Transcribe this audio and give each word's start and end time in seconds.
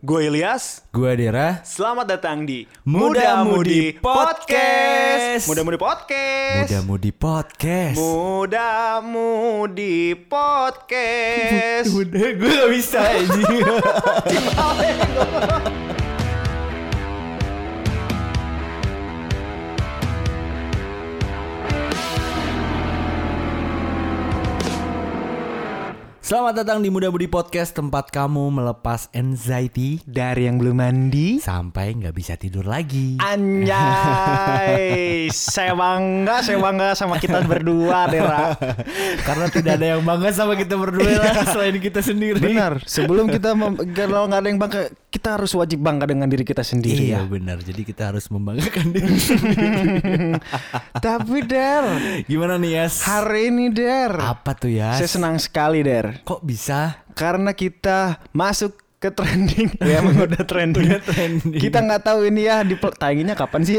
Gue 0.00 0.32
Ilyas. 0.32 0.80
Gue 0.96 1.12
Dera. 1.12 1.60
Selamat 1.60 2.08
datang 2.08 2.48
di 2.48 2.64
Muda 2.88 3.44
Mudi 3.44 3.92
Podcast. 4.00 5.44
Muda 5.44 5.60
Mudi 5.60 5.76
Podcast. 5.76 6.72
Muda 6.72 6.80
Mudi 6.88 7.12
Podcast. 7.12 7.96
Muda 8.00 8.68
Mudi 9.04 10.16
Podcast. 10.24 11.92
Udah 12.00 12.28
gue 12.32 12.48
gak 12.48 12.70
bisa 12.72 12.96
anjing. 13.12 13.60
Selamat 26.30 26.62
datang 26.62 26.78
di 26.78 26.94
Muda 26.94 27.10
Budi 27.10 27.26
Podcast 27.26 27.74
tempat 27.74 28.14
kamu 28.14 28.54
melepas 28.54 29.10
anxiety 29.10 29.98
Dari 30.06 30.46
yang 30.46 30.62
belum 30.62 30.78
mandi. 30.78 31.42
sampai 31.42 31.98
nggak 31.98 32.14
bisa 32.14 32.38
tidur 32.38 32.70
lagi. 32.70 33.18
Anjay, 33.18 33.66
saya 35.34 35.74
bangga, 35.74 36.38
saya 36.46 36.62
bangga 36.62 36.94
sama 36.94 37.18
kita 37.18 37.42
berdua, 37.42 38.06
Dera. 38.06 38.54
Karena 39.26 39.50
tidak 39.50 39.82
ada 39.82 39.98
yang 39.98 40.06
bangga 40.06 40.30
sama 40.30 40.54
kita 40.54 40.78
berdua 40.78 41.18
lah 41.18 41.50
selain 41.50 41.82
kita 41.82 41.98
sendiri. 41.98 42.38
Benar. 42.38 42.78
Sebelum 42.86 43.26
kita 43.26 43.58
kalau 44.06 44.30
nggak 44.30 44.38
ada 44.38 44.46
yang 44.54 44.62
bangga, 44.62 44.86
kita 45.10 45.34
harus 45.34 45.50
wajib 45.58 45.82
bangga 45.82 46.06
dengan 46.06 46.30
diri 46.30 46.46
kita 46.46 46.62
sendiri 46.62 47.10
ya. 47.10 47.26
Iya 47.26 47.26
benar. 47.26 47.58
Jadi 47.58 47.82
kita 47.82 48.14
harus 48.14 48.30
membanggakan 48.30 48.86
diri. 48.94 49.18
Tapi 51.10 51.42
Der, 51.42 51.84
Gimana 52.30 52.54
nih 52.54 52.78
Yas? 52.78 53.02
hari 53.02 53.50
ini 53.50 53.74
Der, 53.74 54.14
Apa 54.14 54.54
tuh 54.54 54.70
ya? 54.70 54.94
saya 54.94 55.10
senang 55.10 55.34
sekali 55.42 55.82
Der, 55.82 56.19
Kok 56.24 56.40
bisa? 56.44 57.04
karena 57.14 57.52
kita 57.52 58.16
masuk 58.32 58.80
ke 58.96 59.08
trending. 59.12 59.72
ya 59.88 60.00
emang 60.04 60.24
udah 60.24 60.44
trending. 60.44 60.88
Udah 60.88 61.00
trending. 61.04 61.60
Kita 61.60 61.80
nggak 61.80 62.04
tahu 62.04 62.28
ini 62.28 62.48
ya 62.48 62.60
di 62.64 62.76
tayanginnya 62.76 63.36
kapan 63.36 63.60
sih? 63.64 63.76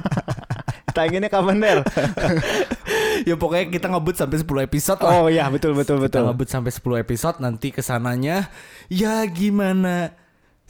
tayanginnya 0.96 1.30
kapan 1.32 1.56
Der? 1.62 1.78
ya 3.28 3.34
pokoknya 3.36 3.72
kita 3.72 3.86
ngebut 3.88 4.16
sampai 4.16 4.36
10 4.42 4.66
episode 4.68 5.00
lah. 5.00 5.12
Oh 5.20 5.26
iya 5.28 5.46
betul 5.48 5.72
betul 5.72 6.00
Kita 6.00 6.20
betul. 6.20 6.22
ngebut 6.28 6.48
sampai 6.48 6.70
10 6.72 7.04
episode 7.04 7.36
nanti 7.40 7.68
ke 7.72 7.80
sananya 7.80 8.48
ya 8.90 9.24
gimana 9.28 10.12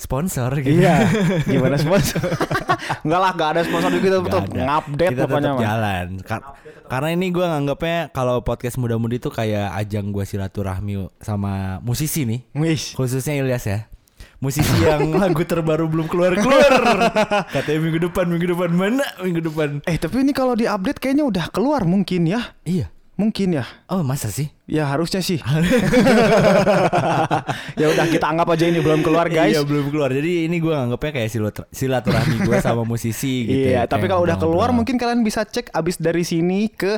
sponsor 0.01 0.49
gitu. 0.59 0.81
Iya, 0.81 1.05
gimana 1.53 1.77
sponsor? 1.77 2.25
Enggak 3.05 3.21
lah, 3.21 3.31
enggak 3.31 3.51
ada 3.53 3.63
sponsor 3.63 3.91
kita 3.95 4.17
tetap 4.19 4.45
ngupdate 4.49 5.11
kita 5.13 5.23
pokoknya 5.25 5.41
tetap 5.43 5.55
mah. 5.55 5.63
jalan 5.63 6.07
Kar- 6.25 6.47
karena 6.91 7.09
ini 7.13 7.27
gue 7.29 7.45
nganggapnya 7.45 7.99
kalau 8.11 8.41
podcast 8.41 8.77
muda-mudi 8.77 9.17
itu 9.17 9.31
kayak 9.31 9.77
ajang 9.77 10.11
gue 10.11 10.25
silaturahmi 10.25 10.95
sama 11.21 11.79
musisi 11.81 12.27
nih 12.27 12.41
Wis. 12.51 12.97
khususnya 12.97 13.39
Ilyas 13.39 13.65
ya 13.65 13.81
musisi 14.41 14.75
yang 14.89 15.15
lagu 15.15 15.39
terbaru 15.41 15.87
belum 15.87 16.09
keluar 16.09 16.35
keluar 16.35 16.67
katanya 17.47 17.79
minggu 17.79 18.11
depan 18.11 18.25
minggu 18.27 18.47
depan 18.51 18.71
mana 18.73 19.07
minggu 19.21 19.41
depan 19.45 19.69
Eh 19.87 19.97
tapi 19.97 20.25
ini 20.25 20.33
kalau 20.33 20.59
diupdate 20.59 20.99
kayaknya 20.99 21.25
udah 21.25 21.47
keluar 21.53 21.85
mungkin 21.87 22.27
ya. 22.27 22.57
iya 22.67 22.89
Mungkin 23.21 23.53
ya. 23.53 23.69
oh 23.87 24.01
masa 24.01 24.27
sih 24.29 24.49
Ya 24.65 24.87
harusnya 24.87 25.21
sih. 25.21 25.37
ya 27.77 27.87
udah 27.87 28.07
kita 28.07 28.23
anggap 28.25 28.49
aja 28.49 28.65
ini 28.65 28.79
belum 28.79 29.01
keluar 29.01 29.27
guys. 29.27 29.53
Iya 29.53 29.63
belum 29.63 29.91
keluar. 29.91 30.09
Jadi 30.09 30.47
ini 30.47 30.57
gue 30.57 30.71
nganggapnya 30.71 31.13
kayak 31.13 31.29
silat- 31.29 31.69
silaturahmi 31.71 32.37
gue 32.41 32.57
sama 32.59 32.83
musisi 32.83 33.35
gitu. 33.47 33.69
Iya, 33.69 33.75
ya. 33.77 33.83
tapi 33.85 34.07
kalau 34.07 34.23
udah 34.23 34.37
keluar 34.37 34.71
mungkin 34.71 34.97
kalian 34.97 35.21
bisa 35.21 35.43
cek 35.43 35.69
abis 35.71 35.99
dari 35.99 36.23
sini 36.23 36.67
ke 36.67 36.97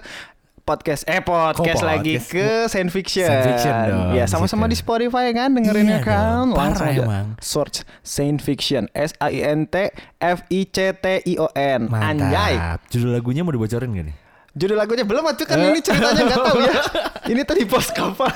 podcast 0.62 1.02
eh 1.04 1.18
podcast 1.18 1.82
Kok 1.82 1.88
lagi 1.88 2.14
podcast? 2.14 2.30
ke 2.30 2.46
Science 2.70 2.92
Fiction. 2.92 3.26
Science 3.26 3.46
Fiction 3.48 3.74
dong, 3.82 4.14
Ya 4.14 4.24
sama-sama 4.26 4.64
di 4.64 4.76
Spotify 4.76 5.32
kan 5.32 5.50
dengerinnya 5.50 5.98
Iya 5.98 6.06
kan. 6.06 6.22
dong, 6.22 6.46
parah 6.54 6.78
aja 6.86 7.02
emang. 7.02 7.26
search 7.40 7.82
Science 8.00 8.42
Fiction 8.42 8.86
S 8.92 9.10
A 9.18 9.26
I 9.26 9.42
N 9.42 9.66
T 9.66 9.90
F 10.20 10.46
I 10.46 10.60
C 10.64 10.76
T 10.92 11.04
I 11.24 11.34
O 11.36 11.50
N. 11.50 11.90
Mantap. 11.90 12.06
Anjay. 12.14 12.54
Judul 12.88 13.10
lagunya 13.10 13.42
mau 13.42 13.50
dibocorin 13.50 13.90
gak 13.90 14.06
nih? 14.06 14.16
Judul 14.52 14.76
lagunya 14.76 15.08
belum 15.08 15.24
tuh 15.32 15.48
kan 15.48 15.56
ini 15.56 15.80
ceritanya 15.80 16.28
nggak 16.28 16.40
tahu 16.44 16.58
ya. 16.60 16.74
Ini 17.32 17.40
tadi 17.46 17.62
post 17.64 17.94
kapan? 17.94 18.34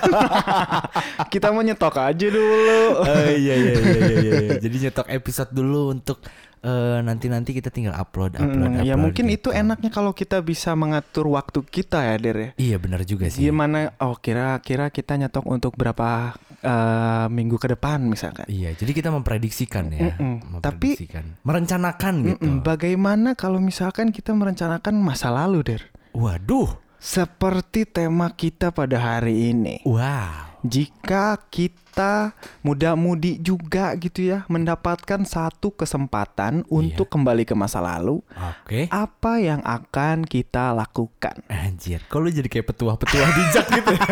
Kita 1.32 1.50
mau 1.50 1.60
nyetok 1.60 1.98
aja 1.98 2.26
dulu. 2.30 3.02
Oh 3.02 3.28
iya 3.34 3.54
iya 3.58 3.72
iya 3.74 3.98
iya. 3.98 4.18
iya. 4.22 4.52
Jadi 4.62 4.76
nyetok 4.88 5.10
episode 5.10 5.50
dulu 5.52 5.90
untuk 5.90 6.22
eh, 6.62 6.98
nanti-nanti 7.02 7.50
kita 7.50 7.68
tinggal 7.68 7.98
upload 7.98 8.38
upload. 8.38 8.80
Hmm, 8.80 8.86
ya 8.86 8.94
upload 8.94 9.02
mungkin 9.10 9.24
gitu. 9.28 9.50
itu 9.50 9.58
enaknya 9.58 9.90
kalau 9.90 10.14
kita 10.14 10.38
bisa 10.40 10.72
mengatur 10.72 11.26
waktu 11.28 11.66
kita 11.66 11.98
ya, 12.00 12.14
Der 12.16 12.36
ya. 12.38 12.50
Iya 12.56 12.76
benar 12.78 13.02
juga 13.02 13.26
sih. 13.28 13.42
Gimana? 13.42 13.92
Oh 14.00 14.14
kira-kira 14.16 14.88
kita 14.88 15.18
nyetok 15.18 15.44
untuk 15.44 15.74
berapa 15.74 16.32
eh, 16.62 17.26
minggu 17.28 17.58
ke 17.58 17.74
depan 17.74 18.00
misalkan. 18.06 18.46
Iya, 18.48 18.72
jadi 18.72 18.90
kita 18.94 19.10
memprediksikan 19.10 19.84
ya, 19.92 20.14
Mm-mm. 20.14 20.62
Tapi- 20.62 20.94
memprediksikan, 20.96 21.24
merencanakan 21.42 22.14
gitu. 22.24 22.38
Mm-mm, 22.40 22.62
Bagaimana 22.64 23.34
kalau 23.34 23.58
misalkan 23.58 24.14
kita 24.14 24.30
merencanakan 24.30 24.94
masa 24.96 25.28
lalu, 25.28 25.60
Der? 25.66 25.82
Waduh, 26.16 26.80
Seperti 26.96 27.84
tema 27.84 28.32
kita 28.32 28.72
pada 28.72 28.96
hari 28.96 29.52
ini. 29.52 29.84
wow. 29.84 30.48
Jika 30.66 31.38
kita 31.46 32.34
muda-mudi 32.58 33.38
juga 33.38 33.94
gitu 33.94 34.34
ya 34.34 34.42
mendapatkan 34.50 35.22
satu 35.22 35.70
kesempatan 35.70 36.66
untuk 36.66 37.06
kembali 37.06 37.46
ke 37.46 37.54
masa 37.54 37.78
lalu, 37.78 38.18
Oke. 38.34 38.90
apa 38.90 39.38
yang 39.38 39.62
akan 39.62 40.26
kita 40.26 40.74
lakukan? 40.74 41.38
Anjir, 41.46 42.02
lu 42.10 42.32
jadi 42.32 42.48
kayak 42.50 42.66
petua-petua 42.72 43.24
bijak 43.30 43.66
gitu 43.78 43.92
ya? 43.94 44.08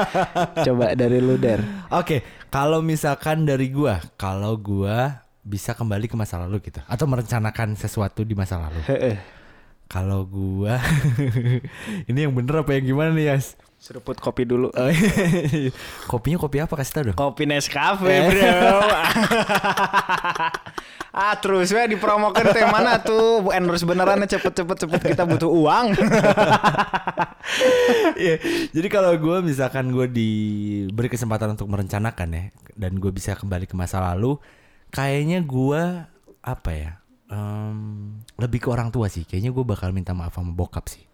Coba 0.70 0.94
dari 0.94 1.18
lu, 1.18 1.34
Der. 1.34 1.64
Oke, 1.90 2.22
kalau 2.52 2.78
misalkan 2.78 3.42
dari 3.42 3.72
gua, 3.72 3.98
kalau 4.14 4.54
gua 4.54 5.26
bisa 5.42 5.72
kembali 5.74 6.06
ke 6.06 6.14
masa 6.14 6.38
lalu 6.38 6.60
gitu 6.60 6.78
atau 6.84 7.08
merencanakan 7.08 7.74
sesuatu 7.74 8.22
di 8.22 8.36
masa 8.36 8.60
lalu. 8.60 8.84
Kalau 9.88 10.28
gua 10.28 10.76
ini 12.12 12.28
yang 12.28 12.36
bener 12.36 12.60
apa 12.60 12.76
yang 12.76 12.92
gimana 12.92 13.16
nih, 13.16 13.32
Yas? 13.32 13.56
Seruput 13.80 14.20
kopi 14.20 14.44
dulu. 14.44 14.68
Oh, 14.74 14.90
Kopinya 16.12 16.36
kopi 16.36 16.60
apa 16.60 16.76
kasih 16.76 16.92
tau 16.92 17.02
dong? 17.08 17.16
Kopi 17.16 17.48
Nescafe, 17.48 18.28
bro. 18.28 18.84
ah, 21.16 21.34
terus 21.40 21.72
we 21.72 21.80
dipromokan 21.88 22.52
teh 22.52 22.68
mana 22.68 23.00
tuh? 23.00 23.40
Bu 23.40 23.54
endorse 23.54 23.88
beneran 23.88 24.20
cepet 24.28 24.52
cepet 24.60 24.76
cepet 24.76 25.00
kita 25.16 25.24
butuh 25.24 25.48
uang. 25.48 25.96
Iya. 28.18 28.36
Jadi 28.76 28.88
kalau 28.92 29.16
gua 29.16 29.40
misalkan 29.40 29.88
gua 29.88 30.04
diberi 30.04 31.08
kesempatan 31.08 31.56
untuk 31.56 31.70
merencanakan 31.70 32.28
ya 32.34 32.42
dan 32.76 33.00
gue 33.00 33.08
bisa 33.08 33.34
kembali 33.34 33.64
ke 33.64 33.72
masa 33.72 34.04
lalu, 34.04 34.36
kayaknya 34.92 35.40
gua 35.40 36.12
apa 36.44 36.70
ya? 36.76 36.92
Em, 37.32 38.20
lebih 38.36 38.60
ke 38.60 38.68
orang 38.68 38.92
tua 38.92 39.08
sih. 39.08 39.24
Kayaknya 39.24 39.50
gue 39.56 39.64
bakal 39.64 39.96
minta 39.96 40.12
maaf 40.12 40.36
sama 40.36 40.52
bokap 40.52 40.84
sih. 40.92 41.07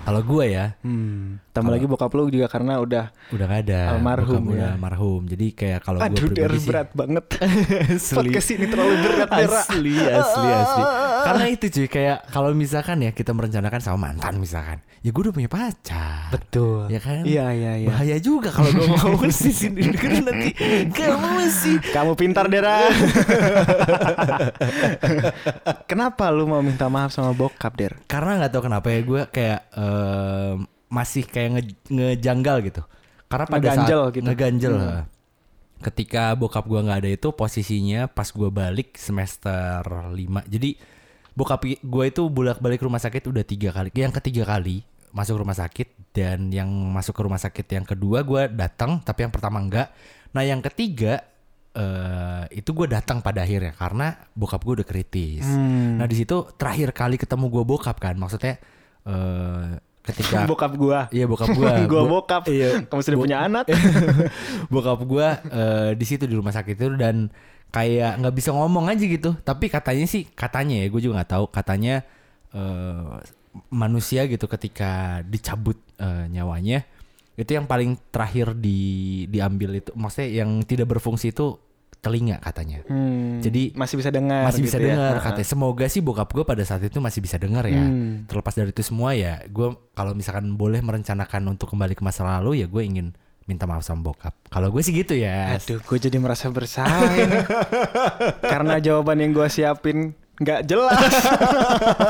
Kalau 0.00 0.20
gua 0.22 0.44
ya, 0.44 0.66
Hmm. 0.80 1.42
Tambah 1.50 1.72
lagi 1.72 1.82
bokap 1.82 2.14
lu 2.14 2.30
juga 2.30 2.46
karena 2.46 2.78
udah 2.78 3.10
udah 3.34 3.44
gak 3.44 3.60
ada 3.66 3.80
Almarhum 3.90 4.38
bokap 4.38 4.46
ya. 4.46 4.54
udah 4.54 4.68
almarhum 4.70 5.20
jadi 5.26 5.46
kayak 5.50 5.80
kalau 5.82 5.98
gue 5.98 6.14
pribadi 6.14 6.56
sih 6.56 6.68
berat 6.70 6.88
banget. 6.94 7.24
asli 7.98 8.14
Podcast 8.14 8.48
ini 8.54 8.66
terlalu 8.70 8.94
berat, 9.02 9.28
Dera. 9.28 9.58
asli 9.58 9.94
asli 9.98 10.48
asli 10.48 10.82
karena 11.20 11.44
itu 11.50 11.66
cuy 11.68 11.88
kayak 11.90 12.18
kalau 12.28 12.54
misalkan 12.54 13.02
ya 13.02 13.10
kita 13.10 13.34
merencanakan 13.34 13.80
sama 13.82 13.98
mantan 14.06 14.38
misalkan 14.38 14.78
ya 15.02 15.10
gue 15.10 15.20
udah 15.20 15.34
punya 15.34 15.50
pacar 15.50 16.30
Betul. 16.30 16.86
ya 16.86 17.00
kan 17.02 17.26
Iya, 17.26 17.46
iya, 17.50 17.72
iya. 17.76 17.88
bahaya 17.90 18.16
juga 18.20 18.54
kalau 18.54 18.70
gue 18.70 18.86
mau 18.86 19.18
di 19.26 19.50
sini 19.50 19.80
nanti 19.90 20.50
kamu 20.86 21.28
sih 21.50 21.76
Kamu 21.82 22.14
pintar, 22.14 22.46
Dera. 22.46 22.86
Kenapa 25.86 26.30
lu 26.30 26.46
mau 26.46 26.60
minta 26.60 26.86
maaf 26.86 27.10
sama 27.10 27.32
bokap, 27.32 27.72
Der? 27.74 27.92
karena 28.06 28.38
nggak 28.38 28.52
tahu 28.52 28.62
kenapa 28.64 28.86
ya 28.88 29.00
gue 29.02 29.20
kayak 29.26 29.39
em, 29.74 30.56
masih 30.90 31.22
kayak 31.22 31.50
nge- 31.54 31.80
ngejanggal 31.86 32.56
gitu 32.66 32.82
karena 33.30 33.46
pada 33.46 33.62
Ngeganjel 33.62 34.00
saat 34.02 34.14
gitu. 34.18 34.24
ngeganjel 34.26 34.72
lah. 34.74 35.04
ketika 35.80 36.34
bokap 36.34 36.64
gua 36.66 36.80
nggak 36.82 36.98
ada 37.06 37.10
itu 37.14 37.28
posisinya 37.30 38.10
pas 38.10 38.26
gua 38.34 38.50
balik 38.50 38.98
semester 38.98 39.80
5 39.86 40.18
jadi 40.50 40.70
bokap 41.32 41.62
gua 41.86 42.04
itu 42.10 42.26
bolak 42.26 42.58
balik 42.58 42.82
rumah 42.82 42.98
sakit 42.98 43.22
udah 43.22 43.44
tiga 43.46 43.70
kali 43.70 43.94
yang 43.94 44.10
ketiga 44.10 44.42
kali 44.44 44.82
masuk 45.10 45.38
rumah 45.38 45.54
sakit 45.54 46.10
dan 46.10 46.50
yang 46.50 46.66
masuk 46.68 47.14
ke 47.14 47.22
rumah 47.22 47.38
sakit 47.38 47.66
yang 47.70 47.86
kedua 47.86 48.26
gua 48.26 48.50
datang 48.50 48.98
tapi 49.00 49.24
yang 49.24 49.32
pertama 49.32 49.62
enggak 49.62 49.88
nah 50.30 50.42
yang 50.42 50.58
ketiga 50.58 51.22
eh 51.70 52.44
itu 52.50 52.74
gue 52.74 52.90
datang 52.90 53.22
pada 53.22 53.46
akhirnya 53.46 53.70
karena 53.78 54.18
bokap 54.34 54.58
gue 54.66 54.82
udah 54.82 54.88
kritis. 54.90 55.46
Hmm. 55.46 56.02
Nah 56.02 56.10
di 56.10 56.18
situ 56.18 56.50
terakhir 56.58 56.90
kali 56.90 57.14
ketemu 57.14 57.46
gue 57.46 57.62
bokap 57.62 57.94
kan, 58.02 58.18
maksudnya 58.18 58.58
eh 59.04 59.78
ketika 60.00 60.44
bokap 60.50 60.72
gua. 60.74 61.06
Iya 61.12 61.24
bokap 61.28 61.52
gua. 61.52 61.70
Gua 61.90 62.02
Bo- 62.04 62.20
bokap. 62.20 62.48
Iya. 62.48 62.84
Kamu 62.88 63.00
sudah 63.00 63.18
Bo- 63.20 63.24
punya 63.28 63.38
anak? 63.44 63.64
bokap 64.72 65.00
gua 65.04 65.38
eh, 65.44 65.90
di 65.94 66.04
situ 66.08 66.24
di 66.24 66.34
rumah 66.34 66.52
sakit 66.52 66.74
itu 66.76 66.88
dan 66.96 67.28
kayak 67.70 68.18
nggak 68.18 68.34
bisa 68.34 68.50
ngomong 68.50 68.90
aja 68.90 69.04
gitu. 69.04 69.36
Tapi 69.40 69.70
katanya 69.70 70.06
sih 70.08 70.26
katanya 70.26 70.82
ya 70.82 70.86
gue 70.90 71.00
juga 71.00 71.22
nggak 71.22 71.30
tahu 71.30 71.44
katanya 71.54 72.02
eh, 72.50 73.14
manusia 73.70 74.26
gitu 74.26 74.46
ketika 74.46 75.22
dicabut 75.26 75.78
eh, 75.98 76.26
nyawanya 76.30 76.82
itu 77.34 77.56
yang 77.56 77.64
paling 77.64 77.96
terakhir 78.12 78.52
di 78.52 78.78
diambil 79.26 79.80
itu 79.80 79.90
maksudnya 79.96 80.44
yang 80.44 80.60
tidak 80.66 80.92
berfungsi 80.92 81.32
itu 81.32 81.56
telinga 82.00 82.40
katanya. 82.40 82.80
Hmm, 82.88 83.44
Jadi 83.44 83.76
masih 83.76 84.00
bisa 84.00 84.08
dengar. 84.08 84.48
masih 84.48 84.64
bisa 84.64 84.76
gitu 84.80 84.88
ya. 84.88 84.96
dengar 84.96 85.14
katanya. 85.20 85.48
Semoga 85.48 85.86
sih 85.86 86.00
bokap 86.00 86.32
gue 86.32 86.44
pada 86.48 86.64
saat 86.64 86.80
itu 86.80 86.96
masih 86.98 87.20
bisa 87.20 87.36
dengar 87.36 87.68
ya. 87.68 87.80
Hmm. 87.84 88.24
Terlepas 88.24 88.56
dari 88.56 88.72
itu 88.72 88.80
semua 88.80 89.12
ya, 89.12 89.44
gue 89.46 89.76
kalau 89.92 90.16
misalkan 90.16 90.56
boleh 90.56 90.80
merencanakan 90.80 91.52
untuk 91.52 91.70
kembali 91.76 91.92
ke 91.92 92.02
masa 92.02 92.24
lalu 92.24 92.64
ya 92.64 92.66
gue 92.66 92.82
ingin 92.82 93.12
minta 93.48 93.66
maaf 93.66 93.82
sama 93.82 94.06
bokap. 94.06 94.32
Kalau 94.46 94.70
gue 94.70 94.82
sih 94.84 94.94
gitu 94.94 95.18
ya. 95.18 95.58
Aduh, 95.58 95.82
gue 95.82 95.98
jadi 95.98 96.16
merasa 96.22 96.46
bersalah. 96.54 97.10
Karena 98.52 98.78
jawaban 98.78 99.18
yang 99.18 99.34
gue 99.34 99.48
siapin 99.50 100.14
nggak 100.40 100.60
jelas. 100.64 101.12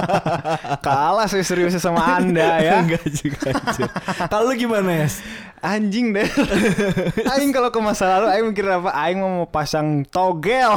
Kalah 0.86 1.26
saya 1.26 1.42
seriusnya 1.42 1.82
sama 1.82 2.00
anda 2.16 2.58
ya. 2.66 2.78
Enggak 2.80 3.04
juga. 3.10 3.50
Kalau 4.30 4.50
lu 4.50 4.54
gimana 4.54 5.04
ya? 5.04 5.08
Anjing 5.60 6.16
deh. 6.16 6.24
Aing 7.36 7.52
kalau 7.52 7.68
ke 7.68 7.76
masa 7.84 8.16
lalu 8.16 8.26
Aing 8.32 8.46
mikir 8.48 8.64
apa? 8.64 8.96
Aing 8.96 9.20
mau 9.20 9.44
pasang 9.44 10.08
togel. 10.08 10.72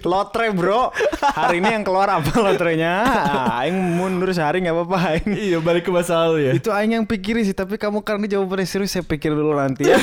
Lotre 0.00 0.48
bro. 0.56 0.88
Hari 1.20 1.60
ini 1.60 1.76
yang 1.76 1.84
keluar 1.84 2.08
apa 2.08 2.32
lotrenya? 2.40 3.04
Ah, 3.04 3.60
Aing 3.60 3.76
mundur 4.00 4.32
sehari 4.32 4.64
nggak 4.64 4.72
apa-apa 4.72 4.96
Aing. 5.12 5.28
iya 5.36 5.58
balik 5.60 5.84
ke 5.84 5.92
masa 5.92 6.24
lalu 6.24 6.48
ya. 6.48 6.52
Itu 6.56 6.72
Aing 6.72 6.96
yang 6.96 7.04
pikirin 7.04 7.44
sih. 7.44 7.52
Tapi 7.52 7.76
kamu 7.76 8.00
karena 8.00 8.24
jawabannya 8.24 8.64
serius 8.64 8.96
saya 8.96 9.04
pikir 9.04 9.36
dulu 9.36 9.52
nanti 9.60 9.92
ya. 9.92 10.00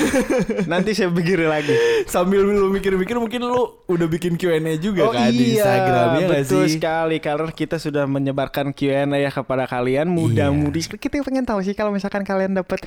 nanti 0.70 0.94
saya 0.94 1.10
pikirin 1.10 1.50
lagi. 1.50 1.74
Sambil 2.06 2.46
lu 2.46 2.70
mikir-mikir 2.70 3.18
mungkin 3.18 3.42
lu 3.42 3.74
udah 3.90 4.06
bikin 4.06 4.38
Q&A 4.38 4.62
juga 4.78 5.10
Oh 5.10 5.18
kan 5.18 5.34
di 5.34 5.58
iya, 5.58 5.66
Instagram 6.02 6.22
ya 6.22 6.28
nggak 6.28 6.44
betul 6.46 6.64
sih? 6.66 6.74
sekali 6.78 7.18
karena 7.22 7.50
kita 7.54 7.78
sudah 7.78 8.04
menyebarkan 8.10 8.74
Q&A 8.74 9.06
ya 9.06 9.30
kepada 9.30 9.70
kalian 9.70 10.10
muda-mudi. 10.10 10.82
Kita 10.98 11.22
pengen 11.22 11.46
tahu 11.46 11.62
sih 11.62 11.78
kalau 11.78 11.94
misalkan 11.94 12.26
kalian 12.26 12.58
dapat 12.58 12.84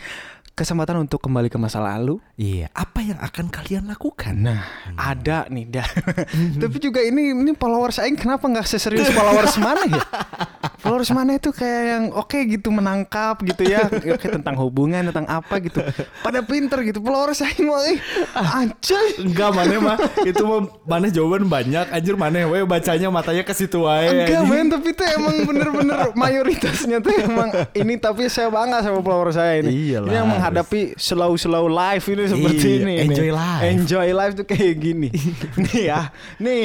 kesempatan 0.54 1.02
untuk 1.02 1.18
kembali 1.18 1.50
ke 1.50 1.58
masa 1.58 1.82
lalu. 1.82 2.22
Iya, 2.38 2.70
apa 2.70 3.02
yang 3.02 3.18
akan 3.18 3.50
kalian 3.50 3.90
lakukan? 3.90 4.38
Nah, 4.38 4.62
ada 4.94 5.50
nih 5.50 5.66
dah. 5.66 5.88
Tapi 6.62 6.76
juga 6.78 7.02
ini 7.02 7.34
ini 7.34 7.52
followers 7.58 7.98
aing 7.98 8.14
kenapa 8.14 8.46
nggak 8.46 8.62
seserius 8.62 9.10
followers 9.10 9.58
mana 9.58 9.82
ya? 9.82 10.02
Followers 10.78 11.10
mana 11.10 11.42
itu 11.42 11.50
kayak 11.50 11.82
yang 11.90 12.04
oke 12.14 12.38
gitu 12.46 12.70
menangkap 12.70 13.42
gitu 13.42 13.66
ya, 13.66 13.90
oke 13.90 14.26
tentang 14.30 14.54
hubungan 14.62 15.10
tentang 15.10 15.26
apa 15.26 15.58
gitu. 15.58 15.82
Pada 16.22 16.38
pinter 16.46 16.86
gitu 16.86 17.02
followers 17.02 17.42
aing 17.42 17.66
mau 17.66 17.82
eh 17.82 17.98
anjay. 18.38 19.26
Enggak 19.26 19.50
mana 19.58 19.74
mah 19.82 19.98
itu 20.22 20.42
mah 20.46 20.70
mana 20.86 21.10
jawaban 21.10 21.50
banyak 21.50 21.90
anjir 21.90 22.14
mana 22.14 22.46
we 22.46 22.62
bacanya 22.62 23.10
matanya 23.10 23.42
ke 23.42 23.50
situ 23.50 23.82
wae 23.82 24.06
Enggak 24.06 24.42
men 24.46 24.70
tapi 24.70 24.94
itu 24.94 25.02
emang 25.02 25.34
bener-bener 25.50 26.14
mayoritasnya 26.14 27.02
tuh 27.02 27.10
emang 27.26 27.50
ini 27.74 27.98
tapi 27.98 28.30
saya 28.30 28.46
bangga 28.54 28.86
sama 28.86 29.02
follower 29.02 29.34
saya 29.34 29.58
ini. 29.66 29.90
Iyalah, 29.90 30.06
ini 30.06 30.14
yang 30.14 30.28
menghadapi 30.46 30.92
slow-slow 30.94 31.64
life 31.66 32.04
ini 32.06 32.24
seperti 32.26 32.68
Iya, 32.68 32.76
ini. 32.78 32.94
enjoy 33.02 33.24
nih. 33.24 33.32
life. 33.32 33.62
Enjoy 33.64 34.06
life 34.10 34.34
tuh 34.34 34.46
kayak 34.46 34.74
gini. 34.76 35.08
nih 35.64 35.82
ya, 35.86 36.00
nih 36.36 36.64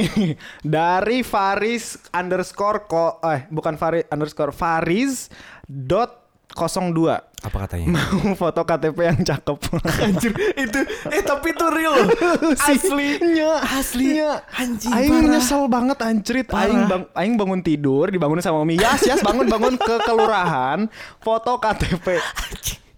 dari 0.59 1.21
Faris 1.21 1.95
underscore 2.09 2.83
ko, 2.85 3.05
eh 3.21 3.47
bukan 3.47 3.73
Faris 3.73 4.03
underscore 4.07 4.51
Faris 4.51 5.31
dot 5.63 6.19
02 6.49 7.29
Apa 7.39 7.63
katanya? 7.63 7.93
mau 8.25 8.35
foto 8.35 8.59
KTP 8.59 8.97
yang 8.99 9.21
cakep. 9.21 9.57
anjir 10.03 10.33
itu 10.57 10.79
eh 11.07 11.23
tapi 11.23 11.55
itu 11.55 11.65
real 11.71 11.93
loh. 11.95 12.09
Asli. 12.59 13.15
Nya, 13.21 13.63
Asli. 13.63 14.19
nya. 14.19 14.43
Anjing, 14.51 14.91
Aing 14.91 15.13
parah. 15.23 15.31
nyesel 15.31 15.63
banget 15.71 15.97
anjrit. 16.01 16.47
Aing 16.51 16.83
bang, 16.83 17.03
aing 17.15 17.35
bangun 17.37 17.61
tidur, 17.61 18.11
dibangunin 18.11 18.43
sama 18.43 18.59
Umi. 18.59 18.75
Yas, 18.75 19.07
yas 19.07 19.23
bangun 19.23 19.47
bangun 19.47 19.79
ke 19.79 19.95
kelurahan, 20.03 20.91
foto 21.17 21.55
KTP. 21.55 22.19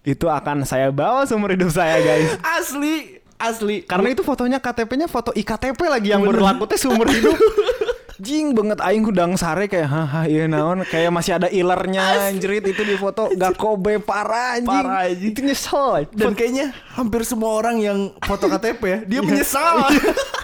Itu 0.02 0.26
akan 0.26 0.66
saya 0.66 0.90
bawa 0.90 1.22
seumur 1.22 1.54
hidup 1.54 1.70
saya, 1.70 2.02
guys. 2.02 2.34
Asli. 2.42 3.22
Asli. 3.38 3.86
Karena 3.86 4.10
itu 4.10 4.26
fotonya 4.26 4.58
KTP-nya 4.58 5.06
foto 5.06 5.30
IKTP 5.34 5.78
lagi 5.86 6.10
yang 6.10 6.22
berlaku 6.26 6.66
teh 6.66 6.78
seumur 6.78 7.06
hidup. 7.06 7.34
Jing 8.22 8.54
banget 8.54 8.78
aing 8.78 9.02
udang 9.02 9.34
sare 9.34 9.66
kayak 9.66 9.90
haha 9.90 10.30
iya 10.30 10.46
naon 10.46 10.86
kayak 10.86 11.10
masih 11.10 11.42
ada 11.42 11.50
ilernya 11.50 12.30
anjrit 12.30 12.62
itu 12.62 12.86
di 12.86 12.94
foto 12.94 13.26
gak 13.34 13.58
kobe 13.58 13.98
parah 13.98 14.54
anjing. 14.54 14.70
Parah, 14.70 15.10
anjing. 15.10 15.34
Itu 15.34 15.40
nyesel. 15.42 16.06
dan 16.14 16.30
kayaknya 16.38 16.70
hampir 16.94 17.26
semua 17.26 17.50
orang 17.58 17.82
yang 17.82 18.14
foto 18.22 18.46
KTP 18.46 18.82
ya, 18.86 18.98
dia 19.02 19.20
menyesal. 19.26 19.90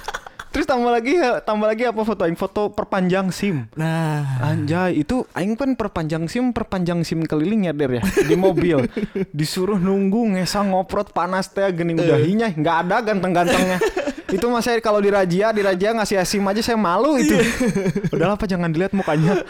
Terus 0.59 0.67
tambah 0.67 0.91
lagi 0.91 1.15
tambah 1.47 1.71
lagi 1.71 1.87
apa 1.87 2.03
foto 2.03 2.27
aing 2.27 2.35
foto 2.35 2.75
perpanjang 2.75 3.31
SIM. 3.31 3.71
Nah, 3.79 4.43
Anjay, 4.43 5.07
itu 5.07 5.23
aing 5.31 5.55
kan 5.55 5.79
perpanjang 5.79 6.27
SIM, 6.27 6.51
perpanjang 6.51 7.07
SIM 7.07 7.23
keliling 7.31 7.71
ya 7.71 7.73
Der 7.79 8.03
ya 8.03 8.03
di 8.27 8.35
mobil. 8.35 8.83
Disuruh 9.39 9.79
nunggu 9.79 10.35
ngesang 10.35 10.75
ngoprot 10.75 11.15
panas 11.15 11.55
teh 11.55 11.63
gini 11.71 11.95
udah 11.95 12.19
hinyah, 12.19 12.59
nggak 12.59 12.77
ada 12.91 12.97
ganteng-gantengnya. 13.07 13.79
itu 14.29 14.47
mas 14.53 14.65
saya 14.65 14.79
kalau 14.85 15.01
di 15.01 15.09
Rajia, 15.09 15.51
di 15.57 15.65
Rajia 15.65 15.97
ngasih 15.97 16.21
SIM 16.29 16.45
aja 16.45 16.61
saya 16.61 16.77
malu 16.77 17.17
itu. 17.17 17.33
Udahlah 18.15 18.37
apa 18.37 18.45
jangan 18.45 18.69
dilihat 18.69 18.93
mukanya. 18.93 19.41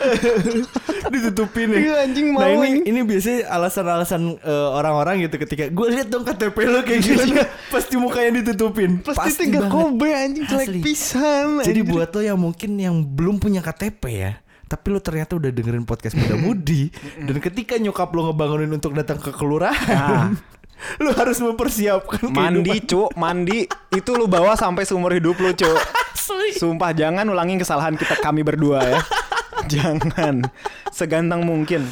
ditutupin 1.13 1.73
ya. 1.75 1.79
Iya, 1.79 1.95
anjing 2.07 2.27
Nah 2.31 2.47
mau 2.47 2.63
ini, 2.63 2.85
ini. 2.85 2.91
ini 2.95 3.01
biasanya 3.03 3.49
alasan-alasan 3.49 4.23
eh, 4.39 4.69
orang-orang 4.77 5.25
gitu 5.27 5.37
ketika 5.41 5.67
gue 5.73 5.87
lihat 5.91 6.09
dong 6.13 6.23
KTP 6.23 6.57
lo 6.69 6.81
kayak 6.85 7.01
gini 7.01 7.43
pasti 7.73 7.95
mukanya 7.99 8.31
ditutupin. 8.43 9.03
Pasti 9.03 9.49
tiga 9.49 9.67
banget. 9.67 9.73
kobe 9.73 10.09
anjing 10.15 10.45
jelek 10.47 10.69
pisan. 10.85 11.65
Jadi 11.65 11.81
anjir. 11.83 11.93
buat 11.93 12.09
lo 12.15 12.21
yang 12.23 12.39
mungkin 12.39 12.71
yang 12.79 12.97
belum 13.03 13.41
punya 13.43 13.65
KTP 13.65 14.03
ya, 14.13 14.33
tapi 14.69 14.87
lo 14.93 15.01
ternyata 15.01 15.35
udah 15.35 15.51
dengerin 15.51 15.89
podcast 15.89 16.15
muda 16.15 16.37
mudi 16.37 16.93
dan 17.27 17.37
ketika 17.41 17.81
nyokap 17.81 18.13
lo 18.13 18.31
ngebangunin 18.31 18.71
untuk 18.71 18.93
datang 18.93 19.17
ke 19.19 19.33
kelurahan, 19.33 20.37
lo 21.03 21.11
harus 21.15 21.39
mempersiapkan 21.43 22.31
mandi 22.31 22.83
kehidupan. 22.83 22.91
cu, 22.91 23.03
mandi 23.19 23.59
itu 23.93 24.11
lu 24.15 24.31
bawa 24.31 24.55
sampai 24.55 24.87
seumur 24.87 25.15
hidup 25.15 25.39
lu 25.39 25.51
cu. 25.55 25.73
Asli. 26.15 26.59
Sumpah 26.59 26.93
jangan 26.93 27.25
ulangin 27.29 27.59
kesalahan 27.59 27.95
kita 27.97 28.19
kami 28.21 28.43
berdua 28.43 28.85
ya. 28.85 29.01
jangan 29.73 30.47
segantang 30.95 31.43
mungkin. 31.45 31.85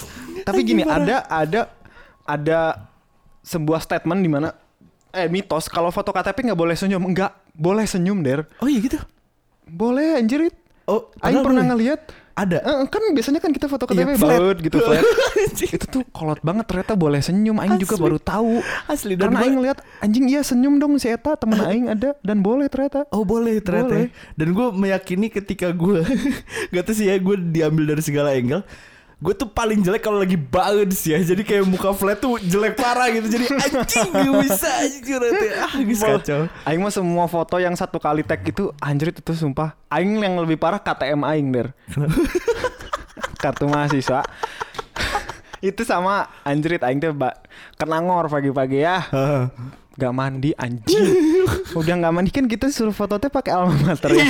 Tapi 0.47 0.61
gini 0.63 0.83
ada 0.87 1.27
ada 1.27 1.73
ada 2.27 2.61
sebuah 3.47 3.83
statement 3.83 4.21
di 4.23 4.31
mana 4.31 4.51
eh 5.15 5.31
mitos 5.31 5.71
kalau 5.71 5.89
foto 5.95 6.13
KTP 6.13 6.53
nggak 6.53 6.61
boleh 6.61 6.77
senyum. 6.77 7.03
Enggak, 7.03 7.33
boleh 7.57 7.87
senyum, 7.89 8.21
Der. 8.21 8.45
Oh 8.61 8.69
iya 8.69 8.79
gitu. 8.83 8.99
Boleh 9.67 10.21
anjir. 10.21 10.51
Oh, 10.87 11.11
Aing 11.19 11.43
pernah 11.43 11.67
ngeliat 11.67 12.07
Ada. 12.37 12.61
Eh, 12.61 12.85
kan 12.87 13.01
biasanya 13.11 13.41
kan 13.41 13.49
kita 13.49 13.65
foto 13.65 13.89
Iya, 13.89 14.05
KTP 14.05 14.11
flat. 14.15 14.37
baut 14.37 14.59
gitu 14.61 14.77
flat. 14.85 15.01
itu 15.57 15.87
tuh 15.89 16.05
kolot 16.07 16.37
banget 16.41 16.69
ternyata 16.69 16.93
boleh 16.93 17.19
senyum. 17.19 17.57
Aing 17.57 17.81
juga 17.81 17.97
baru 17.97 18.19
tahu. 18.19 18.61
Asli 18.85 19.17
dan 19.17 19.33
Karena 19.33 19.39
Aing 19.41 19.57
ngeliat 19.57 19.79
anjing 19.99 20.29
iya 20.29 20.41
senyum 20.41 20.77
dong 20.77 20.95
si 20.97 21.09
Eta 21.09 21.33
temen 21.35 21.57
Aing 21.65 21.89
ada 21.89 22.13
dan 22.21 22.39
boleh 22.39 22.69
ternyata. 22.69 23.09
Oh 23.09 23.25
boleh 23.25 23.57
ternyata 23.59 23.89
Boleh. 23.89 24.07
ya. 24.07 24.37
Dan 24.37 24.53
gue 24.53 24.67
meyakini 24.71 25.27
ketika 25.27 25.73
gue 25.73 26.05
Gak 26.73 26.85
tau 26.85 26.93
sih 26.93 27.09
ya 27.09 27.17
Gue 27.17 27.41
diambil 27.41 27.89
dari 27.89 28.03
segala 28.03 28.31
angle 28.31 28.61
Gue 29.17 29.33
tuh 29.33 29.49
paling 29.49 29.81
jelek 29.81 30.05
kalau 30.05 30.21
lagi 30.21 30.37
bounce 30.37 31.09
ya 31.09 31.17
Jadi 31.17 31.41
kayak 31.41 31.65
muka 31.65 31.89
flat 31.97 32.21
tuh 32.21 32.37
jelek 32.37 32.77
parah 32.77 33.09
gitu 33.09 33.33
Jadi 33.33 33.49
anjing 33.49 34.13
gak 34.13 34.33
bisa 34.45 34.73
ternyata. 35.17 35.47
Ah 35.65 35.75
guys 35.81 36.03
kacau 36.05 36.41
Aing 36.69 36.81
mah 36.85 36.93
semua 36.93 37.25
foto 37.25 37.57
yang 37.57 37.73
satu 37.73 37.97
kali 37.97 38.21
tag 38.21 38.45
itu 38.45 38.69
anjrit 38.77 39.17
itu 39.17 39.33
sumpah. 39.33 39.73
Aing 39.89 40.21
yang 40.21 40.37
lebih 40.37 40.61
parah 40.61 40.77
KTM 40.77 41.25
Aing 41.25 41.49
der. 41.49 41.73
Kartu 43.43 43.65
mahasiswa. 43.71 44.21
itu 45.65 45.83
sama 45.89 46.29
anjrit 46.45 46.85
Aing 46.85 47.01
tuh 47.01 47.17
kena 47.81 47.99
ngor 48.05 48.29
pagi-pagi 48.29 48.85
ya. 48.85 49.09
Gak 49.97 50.13
mandi 50.13 50.53
anjing. 50.61 51.17
Udah 51.79 51.95
gak 51.97 52.13
mandi 52.13 52.31
kan 52.31 52.45
kita 52.45 52.69
suruh 52.69 52.93
foto 52.93 53.17
teh 53.17 53.33
pakai 53.33 53.57
alma 53.57 53.75
mater 53.81 54.13
ya. 54.13 54.29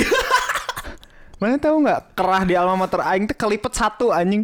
Mana 1.37 1.61
tahu 1.61 1.85
nggak 1.85 2.17
kerah 2.17 2.41
di 2.49 2.57
alma 2.57 2.73
mater 2.73 2.97
aing 2.97 3.29
tuh 3.29 3.37
kelipet 3.37 3.69
satu 3.69 4.09
anjing. 4.09 4.41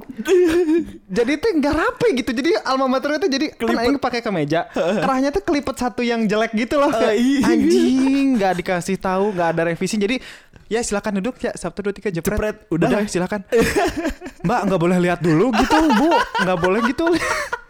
jadi 1.17 1.41
tuh 1.41 1.49
nggak 1.57 1.73
rapi 1.73 2.07
gitu. 2.21 2.31
Jadi 2.37 2.53
alma 2.61 2.85
mater 2.85 3.17
itu 3.17 3.27
jadi 3.33 3.47
kan 3.57 3.77
aing 3.81 3.97
pakai 3.97 4.21
kemeja. 4.21 4.69
Kerahnya 5.03 5.33
tuh 5.33 5.41
kelipet 5.41 5.73
satu 5.73 6.05
yang 6.05 6.29
jelek 6.29 6.53
gitu 6.53 6.77
loh. 6.77 6.93
Ah, 6.93 7.17
iya. 7.17 7.49
Anjing 7.49 8.37
nggak 8.37 8.53
dikasih 8.61 9.01
tahu, 9.01 9.33
nggak 9.33 9.49
ada 9.57 9.61
revisi. 9.73 9.97
Jadi 9.97 10.21
ya 10.69 10.85
silakan 10.85 11.17
duduk 11.17 11.41
ya 11.41 11.57
Sabtu 11.57 11.81
dua 11.81 11.93
tiga 11.97 12.13
jepret. 12.13 12.37
Jepret, 12.37 12.57
udah. 12.69 13.09
silakan. 13.09 13.41
Mbak 14.45 14.59
nggak 14.69 14.81
boleh 14.81 14.97
lihat 15.01 15.19
dulu 15.23 15.49
gitu 15.57 15.77
bu, 15.97 16.13
nggak 16.45 16.59
boleh 16.61 16.79
gitu. 16.93 17.09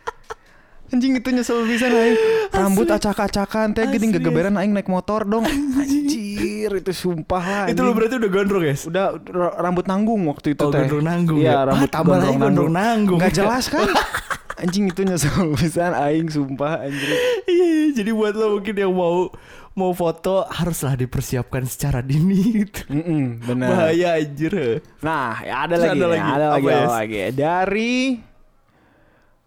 Anjing 0.94 1.18
itu 1.18 1.30
nyesel 1.30 1.66
bisa 1.66 1.90
aing. 1.90 2.18
Rambut 2.54 2.86
acak-acakan 2.86 3.74
teh 3.74 3.90
gini 3.90 4.14
gegeberan 4.14 4.54
aing 4.54 4.72
naik 4.72 4.86
motor 4.86 5.26
dong. 5.26 5.42
Anjir 5.82 6.70
itu 6.70 6.94
sumpah 6.94 7.44
lah. 7.44 7.66
Itu 7.66 7.82
lo 7.82 7.92
berarti 7.92 8.16
udah 8.16 8.30
gondrong 8.30 8.64
guys 8.64 8.86
Udah 8.86 9.18
rambut 9.58 9.84
nanggung 9.84 10.30
waktu 10.30 10.54
itu 10.54 10.62
Oh, 10.62 10.70
teh. 10.70 10.80
gondrong 10.80 11.04
nanggung 11.04 11.42
ya? 11.42 11.60
Iya, 11.60 11.60
rambut 11.68 11.90
Ah, 11.90 11.92
tambah 11.92 12.16
lagi 12.16 12.38
gondrong 12.38 12.72
nanggung. 12.72 13.18
Gak 13.18 13.34
jelas 13.34 13.68
kan? 13.68 13.90
Anjing 14.62 14.86
itu 14.88 15.02
nyesel 15.02 15.50
pisan 15.58 15.92
aing 15.92 16.30
sumpah 16.30 16.86
anjir. 16.86 17.10
Iya 17.44 17.66
iya, 17.68 17.88
Jadi 17.92 18.10
buat 18.14 18.32
lo 18.32 18.62
mungkin 18.62 18.76
yang 18.78 18.94
mau 18.94 19.34
Mau 19.74 19.90
foto 19.90 20.46
Haruslah 20.46 20.94
dipersiapkan 20.94 21.66
secara 21.66 22.00
dini 22.00 22.62
gitu. 22.62 22.86
Mm 22.88 23.42
benar. 23.42 23.70
Bahaya 23.90 24.22
anjir 24.22 24.54
Nah, 25.02 25.42
ya 25.42 25.66
ada 25.66 25.74
Terus 25.76 25.84
lagi, 25.84 25.90
ada 25.90 26.06
nih, 26.06 26.12
lagi. 26.14 26.30
ada 26.30 26.46
lagi, 26.48 26.64
ada 26.64 26.78
Yes? 26.78 26.92
lagi. 26.94 27.18
Dari 27.34 27.94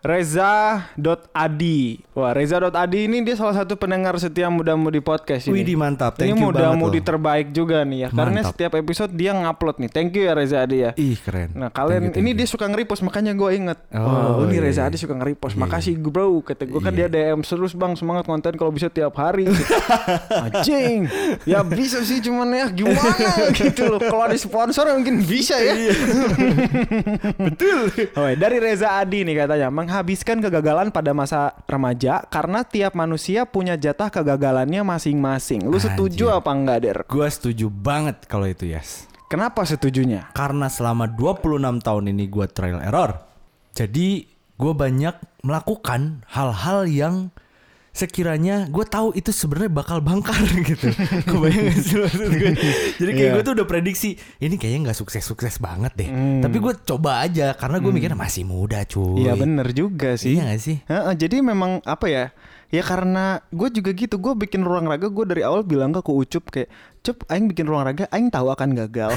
Reza.adi. 0.06 1.98
Wah, 2.14 2.30
Reza.adi 2.30 3.04
ini 3.04 3.20
dia 3.20 3.34
salah 3.34 3.52
satu 3.52 3.74
pendengar 3.74 4.14
setia 4.16 4.46
muda-mudi 4.46 5.02
podcast 5.02 5.50
ini. 5.50 5.58
Widih 5.58 5.74
mantap, 5.74 6.14
thank 6.14 6.30
ini 6.30 6.38
you 6.38 6.46
banget 6.46 6.62
muda-mudi 6.62 7.00
loh. 7.02 7.06
terbaik 7.10 7.50
juga 7.50 7.82
nih 7.82 8.06
ya. 8.06 8.14
Karena 8.14 8.38
Mantap. 8.40 8.54
setiap 8.54 8.72
episode 8.74 9.10
dia 9.12 9.34
ngupload 9.34 9.82
nih. 9.82 9.90
Thank 9.90 10.14
you 10.14 10.22
ya 10.24 10.32
Reza 10.32 10.62
Adi 10.62 10.78
ya. 10.80 10.90
Ih 10.94 11.18
keren. 11.18 11.50
Nah 11.52 11.68
kalian 11.68 12.08
Thank 12.08 12.16
you, 12.16 12.22
ini 12.22 12.30
thank 12.30 12.38
dia 12.38 12.46
you. 12.46 12.52
suka 12.54 12.64
nge-repost 12.66 13.02
makanya 13.02 13.32
gue 13.34 13.50
inget 13.52 13.78
Oh, 13.90 14.06
Oh 14.38 14.44
ini 14.46 14.54
iya, 14.54 14.62
Reza 14.62 14.80
iya. 14.80 14.88
Adi 14.88 14.96
suka 14.96 15.14
nge-repost 15.14 15.54
Iya, 15.54 15.62
Makasih 15.66 15.94
bro 15.98 16.38
Kata 16.40 16.62
gue 16.64 16.80
kan 16.80 16.92
Iya. 16.92 17.06
dia 17.10 17.26
DM 17.26 17.42
terus 17.42 17.74
bang 17.74 17.92
Semangat 17.94 18.24
konten 18.24 18.54
kalau 18.54 18.70
bisa 18.70 18.86
tiap 18.86 19.12
hari 19.16 19.50
Anjing 20.46 21.10
Ya 21.42 21.60
bisa 21.60 22.00
sih 22.02 22.22
cuman 22.22 22.46
ya 22.48 22.66
gimana 22.70 23.26
gitu 23.58 23.82
loh 23.88 23.98
Kalau 23.98 24.22
ada 24.24 24.38
sponsor 24.38 24.86
mungkin 24.92 25.20
bisa 25.20 25.58
ya 25.58 25.72
Iya. 25.74 25.94
Betul 27.44 27.90
oh, 28.14 28.30
Dari 28.32 28.56
Reza 28.56 28.94
Adi 28.94 29.26
nih 29.26 29.42
katanya 29.42 29.68
Menghabiskan 29.96 30.44
kegagalan 30.44 30.92
pada 30.92 31.16
masa 31.16 31.56
remaja 31.64 32.20
Karena 32.28 32.60
tiap 32.68 32.92
manusia 32.92 33.48
punya 33.48 33.80
jatah 33.80 34.12
kegagalannya 34.12 34.84
masing-masing 34.84 35.64
Lu 35.64 35.80
setuju 35.80 36.28
Anjir. 36.28 36.40
apa 36.44 36.50
enggak 36.52 36.78
Der? 36.84 36.98
Gua 37.08 37.24
setuju 37.32 37.72
banget 37.72 38.28
kalau 38.28 38.44
itu 38.44 38.68
Yas. 38.68 39.08
Kenapa 39.32 39.64
setujunya? 39.64 40.28
Karena 40.36 40.68
selama 40.68 41.08
26 41.08 41.80
tahun 41.80 42.04
ini 42.12 42.28
gua 42.28 42.44
trial 42.44 42.84
error. 42.84 43.24
Jadi 43.72 44.28
gue 44.60 44.72
banyak 44.76 45.16
melakukan 45.40 46.28
hal-hal 46.28 46.84
yang 46.84 47.14
sekiranya 47.96 48.68
gue 48.68 48.84
tahu 48.84 49.16
itu 49.16 49.32
sebenarnya 49.32 49.72
bakal 49.72 49.98
bangkar 49.98 50.36
gitu. 50.68 50.92
Kebayang 51.24 51.72
gak 51.72 51.80
sih 51.80 51.96
maksud 51.96 52.28
gue? 52.28 52.52
Jadi 53.00 53.10
kayak 53.10 53.24
Iya. 53.26 53.34
gue 53.34 53.42
tuh 53.42 53.54
udah 53.56 53.66
prediksi 53.66 54.10
ini 54.36 54.54
kayaknya 54.54 54.92
nggak 54.92 54.98
sukses-sukses 55.00 55.56
banget 55.56 55.96
deh. 55.96 56.08
Hmm. 56.12 56.44
Tapi 56.44 56.56
gue 56.60 56.72
coba 56.84 57.24
aja 57.24 57.56
karena 57.56 57.80
gue 57.80 57.88
mikirnya 57.88 58.14
masih 58.14 58.44
muda 58.44 58.84
cuy. 58.84 59.24
Iya 59.24 59.32
bener 59.34 59.72
juga 59.72 60.14
sih 60.14 60.36
Iya 60.36 60.52
gak 60.52 60.60
sih? 60.60 60.76
Heeh, 60.84 61.12
jadi 61.16 61.40
memang 61.40 61.80
apa 61.82 62.06
ya? 62.06 62.24
Ya 62.66 62.82
karena 62.82 63.38
gue 63.48 63.70
juga 63.70 63.94
gitu, 63.94 64.18
gue 64.18 64.34
bikin 64.36 64.60
ruang 64.60 64.90
raga, 64.90 65.06
gue 65.06 65.24
dari 65.24 65.46
awal 65.46 65.62
bilang 65.62 65.94
ke 65.94 66.02
Ucup 66.02 66.50
kayak, 66.50 66.66
Cup, 66.98 67.22
Aing 67.30 67.46
bikin 67.46 67.62
ruang 67.62 67.86
raga, 67.86 68.10
Aing 68.10 68.26
tahu 68.26 68.50
akan 68.50 68.74
gagal. 68.74 69.14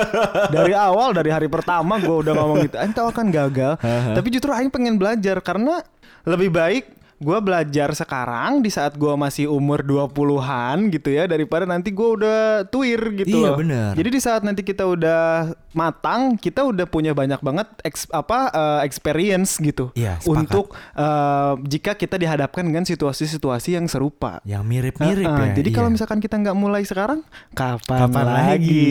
dari 0.56 0.72
awal, 0.72 1.12
dari 1.12 1.28
hari 1.28 1.44
pertama 1.44 2.00
gue 2.00 2.16
udah 2.24 2.32
ngomong 2.32 2.64
gitu, 2.64 2.80
Aing 2.80 2.96
tahu 2.96 3.12
akan 3.12 3.28
gagal. 3.28 3.76
Tapi 4.16 4.28
justru 4.32 4.48
Aing 4.48 4.72
pengen 4.72 4.96
belajar 4.96 5.44
karena 5.44 5.84
lebih 6.24 6.48
baik 6.48 6.88
gue 7.16 7.38
belajar 7.40 7.88
sekarang 7.90 8.60
di 8.60 8.68
saat 8.68 8.92
gue 8.92 9.08
masih 9.12 9.48
umur 9.48 9.80
20-an 9.80 10.92
gitu 10.92 11.08
ya 11.08 11.24
daripada 11.24 11.64
nanti 11.64 11.88
gue 11.88 12.04
udah 12.14 12.38
tuir 12.66 13.00
gitu 13.16 13.40
Iya, 13.40 13.48
loh. 13.48 13.56
bener. 13.56 13.90
Jadi 13.96 14.08
di 14.10 14.20
saat 14.20 14.44
nanti 14.44 14.60
kita 14.60 14.84
udah 14.84 15.48
matang, 15.72 16.36
kita 16.36 16.60
udah 16.60 16.84
punya 16.84 17.12
banyak 17.12 17.40
banget 17.40 17.72
eks- 17.80 18.12
apa 18.12 18.52
eh, 18.52 18.80
experience 18.84 19.56
gitu 19.56 19.88
Iya, 19.92 20.20
sepakat. 20.20 20.36
untuk 20.36 20.66
eh, 20.76 21.52
jika 21.64 21.92
kita 21.94 22.16
dihadapkan 22.16 22.60
dengan 22.62 22.84
situasi-situasi 22.84 23.74
yang 23.74 23.88
serupa. 23.88 24.44
Yang 24.44 24.62
mirip-mirip 24.62 25.24
Heeh, 25.24 25.46
ya. 25.46 25.56
Jadi 25.56 25.68
kalau 25.72 25.88
iya. 25.88 25.94
misalkan 25.96 26.20
kita 26.20 26.36
nggak 26.36 26.52
mulai 26.54 26.84
sekarang, 26.84 27.24
kapan, 27.52 27.98
kapan 28.04 28.26
lagi? 28.28 28.44
lagi? 28.52 28.86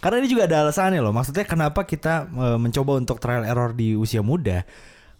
Karena 0.00 0.16
ini 0.18 0.28
juga 0.28 0.48
ada 0.48 0.64
alasannya 0.64 1.00
loh. 1.00 1.12
Maksudnya 1.12 1.44
kenapa 1.44 1.84
kita 1.84 2.24
e, 2.24 2.46
mencoba 2.56 2.96
untuk 2.96 3.20
trial 3.20 3.44
error 3.44 3.70
di 3.70 3.92
usia 3.92 4.24
muda? 4.24 4.64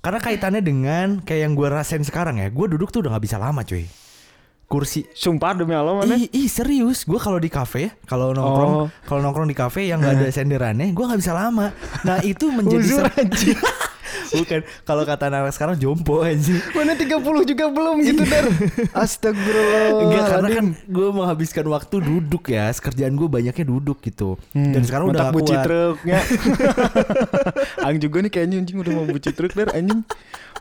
Karena 0.05 0.21
kaitannya 0.21 0.61
dengan 0.61 1.25
kayak 1.25 1.41
yang 1.41 1.53
gue 1.57 1.65
rasain 1.65 2.05
sekarang 2.05 2.37
ya. 2.37 2.53
Gue 2.53 2.69
duduk 2.69 2.93
tuh 2.93 3.01
udah 3.01 3.17
nggak 3.17 3.25
bisa 3.25 3.41
lama 3.41 3.65
cuy. 3.65 3.89
Kursi 4.65 5.05
Sumpah 5.13 5.53
demi 5.55 5.73
Allah 5.73 5.93
mana? 5.97 6.17
Ih, 6.17 6.29
ih 6.29 6.49
serius, 6.49 7.05
gue 7.05 7.17
kalau 7.17 7.37
di 7.37 7.49
kafe, 7.49 7.93
kalau 8.05 8.33
nongkrong, 8.33 8.73
Oh. 8.75 8.89
kalau 9.05 9.21
nongkrong 9.21 9.45
di 9.45 9.53
kafe 9.53 9.89
yang 9.89 10.01
nggak 10.01 10.25
ada 10.25 10.29
senderannya, 10.37 10.89
gue 10.89 11.05
nggak 11.05 11.21
bisa 11.21 11.33
lama. 11.33 11.73
Nah 12.05 12.21
itu 12.21 12.49
menjadi 12.49 12.81
Uzur, 12.81 13.05
bukan. 14.33 14.61
Kalau 14.87 15.03
kata 15.05 15.29
anak 15.29 15.53
sekarang 15.53 15.77
jompo 15.77 16.25
aja. 16.25 16.57
Mana 16.73 16.97
30 16.97 17.21
juga 17.51 17.65
belum 17.69 17.97
gitu 18.01 18.23
Dar. 18.25 18.47
Astagfirullah. 19.05 19.87
Enggak 20.01 20.25
karena 20.31 20.49
kan 20.55 20.67
gue 20.73 21.09
menghabiskan 21.13 21.67
waktu 21.69 21.97
duduk 22.01 22.49
ya, 22.49 22.73
kerjaan 22.73 23.19
gue 23.19 23.29
banyaknya 23.29 23.65
duduk 23.67 24.01
gitu. 24.01 24.41
Dan 24.55 24.83
sekarang 24.87 25.13
udah 25.13 25.35
buci 25.35 25.55
kuat. 25.55 25.65
truknya. 25.67 26.19
Ang 27.85 27.97
juga 28.05 28.17
nih 28.25 28.31
kayaknya 28.33 28.57
anjing 28.65 28.79
udah 28.81 28.93
mau 28.97 29.07
buci 29.07 29.31
truk 29.37 29.53
Dar 29.53 29.75
anjing. 29.77 30.01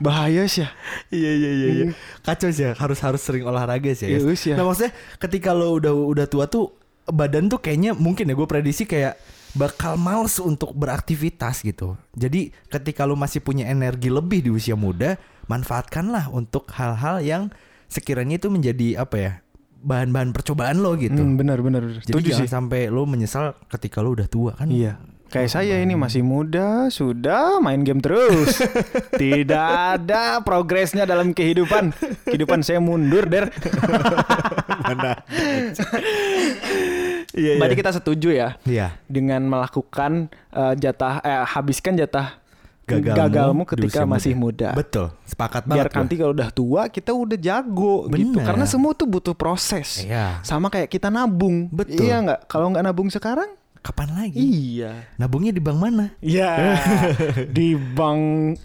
Bahaya 0.01 0.49
sih 0.49 0.65
ya. 0.65 0.69
Iya 1.13 1.31
iya 1.37 1.51
iya 1.53 1.67
iya. 1.69 1.85
Kacau 2.25 2.49
sih 2.49 2.65
ya, 2.65 2.71
harus 2.73 2.97
harus 2.99 3.21
sering 3.21 3.45
olahraga 3.45 3.93
sih 3.93 4.09
ya. 4.09 4.17
Iya, 4.17 4.33
ya. 4.33 4.55
Nah 4.57 4.65
maksudnya 4.65 4.91
ketika 5.21 5.53
lo 5.53 5.77
udah 5.77 5.93
udah 5.93 6.25
tua 6.25 6.49
tuh 6.49 6.73
badan 7.07 7.51
tuh 7.51 7.59
kayaknya 7.59 7.91
mungkin 7.93 8.31
ya 8.31 8.35
gue 8.35 8.47
prediksi 8.47 8.87
kayak 8.87 9.19
bakal 9.53 9.97
males 9.97 10.37
untuk 10.41 10.73
beraktivitas 10.73 11.61
gitu. 11.61 11.97
Jadi 12.17 12.49
ketika 12.69 13.05
lo 13.05 13.13
masih 13.13 13.39
punya 13.41 13.69
energi 13.69 14.09
lebih 14.09 14.45
di 14.45 14.49
usia 14.49 14.73
muda, 14.73 15.17
manfaatkanlah 15.45 16.29
untuk 16.33 16.69
hal-hal 16.73 17.21
yang 17.21 17.43
sekiranya 17.89 18.41
itu 18.41 18.49
menjadi 18.49 19.05
apa 19.05 19.15
ya 19.17 19.33
bahan-bahan 19.83 20.31
percobaan 20.33 20.81
lo 20.81 20.95
gitu. 20.97 21.19
Hmm, 21.19 21.37
benar 21.37 21.59
benar. 21.61 21.83
Jadi 22.01 22.09
Setuju 22.09 22.29
jangan 22.33 22.47
sih. 22.47 22.51
sampai 22.51 22.81
lo 22.89 23.03
menyesal 23.05 23.53
ketika 23.69 24.01
lo 24.01 24.15
udah 24.15 24.27
tua 24.31 24.57
kan. 24.57 24.71
Iya. 24.71 24.97
Kayak 25.33 25.49
saya 25.49 25.81
ini 25.81 25.97
masih 25.97 26.21
muda, 26.21 26.93
sudah 26.93 27.57
main 27.57 27.81
game 27.81 27.97
terus. 28.05 28.61
Tidak 29.21 29.97
ada 29.97 30.45
progresnya 30.45 31.09
dalam 31.09 31.33
kehidupan. 31.33 31.89
Kehidupan 32.29 32.61
saya 32.61 32.77
mundur, 32.77 33.25
Der. 33.25 33.49
Mana? 34.85 35.17
Iya 37.33 37.57
Berarti 37.57 37.75
kita 37.75 37.91
setuju 37.91 38.29
ya 38.29 38.49
Iya. 38.63 38.93
dengan 39.09 39.41
melakukan 39.43 40.29
eh, 40.53 40.73
jatah 40.77 41.17
eh, 41.19 41.43
habiskan 41.43 41.97
jatah 41.97 42.37
Gagalmu 42.83 43.15
gagalmu 43.15 43.63
ketika 43.63 44.03
masih 44.03 44.35
muda. 44.35 44.75
Betul, 44.75 45.15
sepakat 45.23 45.63
Biar 45.63 45.87
banget. 45.87 45.91
gua. 45.95 45.99
nanti 46.03 46.13
kalau 46.19 46.31
udah 46.35 46.49
tua 46.51 46.81
kita 46.91 47.15
udah 47.15 47.39
jago 47.39 48.11
gitu. 48.11 48.35
Bener. 48.35 48.43
Karena 48.43 48.67
semua 48.67 48.91
tuh 48.91 49.07
butuh 49.07 49.31
proses. 49.31 50.03
Iya. 50.03 50.43
Sama 50.43 50.67
kayak 50.67 50.91
kita 50.91 51.07
nabung. 51.07 51.71
Betul. 51.71 52.03
Iya 52.03 52.19
nggak? 52.19 52.39
Kalau 52.51 52.75
nggak 52.75 52.83
nabung 52.83 53.07
sekarang? 53.07 53.55
Kapan 53.79 54.15
lagi? 54.15 54.35
Iya. 54.35 55.15
Nabungnya 55.15 55.55
di 55.55 55.63
bank 55.63 55.79
mana? 55.79 56.11
Ya, 56.19 56.75
di 57.55 57.71
bank 57.75 58.59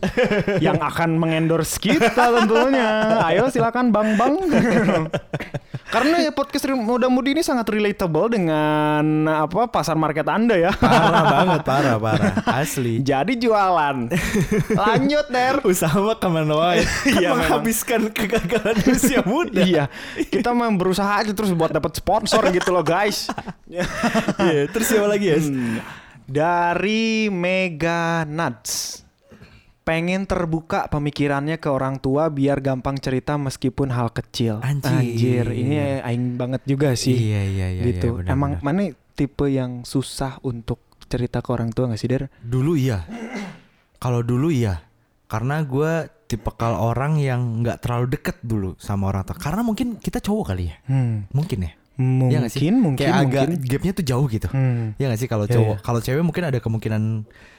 yang 0.59 0.83
akan 0.83 1.15
mengendorse 1.15 1.79
kita 1.79 2.11
tentunya. 2.11 2.91
Ayo 3.31 3.47
silakan 3.55 3.95
bang-bang. 3.95 4.35
Karena 5.89 6.21
ya 6.21 6.29
podcast 6.29 6.69
muda-mudi 6.69 7.33
ini 7.33 7.41
sangat 7.41 7.65
relatable 7.67 8.29
dengan 8.29 9.05
apa 9.25 9.67
pasar 9.67 9.95
market 9.95 10.25
Anda 10.25 10.55
ya. 10.55 10.71
Parah 10.71 11.25
banget, 11.25 11.61
parah, 11.65 11.97
parah. 12.05 12.33
Asli. 12.45 13.01
Jadi 13.01 13.37
jualan. 13.37 14.13
Lanjut, 14.69 15.27
Der. 15.29 15.65
Usaha 15.65 15.97
mah 15.97 16.15
ke 16.15 16.29
mana 16.29 16.53
wae. 16.53 16.85
Kan 17.09 17.17
Iya, 17.17 17.33
memang. 17.33 17.41
menghabiskan 17.41 18.01
kegagalan 18.11 18.77
di 18.77 18.89
usia 18.93 19.21
muda. 19.25 19.65
iya, 19.65 19.85
kita 20.29 20.53
memang 20.53 20.77
berusaha 20.77 21.09
aja 21.19 21.33
terus 21.33 21.51
buat 21.51 21.73
dapat 21.73 21.97
sponsor 21.97 22.45
gitu 22.53 22.69
loh, 22.69 22.85
guys. 22.85 23.33
Iya, 23.65 23.89
terus 24.69 24.87
siapa 24.87 25.09
lagi 25.09 25.33
ya? 25.33 25.41
Hmm. 25.41 25.81
Dari 26.29 27.33
Mega 27.33 28.29
Nuts. 28.29 29.08
Pengen 29.89 30.29
terbuka 30.29 30.85
pemikirannya 30.93 31.57
ke 31.57 31.73
orang 31.73 31.97
tua 31.97 32.29
biar 32.29 32.61
gampang 32.61 33.01
cerita 33.01 33.41
meskipun 33.41 33.89
hal 33.89 34.13
kecil. 34.13 34.61
Anjir. 34.61 35.49
ini 35.49 36.05
aing 36.05 36.37
banget 36.37 36.61
juga 36.69 36.93
sih. 36.93 37.17
Iya, 37.17 37.41
iya, 37.49 37.67
iya. 37.73 37.83
gitu. 37.89 38.21
iya, 38.21 38.37
Emang 38.37 38.61
mana 38.61 38.93
tipe 39.17 39.49
yang 39.49 39.89
susah 39.89 40.37
untuk 40.45 40.85
cerita 41.09 41.41
ke 41.41 41.49
orang 41.57 41.73
tua 41.73 41.89
gak 41.89 41.97
sih, 41.97 42.13
Der? 42.13 42.29
Dulu 42.45 42.77
iya. 42.77 43.09
Kalau 43.97 44.21
dulu 44.21 44.53
iya. 44.53 44.85
Karena 45.25 45.65
gue 45.65 46.05
tipikal 46.29 46.77
orang 46.77 47.17
yang 47.17 47.65
nggak 47.65 47.81
terlalu 47.81 48.13
deket 48.13 48.45
dulu 48.45 48.77
sama 48.77 49.09
orang 49.09 49.25
tua. 49.25 49.41
Karena 49.41 49.65
mungkin 49.65 49.97
kita 49.97 50.21
cowok 50.21 50.53
kali 50.53 50.69
ya. 50.69 50.77
Hmm. 50.85 51.25
Mungkin 51.33 51.65
ya. 51.65 51.73
Mungkin, 51.99 52.39
nggak 52.41 52.53
sih? 52.55 52.71
mungkin, 52.71 52.95
Kayak 52.97 53.17
agak 53.21 53.45
mungkin. 53.51 53.67
gapnya 53.67 53.93
tuh 53.93 54.05
jauh 54.07 54.27
gitu. 54.27 54.47
Hmm. 54.49 54.95
Ya 54.95 55.11
gak 55.11 55.19
sih 55.19 55.27
kalau 55.27 55.45
Iya, 55.45 55.55
cowok, 55.55 55.75
iya. 55.75 55.83
kalau 55.83 55.99
cewek 55.99 56.23
mungkin 56.23 56.45
ada 56.45 56.59
kemungkinan 56.59 57.03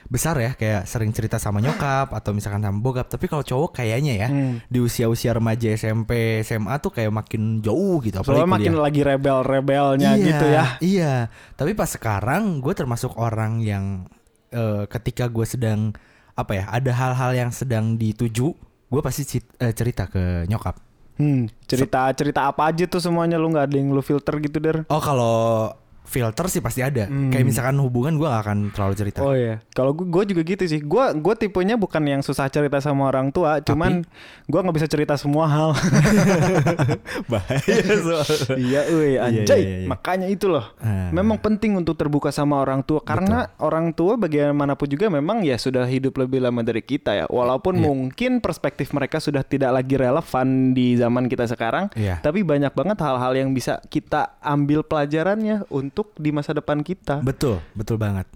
besar 0.08 0.36
ya 0.36 0.55
kayak 0.55 0.88
sering 0.88 1.12
cerita 1.12 1.36
sama 1.36 1.60
nyokap 1.60 2.10
atau 2.10 2.31
misalkan 2.31 2.60
sama 2.60 2.79
bokap. 2.79 3.05
Tapi 3.05 3.27
kalau 3.27 3.43
cowok 3.43 3.75
kayaknya 3.75 4.15
ya 4.17 4.27
Hmm. 4.27 4.63
di 4.65 4.79
usia-usia 4.79 5.31
remaja 5.31 5.67
SMP, 5.69 6.12
SMA 6.39 6.72
tuh 6.77 6.89
kayak 6.89 7.12
makin 7.12 7.60
jauh 7.60 8.00
gitu. 8.00 8.15
Soalnya 8.17 8.48
apalagi 8.48 8.48
makin 8.50 8.72
kuliah. 8.72 8.81
lagi 8.81 9.01
rebel-rebelnya 9.03 10.10
Iya, 10.13 10.24
gitu 10.25 10.46
ya. 10.48 10.65
Iya. 10.79 11.13
Tapi 11.53 11.72
pas 11.74 11.89
sekarang 11.89 12.58
gue 12.58 12.74
termasuk 12.74 13.13
orang 13.15 13.60
yang 13.60 14.08
eh, 14.50 14.88
ketika 14.88 15.27
gue 15.27 15.43
sedang 15.43 15.91
apa 16.34 16.51
ya, 16.53 16.65
ada 16.65 16.89
hal-hal 16.89 17.31
yang 17.38 17.51
sedang 17.51 17.93
dituju, 17.93 18.55
gue 18.88 19.01
pasti 19.03 19.27
eh, 19.60 19.74
cerita 19.74 20.08
ke 20.08 20.48
nyokap. 20.48 20.79
Hmm, 21.19 21.51
cerita 21.67 22.07
cerita 22.15 22.47
apa 22.47 22.71
aja 22.71 22.88
tuh 22.88 23.03
semuanya 23.03 23.35
lu 23.35 23.51
nggak 23.51 23.67
ada 23.67 23.75
yang 23.75 23.91
lu 23.91 23.99
filter 23.99 24.39
gitu 24.39 24.55
der? 24.63 24.88
Oh 24.88 25.03
kalau 25.03 25.67
filter 26.09 26.45
sih 26.49 26.59
pasti 26.59 26.81
ada. 26.81 27.05
Kayak 27.05 27.45
misalkan 27.45 27.77
hubungan 27.77 28.17
gue 28.17 28.25
gak 28.25 28.43
akan 28.43 28.57
terlalu 28.73 28.93
cerita. 28.97 29.19
Hmm. 29.21 29.29
Oh 29.29 29.35
iya, 29.37 29.61
kalau 29.71 29.93
gue 29.93 30.09
gue 30.09 30.23
juga 30.27 30.41
gitu 30.43 30.63
sih. 30.65 30.81
Gue 30.81 31.05
gue 31.13 31.33
tipenya 31.37 31.77
bukan 31.77 32.01
yang 32.01 32.21
susah 32.21 32.49
cerita 32.49 32.81
sama 32.81 33.05
orang 33.05 33.29
tua, 33.29 33.61
cuman 33.61 34.01
gue 34.43 34.59
nggak 34.59 34.75
bisa 34.75 34.89
cerita 34.89 35.13
semua 35.13 35.45
hal. 35.45 35.69
Bahaya 37.29 37.75
soalnya. 37.95 38.55
iya, 38.57 38.81
uy, 38.89 39.07
Iya, 39.09 39.19
anjay. 39.21 39.61
iya, 39.61 39.77
iya. 39.83 39.87
Makanya 39.87 40.27
itu 40.27 40.47
loh. 40.47 40.65
Ah. 40.79 41.09
Memang 41.11 41.37
penting 41.37 41.75
untuk 41.75 41.93
terbuka 41.93 42.29
sama 42.29 42.57
orang 42.57 42.81
tua 42.81 43.01
karena 43.01 43.51
orang 43.59 43.91
tua 43.91 44.15
bagaimanapun 44.15 44.87
juga 44.87 45.09
memang 45.09 45.41
ya 45.41 45.57
sudah 45.57 45.85
hidup 45.85 46.15
lebih 46.15 46.41
lama 46.41 46.61
dari 46.61 46.81
kita 46.81 47.13
ya. 47.15 47.25
Walaupun 47.27 47.77
Iya. 47.77 47.83
mungkin 47.85 48.31
perspektif 48.39 48.89
mereka 48.91 49.19
sudah 49.19 49.43
tidak 49.43 49.73
lagi 49.73 49.93
relevan 49.93 50.71
di 50.71 50.95
zaman 50.95 51.27
kita 51.27 51.45
sekarang, 51.45 51.91
Iya. 51.93 52.23
tapi 52.23 52.41
banyak 52.41 52.71
banget 52.71 52.97
hal-hal 52.99 53.33
yang 53.35 53.51
bisa 53.51 53.83
kita 53.89 54.39
ambil 54.39 54.81
pelajarannya 54.81 55.67
untuk 55.69 55.98
di 56.17 56.29
masa 56.31 56.55
depan 56.55 56.83
kita. 56.83 57.23
Betul, 57.23 57.63
betul 57.73 57.99
banget. 57.99 58.27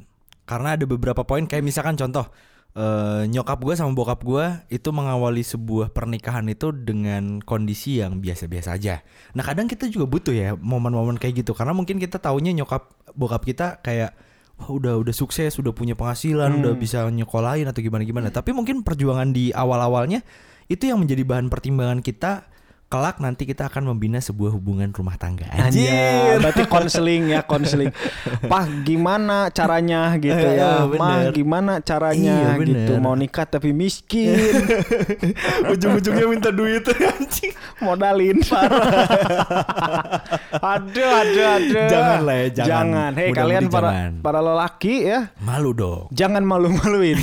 Karena 0.43 0.75
ada 0.75 0.83
beberapa 0.83 1.23
poin 1.23 1.47
kayak 1.47 1.63
misalkan 1.63 1.95
contoh 1.95 2.27
eh, 2.75 3.23
nyokap 3.29 3.59
gue 3.63 3.75
sama 3.77 3.95
bokap 3.95 4.19
gue 4.25 4.45
itu 4.73 4.89
mengawali 4.91 5.41
sebuah 5.45 5.93
pernikahan 5.93 6.43
itu 6.49 6.73
dengan 6.73 7.39
kondisi 7.41 8.03
yang 8.03 8.19
biasa-biasa 8.19 8.75
aja. 8.75 9.01
Nah 9.37 9.43
kadang 9.45 9.71
kita 9.71 9.87
juga 9.87 10.05
butuh 10.09 10.35
ya 10.35 10.49
momen-momen 10.57 11.15
kayak 11.15 11.45
gitu 11.45 11.55
karena 11.55 11.71
mungkin 11.71 12.01
kita 12.01 12.19
taunya 12.19 12.51
nyokap 12.51 12.91
bokap 13.15 13.43
kita 13.47 13.79
kayak 13.79 14.13
wah 14.59 14.69
udah 14.69 14.99
udah 15.01 15.15
sukses, 15.15 15.57
udah 15.57 15.73
punya 15.73 15.97
penghasilan, 15.97 16.61
udah 16.61 16.73
bisa 16.77 17.07
nyekolahin 17.09 17.65
atau 17.65 17.81
gimana 17.81 18.03
gimana. 18.05 18.27
Tapi 18.29 18.53
mungkin 18.53 18.85
perjuangan 18.85 19.33
di 19.33 19.49
awal-awalnya 19.49 20.21
itu 20.69 20.87
yang 20.87 21.01
menjadi 21.01 21.23
bahan 21.27 21.47
pertimbangan 21.51 21.99
kita 21.99 22.47
kelak 22.93 23.17
nanti 23.17 23.49
kita 23.49 23.65
akan 23.65 23.89
membina 23.89 24.21
sebuah 24.21 24.53
hubungan 24.53 24.93
rumah 24.93 25.17
tangga. 25.17 25.49
Anjir, 25.49 26.37
berarti 26.37 26.69
konseling 26.69 27.33
ya, 27.33 27.41
konseling. 27.41 27.89
Pah, 28.51 28.69
gimana 28.85 29.49
caranya 29.49 30.13
gitu 30.15 30.29
ya? 30.37 30.53
iya, 30.53 30.71
Mah, 30.85 30.93
bener. 31.25 31.33
gimana 31.33 31.73
caranya 31.81 32.35
Iya, 32.45 32.49
bener. 32.53 32.69
gitu? 32.85 32.93
Mau 33.01 33.17
nikah 33.17 33.49
tapi 33.49 33.73
miskin, 33.73 34.37
Ujung-ujungnya 35.73 36.25
minta 36.27 36.53
duit 36.53 36.85
anjing. 37.17 37.57
modalin 37.81 38.45
parah. 38.45 38.85
aduh, 40.53 41.09
aduh, 41.17 41.45
aduh. 41.51 41.87
Jangan 41.89 42.19
lah 42.21 42.35
ya, 42.37 42.47
jangan. 42.53 43.09
Hei 43.13 43.27
Mudah-mudi 43.27 43.41
kalian 43.41 43.63
para 43.67 43.89
jangan. 43.89 44.11
para 44.21 44.39
lelaki 44.39 44.95
ya, 45.03 45.19
Malu 45.41 45.71
dong. 45.73 46.05
jangan 46.13 46.45
malu-maluin. 46.45 47.17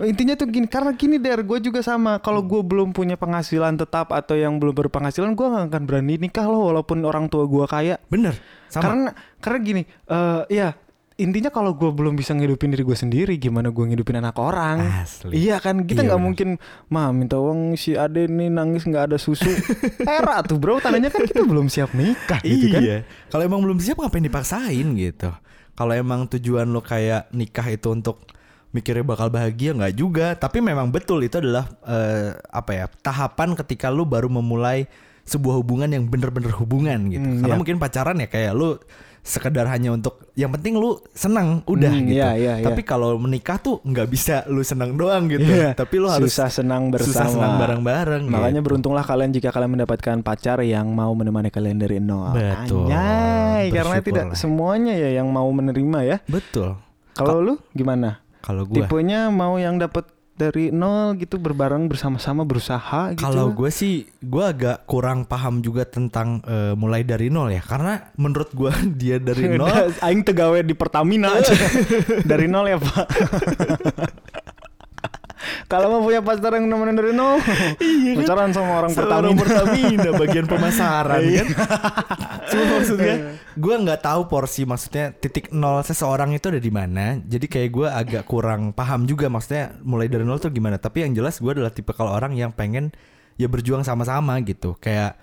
Intinya 0.00 0.32
tuh 0.32 0.48
gini, 0.48 0.64
karena 0.64 0.96
gini 0.96 1.20
der, 1.20 1.44
gue 1.44 1.58
juga 1.60 1.84
sama. 1.84 2.16
Kalau 2.18 2.40
gue 2.40 2.64
belum 2.64 2.90
punya 2.90 3.14
penghasilan 3.14 3.76
tetap 3.76 4.08
atau 4.08 4.32
yang 4.32 4.61
belum 4.62 4.74
berpenghasilan, 4.78 5.34
gue 5.34 5.42
gak 5.44 5.66
akan 5.66 5.82
berani 5.82 6.14
nikah 6.16 6.46
loh, 6.46 6.70
walaupun 6.70 7.02
orang 7.02 7.26
tua 7.26 7.50
gue 7.50 7.66
kaya. 7.66 7.98
Bener. 8.06 8.38
Sama. 8.70 8.82
Karena 8.86 9.10
karena 9.42 9.58
gini, 9.58 9.82
eh 10.06 10.42
ya 10.48 10.68
intinya 11.12 11.52
kalau 11.52 11.74
gue 11.74 11.92
belum 11.92 12.14
bisa 12.14 12.32
ngidupin 12.32 12.72
diri 12.72 12.82
gue 12.82 12.94
sendiri, 12.94 13.34
gimana 13.36 13.68
gue 13.68 13.84
ngidupin 13.84 14.18
anak 14.18 14.38
orang? 14.38 15.02
Asli. 15.02 15.34
Iya 15.44 15.58
kan, 15.58 15.84
kita 15.84 16.02
Iya, 16.02 16.08
nggak 16.08 16.18
bener. 16.18 16.28
mungkin, 16.30 16.48
mah 16.88 17.10
minta 17.10 17.36
uang 17.36 17.74
si 17.74 17.92
Ade 17.94 18.26
nih 18.26 18.48
nangis 18.48 18.86
nggak 18.86 19.12
ada 19.12 19.18
susu. 19.20 19.50
Era 20.08 20.40
tuh 20.46 20.56
bro, 20.56 20.78
tandanya 20.78 21.12
kan 21.12 21.26
kita 21.26 21.44
belum 21.44 21.66
siap 21.66 21.92
nikah 21.92 22.40
gitu 22.42 22.70
kan? 22.72 22.80
iya. 22.80 22.98
Kalau 23.28 23.42
emang 23.44 23.60
belum 23.60 23.78
siap 23.78 23.98
ngapain 23.98 24.24
dipaksain 24.24 24.86
gitu. 24.94 25.30
Kalau 25.72 25.92
emang 25.92 26.26
tujuan 26.28 26.68
lo 26.68 26.80
kayak 26.80 27.28
nikah 27.32 27.64
itu 27.68 27.88
untuk 27.92 28.24
mikirnya 28.72 29.04
bakal 29.04 29.28
bahagia 29.28 29.72
nggak 29.72 29.94
juga. 29.94 30.26
Tapi 30.34 30.58
memang 30.58 30.88
betul 30.88 31.22
itu 31.22 31.38
adalah 31.38 31.68
eh, 31.84 32.34
apa 32.48 32.70
ya 32.72 32.84
tahapan 33.00 33.54
ketika 33.54 33.92
lu 33.92 34.02
baru 34.02 34.26
memulai 34.26 34.88
sebuah 35.22 35.54
hubungan 35.62 35.86
yang 35.86 36.04
bener-bener 36.10 36.50
hubungan 36.58 36.98
gitu. 37.06 37.22
Hmm, 37.22 37.40
Karena 37.46 37.54
iya. 37.54 37.60
mungkin 37.60 37.76
pacaran 37.78 38.18
ya 38.18 38.26
kayak 38.26 38.52
lu 38.52 38.74
sekedar 39.22 39.70
hanya 39.70 39.94
untuk 39.94 40.18
yang 40.34 40.50
penting 40.50 40.74
lu 40.74 40.98
senang 41.14 41.62
udah 41.62 41.94
Hmm, 41.94 42.10
gitu. 42.10 42.18
iya, 42.18 42.34
iya, 42.34 42.52
iya. 42.58 42.66
Tapi 42.66 42.82
kalau 42.82 43.14
menikah 43.22 43.54
tuh 43.54 43.78
nggak 43.86 44.08
bisa 44.10 44.42
lu 44.50 44.66
senang 44.66 44.98
doang 44.98 45.30
gitu. 45.30 45.46
Iya. 45.46 45.78
Tapi 45.78 45.94
lu 46.02 46.10
harus 46.10 46.26
susah 46.26 46.50
senang 46.50 46.90
bersama. 46.90 47.06
susah 47.06 47.26
senang 47.30 47.54
bareng-bareng. 47.54 48.26
Makanya 48.26 48.58
gitu. 48.58 48.66
beruntunglah 48.66 49.06
kalian 49.06 49.30
jika 49.30 49.54
kalian 49.54 49.78
mendapatkan 49.78 50.26
pacar 50.26 50.58
yang 50.66 50.90
mau 50.90 51.14
menemani 51.14 51.54
kalian 51.54 51.78
dari 51.78 52.02
nol. 52.02 52.34
Betul. 52.34 52.90
Anjay, 52.90 53.70
karena 53.70 53.96
tidak 54.02 54.26
semuanya 54.34 54.98
ya 54.98 55.22
yang 55.22 55.30
mau 55.30 55.46
menerima 55.54 55.98
ya. 56.02 56.16
betul. 56.26 56.74
Kalau 57.14 57.38
lu 57.38 57.54
gimana? 57.70 58.21
Kalau 58.42 58.66
gua 58.66 58.74
Tipenya 58.76 59.30
mau 59.30 59.56
yang 59.56 59.78
dapat 59.78 60.04
dari 60.32 60.68
nol 60.68 61.14
gitu 61.14 61.36
berbareng 61.36 61.86
bersama-sama 61.86 62.42
berusaha 62.42 63.12
gitu. 63.12 63.22
Kalau 63.22 63.52
gue 63.52 63.68
sih, 63.68 64.02
gue 64.18 64.42
agak 64.42 64.88
kurang 64.88 65.22
paham 65.22 65.60
juga 65.60 65.84
tentang 65.84 66.40
eh, 66.42 66.72
mulai 66.74 67.04
dari 67.04 67.28
nol 67.28 67.46
ya, 67.48 67.60
karena 67.60 68.10
menurut 68.16 68.50
gue 68.50 68.72
dia 69.00 69.16
dari 69.16 69.46
nol. 69.54 69.70
Aing 70.00 70.24
tegawe 70.24 70.58
di 70.58 70.74
Pertamina 70.74 71.36
aja. 71.36 71.52
dari 72.26 72.50
nol 72.50 72.66
ya 72.66 72.78
pak. 72.80 73.06
Kalau 75.66 75.88
mau 75.88 76.02
punya 76.02 76.20
pacar 76.20 76.52
yang 76.54 76.68
nemenin 76.68 76.94
dari 76.94 77.12
nol, 77.12 77.40
Iya 77.80 78.12
kan? 78.12 78.18
pacaran 78.22 78.50
sama 78.52 78.72
orang 78.78 78.92
Pertamina. 78.92 79.36
Pertamina 79.36 80.10
bagian 80.14 80.46
pemasaran 80.46 81.18
Iya. 81.18 81.42
kan. 81.48 81.56
Cuma 82.52 82.64
maksudnya, 82.76 83.16
gue 83.56 83.74
nggak 83.80 84.00
tahu 84.04 84.28
porsi 84.28 84.68
maksudnya 84.68 85.16
titik 85.16 85.48
nol 85.50 85.80
seseorang 85.80 86.36
itu 86.36 86.52
ada 86.52 86.60
di 86.60 86.68
mana. 86.68 87.16
Jadi 87.24 87.48
kayak 87.48 87.70
gue 87.72 87.88
agak 87.88 88.24
kurang 88.28 88.76
paham 88.76 89.08
juga 89.08 89.32
maksudnya 89.32 89.72
mulai 89.80 90.12
dari 90.12 90.28
nol 90.28 90.36
tuh 90.36 90.52
gimana. 90.52 90.76
Tapi 90.76 91.08
yang 91.08 91.16
jelas 91.16 91.40
gue 91.40 91.48
adalah 91.48 91.72
tipe 91.72 91.96
kalau 91.96 92.12
orang 92.12 92.36
yang 92.36 92.52
pengen 92.52 92.92
ya 93.40 93.48
berjuang 93.48 93.82
sama-sama 93.82 94.36
gitu. 94.44 94.76
Kayak 94.76 95.16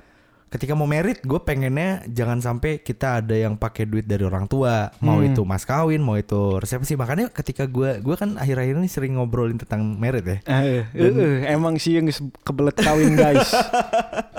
ketika 0.49 0.73
mau 0.73 0.83
merit 0.83 1.21
gue 1.21 1.37
pengennya 1.37 2.01
jangan 2.05 2.39
sampai 2.39 2.79
kita 2.79 3.21
ada 3.21 3.31
yang 3.31 3.53
pakai 3.53 3.85
duit 3.85 4.03
dari 4.03 4.21
orang 4.21 4.45
tua 4.45 4.89
mau 4.99 5.15
Hmm. 5.15 5.29
itu 5.29 5.41
mas 5.43 5.61
kawin 5.61 5.99
mau 5.99 6.15
itu 6.15 6.57
resepsi 6.57 6.95
makanya 6.95 7.29
ketika 7.29 7.65
gue 7.65 7.99
gue 7.99 8.15
kan 8.15 8.33
akhir-akhir 8.33 8.75
ini 8.75 8.87
sering 8.87 9.13
ngobrolin 9.13 9.57
tentang 9.57 9.83
merit 9.93 10.23
ya 10.23 10.37
Eh, 10.41 10.81
eh, 10.89 11.11
eh, 11.11 11.35
emang 11.49 11.75
sih 11.75 11.95
yang 11.95 12.09
kebelet 12.39 12.73
kawin 12.75 13.13
guys. 13.13 13.51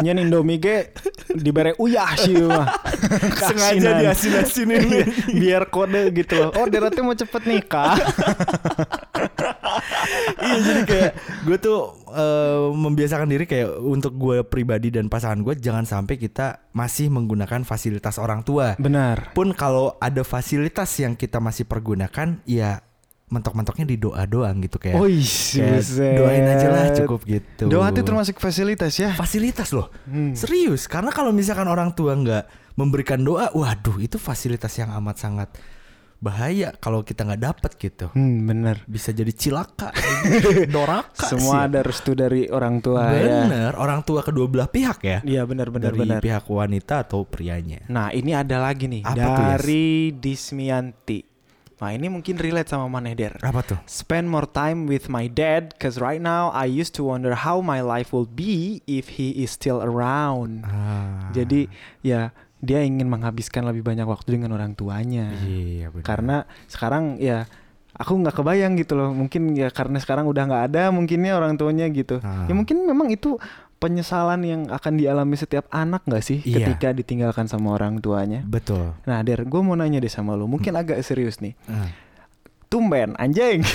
Nyen 0.01 0.19
Indomie 0.21 0.57
ge 0.57 0.91
dibere 1.31 1.77
uyah 1.77 2.17
sih 2.17 2.35
mah. 2.41 2.67
sengaja 3.47 4.01
diasin-asinin 4.01 4.83
Iya, 4.83 5.05
biar 5.31 5.63
kode 5.67 6.11
gitu 6.13 6.35
loh. 6.37 6.51
Oh, 6.55 6.67
Deratnya 6.67 7.03
mau 7.03 7.15
cepet 7.15 7.43
nikah. 7.45 7.95
iya 10.41 10.57
jadi 10.59 10.81
kayak 10.85 11.13
gue 11.45 11.57
tuh 11.59 12.00
eh, 12.11 12.69
membiasakan 12.71 13.27
diri 13.27 13.45
kayak 13.45 13.79
untuk 13.79 14.15
gue 14.15 14.43
pribadi 14.43 14.89
dan 14.89 15.07
pasangan 15.07 15.41
gue 15.41 15.55
jangan 15.55 15.83
sampai 15.83 16.15
kita 16.15 16.69
masih 16.71 17.09
menggunakan 17.09 17.63
fasilitas 17.63 18.17
orang 18.17 18.43
tua 18.43 18.75
Benar. 18.77 19.33
pun 19.33 19.53
kalau 19.53 19.95
ada 19.97 20.21
fasilitas 20.21 20.91
yang 20.97 21.15
kita 21.15 21.39
masih 21.39 21.65
pergunakan 21.65 22.43
ya 22.45 22.83
mentok-mentoknya 23.27 23.87
di 23.87 23.95
doa 23.95 24.27
doang 24.27 24.59
gitu 24.59 24.83
kayak, 24.83 24.99
Wih, 24.99 25.23
kayak 25.23 25.87
doain 26.19 26.47
aja 26.51 26.67
lah 26.67 26.87
cukup 26.91 27.23
gitu 27.23 27.71
Doa 27.71 27.95
itu 27.95 28.03
termasuk 28.03 28.43
fasilitas 28.43 28.91
ya. 28.99 29.15
fasilitas 29.15 29.71
loh 29.71 29.87
Hmm. 30.05 30.35
serius 30.35 30.91
karena 30.91 31.15
kalau 31.15 31.31
misalkan 31.31 31.71
orang 31.71 31.95
tua 31.95 32.19
nggak 32.19 32.75
memberikan 32.75 33.23
doa 33.23 33.47
waduh 33.55 34.03
itu 34.03 34.19
fasilitas 34.19 34.75
yang 34.75 34.91
amat 34.99 35.23
sangat 35.23 35.49
bahaya 36.21 36.77
kalau 36.77 37.01
kita 37.01 37.25
nggak 37.25 37.41
dapet 37.43 37.73
gitu 37.77 38.07
Hmm, 38.13 38.45
benar. 38.45 38.85
bisa 38.85 39.09
jadi 39.09 39.33
cilaka 39.33 39.89
doraka 40.69 41.27
Semua 41.27 41.65
sih. 41.65 41.67
ada 41.67 41.81
restu 41.81 42.13
dari 42.13 42.45
orang 42.47 42.79
tua 42.79 43.09
ya. 43.11 43.49
Bener, 43.49 43.73
orang 43.75 44.05
tua 44.05 44.21
kedua 44.21 44.45
belah 44.45 44.69
pihak 44.69 44.99
ya. 45.01 45.19
Iya 45.23 45.43
benar 45.45 45.69
benar 45.69 45.91
dari 45.91 46.01
benar. 46.05 46.21
pihak 46.21 46.45
wanita 46.45 47.09
atau 47.09 47.25
prianya. 47.25 47.81
Nah, 47.89 48.13
ini 48.13 48.33
ada 48.33 48.61
lagi 48.61 48.85
nih 48.85 49.03
Apa 49.03 49.17
tuh, 49.17 49.35
dari 49.49 50.13
Dismianti. 50.13 51.21
Nah, 51.81 51.97
ini 51.97 52.13
mungkin 52.13 52.37
relate 52.37 52.69
sama 52.69 52.85
Maneh 52.87 53.17
Der. 53.17 53.41
Apa 53.41 53.65
tuh? 53.65 53.81
Spend 53.89 54.29
more 54.29 54.45
time 54.45 54.85
with 54.85 55.09
my 55.09 55.25
dad 55.25 55.73
cause 55.81 55.97
right 55.97 56.21
now 56.21 56.53
I 56.53 56.69
used 56.69 56.93
to 57.01 57.03
wonder 57.03 57.33
how 57.33 57.65
my 57.65 57.81
life 57.81 58.13
will 58.13 58.29
be 58.29 58.85
if 58.85 59.17
he 59.17 59.33
is 59.41 59.49
still 59.49 59.81
around. 59.81 60.69
Ah, 60.69 61.33
Jadi 61.33 61.73
ya 62.05 62.37
dia 62.61 62.85
ingin 62.85 63.09
menghabiskan 63.09 63.65
lebih 63.65 63.81
banyak 63.81 64.05
waktu 64.05 64.37
dengan 64.37 64.53
orang 64.53 64.73
tuanya. 64.73 65.33
iya 65.43 65.89
benar. 65.89 66.05
Karena 66.05 66.37
sekarang 66.69 67.17
ya 67.17 67.49
aku 67.91 68.21
nggak 68.21 68.37
kebayang 68.37 68.77
gitu 68.77 68.95
loh. 68.95 69.11
Mungkin 69.11 69.57
ya 69.57 69.73
karena 69.73 69.97
sekarang 69.97 70.29
udah 70.29 70.45
nggak 70.45 70.65
ada 70.69 70.93
mungkinnya 70.93 71.35
orang 71.35 71.57
tuanya 71.57 71.89
gitu. 71.89 72.21
Ah. 72.21 72.45
Ya 72.45 72.53
mungkin 72.53 72.85
memang 72.85 73.09
itu 73.09 73.41
penyesalan 73.81 74.45
yang 74.45 74.63
akan 74.69 75.01
dialami 75.01 75.41
setiap 75.41 75.65
anak 75.73 76.05
nggak 76.05 76.21
sih 76.21 76.45
Iya. 76.45 76.69
ketika 76.69 76.93
ditinggalkan 76.93 77.49
sama 77.49 77.73
orang 77.73 77.97
tuanya. 77.99 78.45
betul. 78.45 78.93
Nah, 79.09 79.25
Der, 79.25 79.41
gue 79.41 79.61
mau 79.65 79.73
nanya 79.73 79.97
deh 79.99 80.13
sama 80.13 80.37
lo. 80.37 80.45
Mungkin 80.45 80.77
agak 80.77 81.01
serius 81.01 81.41
nih. 81.41 81.57
Ah. 81.65 81.89
Tumben, 82.71 83.19
anjing. 83.19 83.67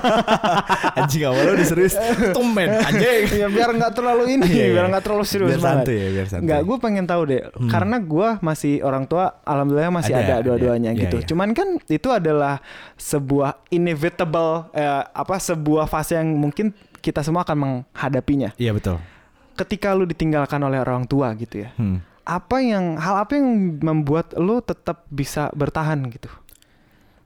Anjing 0.98 1.22
awal 1.28 1.44
udah 1.52 1.66
serius. 1.66 1.92
Tumben 2.32 2.72
anjing. 2.72 3.28
ya 3.44 3.52
biar 3.52 3.68
nggak 3.70 3.92
terlalu 3.92 4.40
ini, 4.40 4.48
Iya, 4.48 4.64
iya. 4.64 4.72
biar 4.72 4.84
nggak 4.88 5.04
terlalu 5.04 5.24
serius 5.28 5.50
Biar 5.52 5.60
banget. 5.60 5.84
santuy 5.84 5.96
ya, 5.96 6.08
biar 6.08 6.26
santuy. 6.26 6.44
Nggak, 6.48 6.60
gue 6.64 6.76
pengen 6.80 7.04
tahu 7.04 7.22
deh. 7.28 7.42
Hmm. 7.52 7.68
Karena 7.68 7.96
gue 8.00 8.28
masih 8.40 8.74
orang 8.80 9.04
tua, 9.04 9.24
alhamdulillah 9.44 9.92
masih 9.92 10.14
Ada, 10.16 10.24
ada, 10.24 10.36
dua-duanya 10.40 10.90
Iya, 10.92 11.02
gitu. 11.04 11.16
iya. 11.20 11.26
Cuman 11.28 11.48
kan 11.52 11.68
itu 11.84 12.08
adalah 12.08 12.64
sebuah 12.96 13.60
inevitable, 13.68 14.72
eh, 14.72 15.02
apa 15.04 15.36
sebuah 15.36 15.84
fase 15.84 16.16
yang 16.16 16.32
mungkin 16.32 16.72
kita 16.98 17.20
semua 17.20 17.44
akan 17.44 17.56
menghadapinya. 17.60 18.56
Iya 18.56 18.72
betul. 18.72 19.04
Ketika 19.52 19.92
lu 19.92 20.08
ditinggalkan 20.08 20.58
oleh 20.58 20.80
orang 20.80 21.04
tua 21.04 21.36
gitu 21.36 21.60
ya, 21.60 21.76
Hmm. 21.76 22.00
apa 22.24 22.56
yang 22.58 22.96
hal 22.96 23.20
apa 23.20 23.36
yang 23.36 23.46
membuat 23.78 24.32
lu 24.34 24.58
tetap 24.58 25.04
bisa 25.06 25.52
bertahan 25.52 26.00
gitu? 26.08 26.32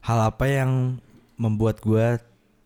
Hal 0.02 0.18
apa 0.30 0.44
yang 0.46 1.02
membuat 1.36 1.78
gua 1.80 2.18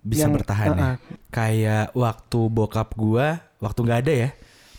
bisa 0.02 0.26
Yang- 0.26 0.34
bertahan 0.42 0.68
ya? 0.72 0.78
uh-uh. 0.78 0.94
Kayak 1.30 1.86
waktu 1.94 2.40
bokap 2.50 2.88
gua, 2.94 3.40
waktu 3.58 3.80
nggak 3.82 4.00
ada 4.06 4.12
ya. 4.12 4.30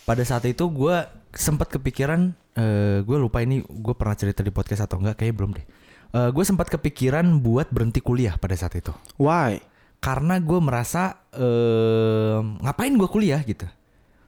Pada 0.04 0.22
saat 0.22 0.44
itu 0.44 0.64
gua 0.68 1.08
sempat 1.34 1.66
kepikiran, 1.66 2.30
eh 2.54 3.02
gue 3.02 3.16
lupa 3.18 3.42
ini 3.42 3.58
gue 3.66 3.94
pernah 3.98 4.14
cerita 4.14 4.46
di 4.46 4.54
podcast 4.54 4.86
atau 4.86 5.02
enggak, 5.02 5.18
kayaknya 5.18 5.36
belum 5.36 5.50
deh. 5.58 5.66
Eh 6.14 6.30
gue 6.30 6.44
sempat 6.46 6.70
kepikiran 6.70 7.26
buat 7.42 7.74
berhenti 7.74 7.98
kuliah 7.98 8.38
pada 8.38 8.54
saat 8.54 8.78
itu. 8.78 8.94
Why? 9.18 9.58
Karena 9.98 10.38
gue 10.38 10.60
merasa 10.62 11.18
eh 11.34 12.38
ngapain 12.62 12.94
gue 12.94 13.08
kuliah 13.10 13.42
gitu. 13.42 13.66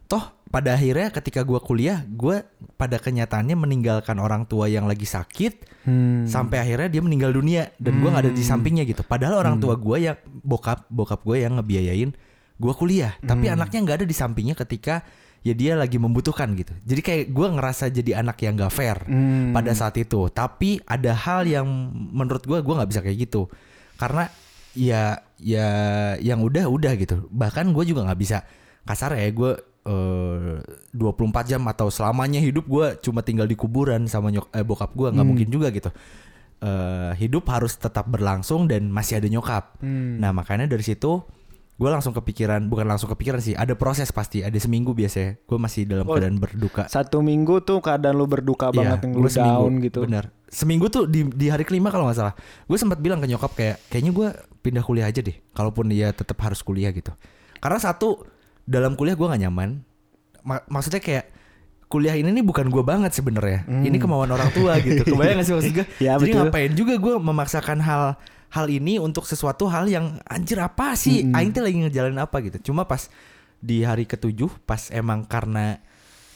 Toh 0.06 0.22
pada 0.46 0.78
akhirnya 0.78 1.10
ketika 1.10 1.42
gue 1.42 1.58
kuliah, 1.58 2.06
gue 2.06 2.46
pada 2.78 3.02
kenyataannya 3.02 3.58
meninggalkan 3.58 4.16
orang 4.22 4.46
tua 4.46 4.70
yang 4.70 4.86
lagi 4.86 5.04
sakit, 5.04 5.74
Hmm. 5.86 6.26
sampai 6.26 6.58
akhirnya 6.58 6.98
dia 6.98 6.98
meninggal 6.98 7.30
dunia 7.30 7.70
dan 7.78 8.02
gua 8.02 8.10
nggak 8.10 8.26
ada 8.26 8.32
di 8.34 8.42
sampingnya 8.42 8.82
gitu. 8.82 9.06
Padahal 9.06 9.38
orang 9.38 9.62
tua 9.62 9.78
gua 9.78 10.02
yang 10.02 10.18
bokap 10.42 10.82
bokap 10.90 11.22
gue 11.22 11.46
yang 11.46 11.62
ngebiayain 11.62 12.10
gua 12.58 12.74
kuliah, 12.74 13.14
tapi 13.22 13.46
anaknya 13.46 13.86
nggak 13.86 13.96
ada 14.02 14.06
di 14.06 14.10
sampingnya 14.10 14.58
ketika 14.58 15.06
ya 15.46 15.54
dia 15.54 15.78
lagi 15.78 15.94
membutuhkan 16.02 16.58
gitu. 16.58 16.74
Jadi 16.82 17.00
kayak 17.06 17.24
gua 17.30 17.54
ngerasa 17.54 17.86
jadi 17.94 18.18
anak 18.18 18.34
yang 18.42 18.58
gak 18.58 18.74
fair 18.74 18.98
Hmm. 19.06 19.54
pada 19.54 19.70
saat 19.78 19.94
itu. 19.94 20.26
Tapi 20.26 20.82
ada 20.82 21.14
hal 21.14 21.46
yang 21.46 21.66
menurut 21.94 22.42
gua 22.42 22.58
gua 22.66 22.82
nggak 22.82 22.90
bisa 22.90 23.00
kayak 23.06 23.18
gitu 23.30 23.46
karena 23.94 24.26
ya 24.74 25.22
ya 25.38 25.68
yang 26.18 26.42
udah 26.42 26.66
udah 26.66 26.98
gitu. 26.98 27.30
Bahkan 27.30 27.70
gue 27.70 27.84
juga 27.86 28.02
nggak 28.10 28.18
bisa 28.18 28.42
kasar 28.82 29.14
ya 29.14 29.30
gue 29.30 29.54
eh 29.86 30.58
24 30.90 31.46
jam 31.46 31.62
atau 31.70 31.86
selamanya 31.88 32.42
hidup 32.42 32.66
gue 32.66 32.86
cuma 33.00 33.22
tinggal 33.22 33.46
di 33.46 33.54
kuburan 33.54 34.10
sama 34.10 34.34
nyok 34.34 34.50
eh, 34.50 34.66
bokap 34.66 34.90
gue 34.92 35.08
nggak 35.14 35.26
mungkin 35.26 35.48
juga 35.48 35.70
gitu. 35.70 35.94
Eh 36.58 37.12
hidup 37.20 37.46
harus 37.52 37.76
tetap 37.76 38.08
berlangsung 38.10 38.66
dan 38.66 38.90
masih 38.90 39.22
ada 39.22 39.28
nyokap. 39.30 39.78
Hmm. 39.78 40.18
Nah 40.18 40.34
makanya 40.34 40.66
dari 40.66 40.82
situ 40.82 41.22
gue 41.76 41.90
langsung 41.92 42.16
kepikiran 42.16 42.72
bukan 42.72 42.88
langsung 42.88 43.12
kepikiran 43.12 43.36
sih 43.36 43.52
ada 43.52 43.76
proses 43.76 44.08
pasti 44.08 44.40
ada 44.40 44.56
seminggu 44.56 44.96
biasanya 44.96 45.36
gue 45.44 45.58
masih 45.60 45.84
dalam 45.84 46.08
Oh, 46.08 46.16
keadaan 46.16 46.40
berduka 46.40 46.88
Satu 46.88 47.20
minggu 47.20 47.60
tuh 47.68 47.84
keadaan 47.84 48.16
lu 48.16 48.24
berduka 48.24 48.72
banget 48.72 49.04
yang 49.04 49.12
lu 49.12 49.28
Iya, 49.28 49.36
seminggu, 49.36 49.60
down 49.60 49.72
gitu. 49.84 49.98
Bener. 50.08 50.24
Seminggu 50.48 50.86
tuh 50.88 51.04
di 51.04 51.28
di 51.28 51.52
hari 51.52 51.68
kelima 51.68 51.92
kalau 51.92 52.08
nggak 52.08 52.16
salah, 52.16 52.32
gue 52.64 52.78
sempat 52.80 52.96
bilang 53.04 53.20
ke 53.20 53.28
nyokap 53.28 53.52
kayak 53.52 53.76
kayaknya 53.92 54.12
gue 54.16 54.28
pindah 54.64 54.80
kuliah 54.88 55.04
aja 55.04 55.20
deh. 55.20 55.36
Kalaupun 55.52 55.92
dia 55.92 56.16
tetap 56.16 56.40
harus 56.40 56.64
kuliah 56.64 56.88
gitu. 56.96 57.12
Karena 57.60 57.76
satu 57.76 58.24
dalam 58.66 58.98
kuliah 58.98 59.14
gue 59.14 59.26
nggak 59.26 59.42
nyaman. 59.46 59.80
Ma- 60.46 60.66
maksudnya 60.66 60.98
kayak 60.98 61.32
kuliah 61.86 62.18
ini 62.18 62.34
nih 62.34 62.44
bukan 62.44 62.66
gue 62.66 62.82
banget 62.82 63.14
sebenarnya. 63.14 63.62
Ini 63.66 63.96
kemauan 63.96 64.30
orang 64.30 64.50
tua 64.50 64.78
gitu. 64.82 65.06
Kebayang 65.14 65.40
gak 65.40 65.46
sih 65.46 65.54
maksud 65.54 65.72
gue? 65.72 65.86
Hmm. 65.86 66.02
Ya, 66.02 66.12
Jadi 66.18 66.34
betul. 66.34 66.38
ngapain 66.42 66.72
juga 66.74 66.94
gue 66.98 67.14
memaksakan 67.22 67.78
hal 67.78 68.02
hal 68.46 68.66
ini 68.70 68.98
untuk 68.98 69.26
sesuatu 69.26 69.66
hal 69.70 69.86
yang 69.86 70.18
anjir 70.26 70.58
apa 70.58 70.98
sih? 70.98 71.22
Hmm. 71.22 71.34
Aing 71.38 71.54
tuh 71.54 71.62
lagi 71.62 71.78
ngejalanin 71.86 72.18
apa 72.18 72.36
gitu. 72.42 72.70
Cuma 72.70 72.84
pas 72.84 73.06
di 73.62 73.86
hari 73.86 74.04
ketujuh 74.04 74.66
pas 74.66 74.90
emang 74.92 75.24
karena 75.24 75.80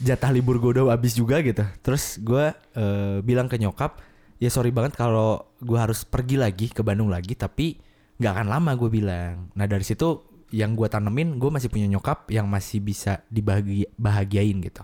jatah 0.00 0.32
libur 0.32 0.56
gue 0.62 0.80
udah 0.80 0.94
habis 0.94 1.18
juga 1.18 1.42
gitu. 1.42 1.66
Terus 1.82 2.22
gue 2.22 2.54
eh, 2.54 3.18
bilang 3.26 3.50
ke 3.50 3.58
nyokap, 3.58 3.98
ya 4.38 4.48
sorry 4.48 4.70
banget 4.70 4.94
kalau 4.94 5.50
gue 5.58 5.76
harus 5.76 6.06
pergi 6.06 6.38
lagi 6.38 6.70
ke 6.70 6.80
Bandung 6.86 7.10
lagi, 7.10 7.34
tapi 7.34 7.76
nggak 8.22 8.32
akan 8.38 8.46
lama 8.48 8.70
gue 8.78 8.90
bilang. 8.90 9.50
Nah 9.58 9.66
dari 9.66 9.82
situ 9.82 10.29
yang 10.50 10.74
gue 10.74 10.86
tanemin, 10.90 11.38
gue 11.38 11.50
masih 11.50 11.70
punya 11.70 11.86
nyokap 11.86 12.26
yang 12.30 12.46
masih 12.50 12.82
bisa 12.82 13.22
dibahagiain 13.30 14.58
gitu. 14.62 14.82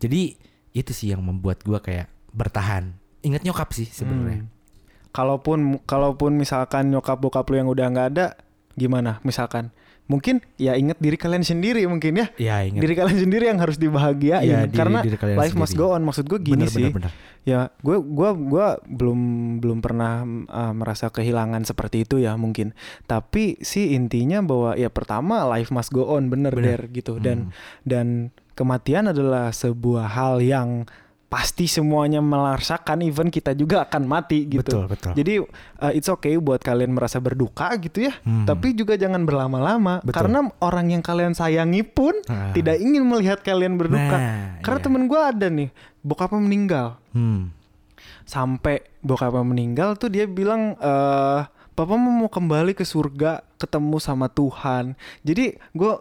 Jadi 0.00 0.36
itu 0.74 0.90
sih 0.90 1.12
yang 1.14 1.22
membuat 1.22 1.62
gue 1.62 1.78
kayak 1.78 2.10
bertahan. 2.34 2.96
Ingat 3.24 3.46
nyokap 3.46 3.70
sih 3.72 3.86
sebenarnya. 3.88 4.44
Hmm. 4.44 4.52
Kalaupun 5.14 5.78
kalaupun 5.86 6.34
misalkan 6.34 6.90
nyokap 6.90 7.22
bokap 7.22 7.46
lu 7.46 7.56
yang 7.62 7.70
udah 7.70 7.86
nggak 7.86 8.08
ada, 8.16 8.26
gimana? 8.74 9.22
Misalkan 9.22 9.70
mungkin 10.04 10.44
ya 10.54 10.76
inget 10.76 10.96
diri 10.98 11.16
kalian 11.16 11.40
sendiri 11.40 11.80
mungkin 11.84 12.12
ya. 12.14 12.26
Ya 12.36 12.60
ingat. 12.60 12.80
Diri 12.80 12.94
kalian 12.94 13.18
sendiri 13.18 13.44
yang 13.48 13.56
harus 13.56 13.76
dibahagiain 13.76 14.44
Iya, 14.44 14.60
diri- 14.64 14.76
karena 14.76 15.00
diri 15.00 15.16
life 15.34 15.54
must 15.54 15.72
sendiri. 15.72 15.80
go 15.82 15.96
on. 15.96 16.02
Maksud 16.02 16.24
gue 16.26 16.38
gini 16.38 16.64
Bener, 16.64 16.68
sih. 16.68 16.88
bener, 16.88 17.08
bener. 17.08 17.12
Ya, 17.44 17.60
gue 17.78 18.00
gua 18.00 18.32
gua 18.32 18.66
belum 18.84 19.20
belum 19.60 19.78
pernah 19.80 20.20
uh, 20.46 20.72
merasa 20.72 21.08
kehilangan 21.08 21.64
seperti 21.64 22.04
itu 22.04 22.16
ya 22.16 22.32
mungkin. 22.34 22.72
Tapi 23.04 23.60
sih 23.60 23.92
intinya 23.92 24.40
bahwa 24.40 24.72
ya 24.74 24.88
pertama 24.88 25.44
life 25.46 25.68
must 25.68 25.88
go 25.88 26.08
on 26.10 26.28
bener, 26.28 26.52
Bener. 26.52 26.80
Der 26.80 26.88
gitu 26.90 27.16
dan 27.16 27.48
Hmm. 27.48 27.52
dan 27.84 28.06
kematian 28.54 29.08
adalah 29.08 29.50
sebuah 29.50 30.08
hal 30.10 30.38
yang 30.38 30.88
pasti 31.26 31.66
semuanya 31.66 32.22
merasakan 32.22 33.02
even 33.02 33.26
kita 33.26 33.58
juga 33.58 33.82
akan 33.82 34.06
mati 34.06 34.46
gitu. 34.46 34.86
Betul, 34.86 34.86
betul. 34.86 35.12
Jadi 35.18 35.32
uh, 35.82 35.90
it's 35.90 36.06
okay 36.06 36.38
buat 36.38 36.62
kalian 36.62 36.94
merasa 36.94 37.18
berduka 37.18 37.74
gitu 37.82 38.06
ya, 38.06 38.14
Hmm. 38.22 38.46
tapi 38.46 38.70
juga 38.72 38.94
jangan 38.94 39.26
berlama-lama 39.26 39.98
Betul. 40.00 40.14
karena 40.14 40.38
orang 40.62 40.94
yang 40.94 41.02
kalian 41.02 41.34
sayangi 41.34 41.82
pun 41.82 42.14
Ah. 42.30 42.54
tidak 42.54 42.78
ingin 42.78 43.02
melihat 43.02 43.42
kalian 43.42 43.74
berduka. 43.74 44.14
Nah, 44.14 44.62
karena 44.62 44.78
iya. 44.78 44.84
temen 44.86 45.02
gue 45.10 45.20
ada 45.20 45.46
nih, 45.50 45.68
bokapnya 46.00 46.40
meninggal 46.40 46.86
Hmm. 47.10 47.50
sampai 48.24 48.86
bokapnya 49.00 49.42
meninggal 49.42 49.98
tuh 49.98 50.08
dia 50.08 50.24
bilang 50.24 50.78
eh 50.78 51.42
Papa 51.74 51.98
mau 51.98 52.30
kembali 52.30 52.70
ke 52.70 52.86
surga 52.86 53.42
ketemu 53.58 53.98
sama 53.98 54.30
Tuhan. 54.30 54.94
Jadi 55.26 55.58
gue 55.74 55.92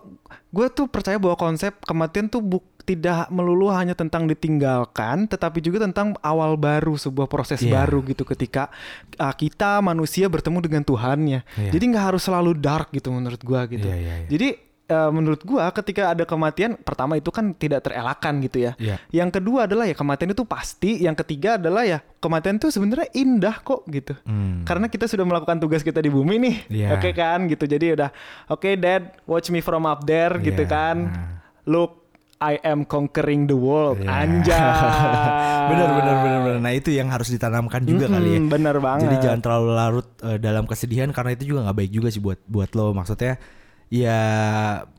gue 0.53 0.67
tuh 0.69 0.85
percaya 0.85 1.17
bahwa 1.17 1.33
konsep 1.33 1.73
kematian 1.81 2.29
tuh 2.29 2.45
buk, 2.45 2.61
tidak 2.83 3.31
melulu 3.31 3.71
hanya 3.71 3.95
tentang 3.95 4.27
ditinggalkan, 4.27 5.25
tetapi 5.25 5.63
juga 5.63 5.87
tentang 5.87 6.19
awal 6.19 6.59
baru 6.59 6.93
sebuah 6.93 7.31
proses 7.31 7.63
Iya. 7.63 7.79
baru 7.79 8.03
gitu 8.03 8.27
ketika 8.27 8.67
uh, 9.15 9.31
kita 9.31 9.79
manusia 9.79 10.27
bertemu 10.27 10.59
dengan 10.59 10.83
Tuhannya. 10.83 11.47
Iya. 11.47 11.71
Jadi 11.71 11.83
nggak 11.95 12.05
harus 12.11 12.27
selalu 12.27 12.59
dark 12.59 12.91
gitu 12.91 13.07
menurut 13.09 13.39
gue 13.39 13.61
gitu. 13.79 13.87
Iya, 13.87 13.95
iya, 13.95 14.13
iya. 14.19 14.27
Jadi 14.27 14.47
uh, 14.91 15.11
menurut 15.15 15.39
gua 15.41 15.71
ketika 15.71 16.11
ada 16.11 16.27
kematian 16.27 16.75
pertama 16.75 17.15
itu 17.15 17.31
kan 17.31 17.55
tidak 17.55 17.87
terelakkan 17.87 18.43
gitu 18.43 18.67
ya. 18.67 18.71
Iya. 18.75 18.99
Yang 19.15 19.39
kedua 19.39 19.63
adalah 19.63 19.87
ya 19.87 19.95
kematian 19.95 20.35
itu 20.35 20.43
pasti, 20.43 20.99
yang 20.99 21.15
ketiga 21.15 21.55
adalah 21.55 21.87
ya 21.87 22.03
kematian 22.19 22.59
itu 22.59 22.67
sebenarnya 22.67 23.07
indah 23.15 23.63
kok 23.63 23.87
gitu. 23.87 24.11
Hmm. 24.27 24.67
Karena 24.67 24.91
kita 24.91 25.07
sudah 25.07 25.23
melakukan 25.23 25.55
tugas 25.63 25.87
kita 25.87 26.03
di 26.03 26.11
bumi 26.11 26.35
nih. 26.35 26.55
Iya. 26.67 26.87
Oke 26.99 27.15
kan 27.15 27.47
gitu. 27.47 27.63
Jadi 27.63 27.95
udah 27.95 28.11
oke 28.51 28.69
dad, 28.75 29.15
watch 29.23 29.47
me 29.47 29.63
from 29.63 29.87
up 29.87 30.03
there 30.03 30.35
gitu 30.43 30.67
Iya. 30.67 30.69
kan. 30.69 30.97
Look 31.63 32.02
I 32.43 32.59
am 32.67 32.83
conquering 32.83 33.47
the 33.47 33.55
world. 33.55 34.03
Iya. 34.03 34.11
Anjay. 34.11 34.59
bener 35.71 35.89
bener 35.95 36.15
bener 36.19 36.39
bener. 36.43 36.59
Nah 36.59 36.73
itu 36.75 36.91
yang 36.91 37.07
harus 37.07 37.31
ditanamkan 37.31 37.87
juga 37.87 38.11
Mm-mm, 38.11 38.15
kali 38.19 38.29
ya. 38.35 38.39
Bener 38.43 38.75
banget. 38.83 39.01
Jadi 39.07 39.15
jangan 39.23 39.39
terlalu 39.39 39.69
larut 39.71 40.07
eh, 40.19 40.37
dalam 40.43 40.67
kesedihan 40.67 41.09
karena 41.15 41.39
itu 41.39 41.55
juga 41.55 41.71
nggak 41.71 41.77
baik 41.79 41.91
juga 41.95 42.07
sih 42.11 42.19
buat 42.19 42.39
buat 42.51 42.75
lo. 42.75 42.91
Maksudnya 42.91 43.39
ya 43.93 44.19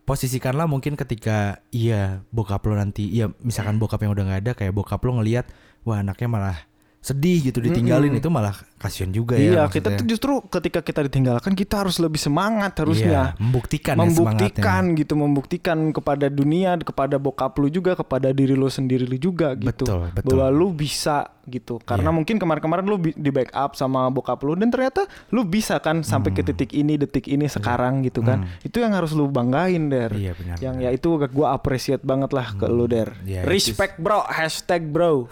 posisikanlah 0.06 0.70
mungkin 0.70 0.94
ketika 0.94 1.58
iya 1.74 2.22
bokap 2.30 2.62
lo 2.62 2.78
nanti 2.78 3.10
iya 3.10 3.26
misalkan 3.42 3.82
bokap 3.82 3.98
yang 3.98 4.14
udah 4.14 4.22
nggak 4.22 4.40
ada 4.46 4.52
kayak 4.54 4.70
bokap 4.70 5.02
lo 5.02 5.18
ngelihat 5.18 5.50
wah 5.82 5.98
anaknya 5.98 6.28
malah 6.30 6.58
sedih 7.04 7.52
gitu 7.52 7.60
ditinggalin 7.60 8.16
itu 8.16 8.32
malah 8.32 8.56
kasihan 8.80 9.12
juga 9.12 9.36
ya. 9.36 9.60
Iya, 9.60 9.62
kita 9.68 9.92
tuh 10.00 10.08
justru 10.08 10.40
ketika 10.48 10.80
kita 10.80 11.04
ditinggalkan 11.04 11.52
kita 11.52 11.84
harus 11.84 12.00
lebih 12.00 12.16
semangat 12.16 12.80
harusnya. 12.80 13.36
Iya, 13.36 13.44
membuktikan 13.44 14.00
ya 14.00 14.08
membuktikan 14.08 14.48
semangatnya. 14.88 14.98
gitu, 15.04 15.12
membuktikan 15.12 15.78
kepada 15.92 16.26
dunia, 16.32 16.80
kepada 16.80 17.20
bokap 17.20 17.60
lu 17.60 17.68
juga, 17.68 17.92
kepada 17.92 18.32
diri 18.32 18.56
lu 18.56 18.72
sendiri 18.72 19.04
lu 19.04 19.20
juga 19.20 19.52
gitu. 19.52 19.84
Betul, 19.84 20.16
betul. 20.16 20.32
Bahwa 20.32 20.48
lu 20.48 20.72
bisa 20.72 21.28
gitu. 21.46 21.80
Karena 21.80 22.08
Iya. 22.08 22.16
mungkin 22.16 22.36
kemarin-kemarin 22.36 22.84
lu 22.84 22.96
di 22.98 23.30
backup 23.30 23.74
sama 23.74 24.06
bokap 24.08 24.40
lu 24.42 24.54
dan 24.54 24.68
ternyata 24.68 25.04
lu 25.30 25.42
bisa 25.42 25.78
kan 25.78 26.00
sampai 26.00 26.30
ke 26.30 26.42
titik 26.42 26.70
ini, 26.70 26.94
detik 26.94 27.26
ini 27.26 27.46
sekarang 27.46 28.02
gitu 28.02 28.20
kan. 28.20 28.44
Hmm. 28.44 28.60
Itu 28.62 28.78
yang 28.78 28.92
harus 28.92 29.12
lu 29.12 29.26
banggain, 29.26 29.88
Der. 29.88 30.10
Iya, 30.10 30.32
benar, 30.34 30.56
Yang 30.58 30.74
benar. 30.76 30.86
ya 30.86 30.90
itu 30.92 31.08
gua 31.30 31.48
appreciate 31.52 32.02
banget 32.02 32.30
lah 32.32 32.52
ke 32.52 32.66
lu, 32.66 32.84
Der. 32.84 33.14
Iya, 33.22 33.42
itu 33.42 33.50
Respect, 33.50 33.96
Bro. 33.96 34.26
Hashtag 34.26 34.82
bro. 34.86 35.26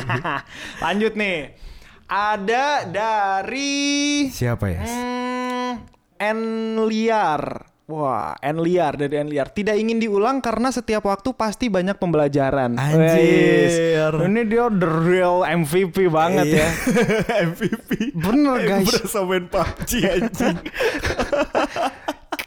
Lanjut 0.84 1.14
nih. 1.14 1.54
Ada 2.06 2.90
dari 2.90 4.26
Siapa 4.26 4.66
ya? 4.66 4.82
Hmm, 4.82 5.72
Enliar. 6.18 7.69
Wah, 7.90 8.38
Enliar 8.38 8.94
dari 8.94 9.18
Enliar. 9.18 9.50
Tidak 9.50 9.74
ingin 9.74 9.98
diulang 9.98 10.38
karena 10.38 10.70
setiap 10.70 11.10
waktu 11.10 11.34
pasti 11.34 11.66
banyak 11.66 11.98
pembelajaran. 11.98 12.78
Anjir. 12.78 14.14
Wes, 14.14 14.30
Ini 14.30 14.40
dia 14.46 14.70
the 14.70 14.86
real 14.86 15.42
MVP 15.42 16.06
banget 16.06 16.62
ya. 16.62 16.68
MVP. 17.50 18.14
Bener 18.14 18.62
guys. 18.62 18.86
Berasa 18.86 19.26
main 19.26 19.50
PUBG 19.50 19.90
anjing. 20.06 20.56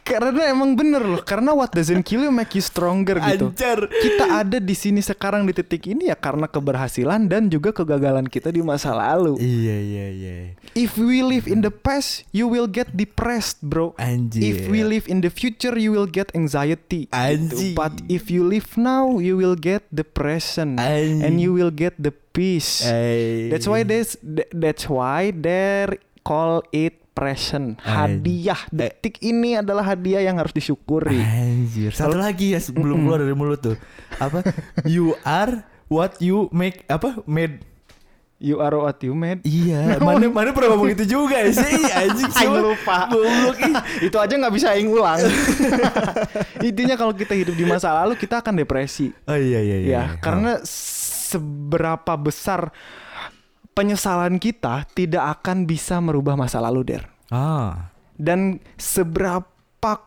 karena 0.04 0.52
emang 0.52 0.76
bener 0.76 1.02
loh. 1.02 1.24
Karena 1.24 1.56
what 1.56 1.72
doesn't 1.72 2.04
kill 2.04 2.28
you 2.28 2.34
make 2.36 2.52
you 2.54 2.64
stronger 2.64 3.18
gitu. 3.18 3.56
Anjar. 3.56 3.88
Kita 3.88 4.44
ada 4.44 4.58
di 4.60 4.76
sini 4.76 5.00
sekarang 5.00 5.48
di 5.48 5.56
titik 5.56 5.88
ini 5.88 6.12
ya 6.12 6.16
karena 6.20 6.46
keberhasilan 6.52 7.32
dan 7.32 7.48
juga 7.48 7.72
kegagalan 7.72 8.28
kita 8.28 8.52
di 8.52 8.60
masa 8.60 8.92
lalu. 8.92 9.40
Iya 9.40 9.78
iya 9.80 10.06
iya. 10.12 10.36
If 10.76 11.00
we 11.00 11.24
live 11.24 11.48
in 11.48 11.64
the 11.64 11.72
past, 11.72 12.28
you 12.36 12.52
will 12.52 12.68
get 12.68 12.92
depressed, 12.92 13.64
bro. 13.64 13.96
Anjir. 13.96 14.44
If 14.44 14.68
we 14.68 14.84
live 14.84 15.08
in 15.08 15.24
the 15.24 15.32
future, 15.32 15.74
you 15.80 15.96
will 15.96 16.08
get 16.08 16.30
anxiety. 16.36 17.08
Anjir. 17.10 17.74
Gitu. 17.74 17.76
But 17.76 18.04
if 18.12 18.28
you 18.28 18.44
live 18.44 18.76
now, 18.76 19.18
you 19.24 19.40
will 19.40 19.56
get 19.56 19.88
the 19.90 20.04
present 20.04 20.78
Anjir. 20.78 21.24
and 21.24 21.40
you 21.40 21.56
will 21.56 21.72
get 21.72 21.96
the 21.96 22.12
peace. 22.34 22.84
Eh. 22.84 23.48
That's 23.54 23.70
why 23.70 23.88
this 23.88 24.18
that's 24.52 24.90
why 24.90 25.32
they 25.32 25.88
call 26.26 26.66
it 26.74 27.03
present. 27.14 27.80
Hadiah. 27.82 28.60
Detik 28.74 29.22
ini 29.22 29.58
adalah 29.62 29.94
hadiah 29.94 30.26
yang 30.26 30.42
harus 30.42 30.52
disyukuri. 30.52 31.22
Anjir. 31.22 31.94
Satu 31.94 32.18
lagi 32.18 32.58
ya 32.58 32.60
sebelum 32.60 33.06
keluar 33.06 33.22
dari 33.22 33.38
mulut 33.38 33.62
tuh. 33.62 33.78
Apa? 34.18 34.42
You 34.84 35.18
are 35.24 35.64
what 35.88 36.18
you 36.20 36.50
make 36.52 36.84
apa? 36.90 37.22
Made 37.30 37.74
You 38.44 38.60
are 38.60 38.76
what 38.76 39.00
you 39.00 39.16
made. 39.16 39.40
Iya, 39.48 39.96
mana 40.04 40.28
mana 40.28 40.52
pernah 40.52 40.76
ngomong 40.76 40.92
itu 40.92 41.08
juga 41.08 41.48
sih, 41.48 41.80
anjing 42.04 42.28
Aing 42.28 42.52
siapa? 42.52 42.60
lupa. 42.60 42.98
Ih. 43.16 44.12
Itu 44.12 44.20
aja 44.20 44.36
nggak 44.36 44.52
bisa 44.52 44.76
aing 44.76 44.92
ulang. 44.92 45.24
Intinya 46.68 47.00
kalau 47.00 47.16
kita 47.16 47.40
hidup 47.40 47.56
di 47.56 47.64
masa 47.64 47.96
lalu 47.96 48.20
kita 48.20 48.44
akan 48.44 48.60
depresi. 48.60 49.16
Oh 49.32 49.40
iya 49.40 49.64
iya 49.64 49.78
iya. 49.80 49.92
ya, 49.96 50.04
karena 50.20 50.60
seberapa 50.68 52.20
besar 52.20 52.76
penyesalan 53.74 54.38
kita 54.38 54.86
tidak 54.94 55.42
akan 55.42 55.66
bisa 55.66 55.98
merubah 55.98 56.34
masa 56.34 56.58
lalu, 56.58 56.82
Der. 56.86 57.04
ah. 57.30 57.90
Dan 58.14 58.62
seberapa 58.78 59.42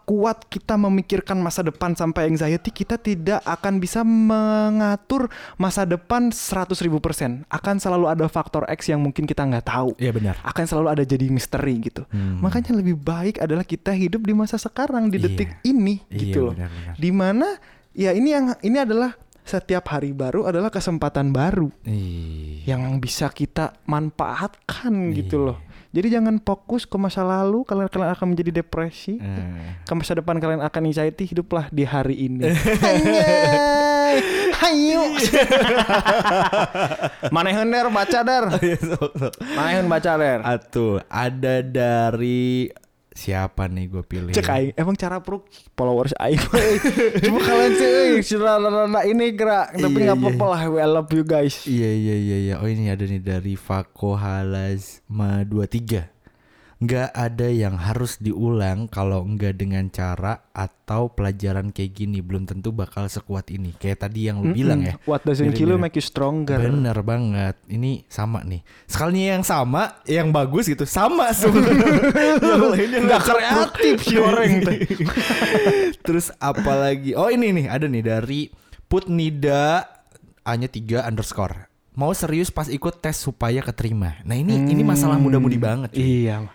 kuat 0.07 0.47
kita 0.47 0.73
memikirkan 0.75 1.37
masa 1.37 1.61
depan 1.61 1.93
sampai 1.93 2.31
anxiety, 2.31 2.71
kita 2.71 2.97
tidak 2.97 3.43
akan 3.43 3.77
bisa 3.77 4.07
mengatur 4.07 5.27
masa 5.55 5.83
depan 5.83 6.31
100.000 6.31 6.81
ribu 6.81 6.97
persen. 6.97 7.45
Akan 7.49 7.77
selalu 7.77 8.09
ada 8.09 8.25
faktor 8.27 8.65
X 8.69 8.89
yang 8.89 9.03
mungkin 9.03 9.27
kita 9.27 9.43
nggak 9.43 9.67
tahu. 9.67 9.93
Iya 9.99 10.15
benar. 10.15 10.35
Akan 10.41 10.65
selalu 10.65 10.89
ada 10.89 11.03
jadi 11.03 11.27
misteri 11.29 11.77
gitu. 11.83 12.07
Hmm. 12.09 12.41
Makanya 12.41 12.73
lebih 12.73 12.97
baik 12.97 13.37
adalah 13.37 13.67
kita 13.67 13.93
hidup 13.93 14.23
di 14.23 14.33
masa 14.33 14.57
sekarang 14.57 15.11
di 15.11 15.19
Iya. 15.19 15.25
detik 15.29 15.51
ini 15.63 16.01
Iya, 16.09 16.19
gitu 16.25 16.39
loh. 16.47 16.55
benar-benar. 16.57 16.95
Di 16.97 17.11
mana 17.13 17.49
ya 17.93 18.11
ini 18.15 18.29
yang 18.33 18.47
ini 18.63 18.79
adalah 18.79 19.13
setiap 19.47 19.87
hari 19.89 20.11
baru 20.11 20.45
adalah 20.45 20.69
kesempatan 20.69 21.31
baru 21.31 21.71
Iya. 21.87 22.75
yang 22.75 22.99
bisa 22.99 23.31
kita 23.31 23.79
manfaatkan 23.87 25.15
gitu 25.15 25.39
Iya. 25.39 25.47
loh. 25.55 25.59
Jadi 25.95 26.13
jangan 26.13 26.37
fokus 26.37 26.85
ke 26.85 26.99
masa 26.99 27.23
lalu 27.23 27.63
kalian 27.63 27.89
kalian 27.89 28.13
akan 28.13 28.27
menjadi 28.29 28.61
depresi. 28.61 29.17
Eh. 29.17 29.81
Ke 29.81 29.93
masa 29.95 30.13
depan 30.13 30.37
kalian 30.37 30.61
akan 30.61 30.83
anxiety, 30.85 31.25
hiduplah 31.25 31.71
di 31.71 31.87
hari 31.87 32.27
ini. 32.29 32.43
Hayu. 34.57 35.03
Maneheun 37.35 37.69
der 37.69 37.89
baca 37.89 38.19
der. 38.21 38.45
Iya, 38.61 38.79
sok, 38.83 39.13
sok. 39.15 39.33
Maneheun 39.57 39.87
baca 39.89 40.13
der. 40.17 40.41
Atuh, 40.43 41.01
ada 41.07 41.55
dari 41.63 42.71
siapa 43.17 43.67
nih 43.67 43.89
gue 43.89 44.05
pilih? 44.05 44.33
Cek 44.37 44.47
aing, 44.47 44.73
emang 44.77 44.95
cara 44.95 45.19
peruk 45.19 45.49
followers 45.73 46.13
aing. 46.21 46.39
Cuma 47.25 47.41
kalian 47.41 47.73
sih 47.75 47.93
sudah 48.37 48.61
rada 48.61 49.01
ini 49.09 49.33
gerak, 49.33 49.75
tapi 49.75 50.05
Iya, 50.05 50.13
nggak 50.13 50.19
apa-apa 50.21 50.45
lah. 50.53 50.61
I 50.69 50.87
love 50.87 51.11
you 51.11 51.25
guys. 51.25 51.65
Iya 51.65 51.91
iya 51.91 52.17
iya 52.17 52.37
iya. 52.39 52.55
Oh 52.61 52.69
ini 52.69 52.93
ada 52.93 53.03
nih 53.03 53.19
dari 53.19 53.57
Fako 53.57 54.15
Halasma 54.15 55.43
23. 55.49 56.16
Nggak 56.77 57.09
ada 57.17 57.49
yang 57.49 57.81
harus 57.81 58.21
diulang 58.21 58.85
kalau 58.93 59.25
nggak 59.25 59.57
dengan 59.57 59.89
cara 59.89 60.45
atau 60.53 61.09
pelajaran 61.09 61.73
kayak 61.73 61.97
gini 61.97 62.21
belum 62.21 62.45
tentu 62.45 62.69
bakal 62.69 63.09
sekuat 63.09 63.49
ini. 63.49 63.73
Kayak 63.81 64.05
tadi 64.05 64.29
yang 64.29 64.45
lu 64.45 64.53
bilang 64.53 64.85
ya. 64.85 65.01
What 65.09 65.25
doesn't 65.25 65.57
kill 65.57 65.73
you 65.73 65.81
make 65.81 65.97
you 65.97 66.05
stronger. 66.05 66.61
Bener 66.61 67.01
banget. 67.01 67.57
Ini 67.65 68.05
sama 68.13 68.45
nih. 68.45 68.61
Sekalinya 68.85 69.41
yang 69.41 69.45
sama, 69.49 70.05
yang 70.05 70.29
bagus 70.37 70.69
gitu, 70.69 70.85
sama 70.85 71.33
lainnya 72.77 73.09
Nggak 73.09 73.23
kreatif 73.25 73.97
si 74.05 74.15
orang. 74.21 74.61
Terus 76.07 76.29
apalagi? 76.37 77.17
Oh 77.17 77.33
ini 77.33 77.57
nih, 77.57 77.67
ada 77.73 77.89
nih 77.89 78.05
dari 78.05 78.53
Putnida 78.85 79.81
hanya 80.45 80.69
3 80.69 81.09
underscore. 81.09 81.73
Mau 81.97 82.13
serius 82.13 82.53
pas 82.53 82.69
ikut 82.69 83.01
tes 83.01 83.17
supaya 83.17 83.65
keterima. 83.65 84.21
Nah 84.29 84.37
ini 84.37 84.69
ini 84.69 84.85
masalah 84.85 85.17
muda-mudi 85.17 85.57
banget. 85.57 85.97
cuy. 85.97 86.29
Iya. 86.29 86.53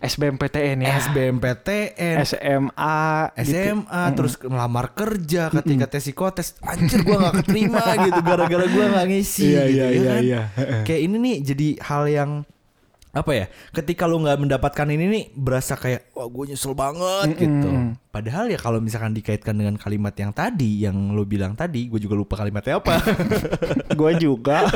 SBMPTN 0.00 0.80
ya. 0.80 0.96
SBMPTN, 0.96 2.16
SMA, 2.24 3.00
gitu. 3.36 3.52
SMA, 3.52 4.02
terus 4.16 4.34
melamar 4.48 4.96
kerja 4.96 5.52
ketika 5.52 5.86
tes 5.92 6.08
psikotes, 6.08 6.56
anjir 6.64 7.04
gua 7.04 7.28
nggak 7.28 7.44
keterima 7.44 7.84
gitu 8.08 8.20
gara-gara 8.24 8.64
gua 8.64 8.84
nggak 8.96 9.06
ngisi. 9.12 9.52
Iya, 9.52 9.62
gitu, 9.68 9.76
iya, 9.76 9.84
ya 9.84 9.90
iya, 9.92 10.08
kan? 10.08 10.20
iya. 10.24 10.42
Kayak 10.88 11.00
ini 11.04 11.16
nih 11.20 11.36
jadi 11.44 11.68
hal 11.84 12.02
yang 12.08 12.30
apa 13.10 13.32
ya? 13.34 13.46
Ketika 13.74 14.06
lu 14.06 14.22
nggak 14.22 14.38
mendapatkan 14.38 14.86
ini 14.86 15.04
nih 15.10 15.24
berasa 15.34 15.74
kayak 15.74 16.14
wah 16.14 16.30
gue 16.30 16.54
nyesel 16.54 16.78
banget 16.78 17.34
gitu. 17.42 17.68
Padahal 18.14 18.46
ya 18.46 18.58
kalau 18.58 18.78
misalkan 18.78 19.10
dikaitkan 19.10 19.54
dengan 19.58 19.74
kalimat 19.74 20.14
yang 20.14 20.30
tadi 20.30 20.86
yang 20.86 20.94
lu 21.10 21.26
bilang 21.26 21.58
tadi, 21.58 21.90
gue 21.90 21.98
juga 21.98 22.14
lupa 22.14 22.38
kalimatnya 22.38 22.78
apa. 22.78 23.02
Gue 23.98 24.14
juga. 24.18 24.66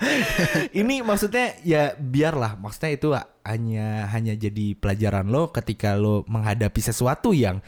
ini 0.80 1.04
maksudnya 1.04 1.56
ya 1.62 1.92
biarlah. 1.96 2.56
Maksudnya 2.58 2.92
itu 2.94 3.08
hanya 3.44 4.08
hanya 4.10 4.34
jadi 4.36 4.76
pelajaran 4.78 5.28
lo 5.28 5.50
ketika 5.50 5.94
lo 5.98 6.24
menghadapi 6.28 6.80
sesuatu 6.80 7.34
yang 7.36 7.60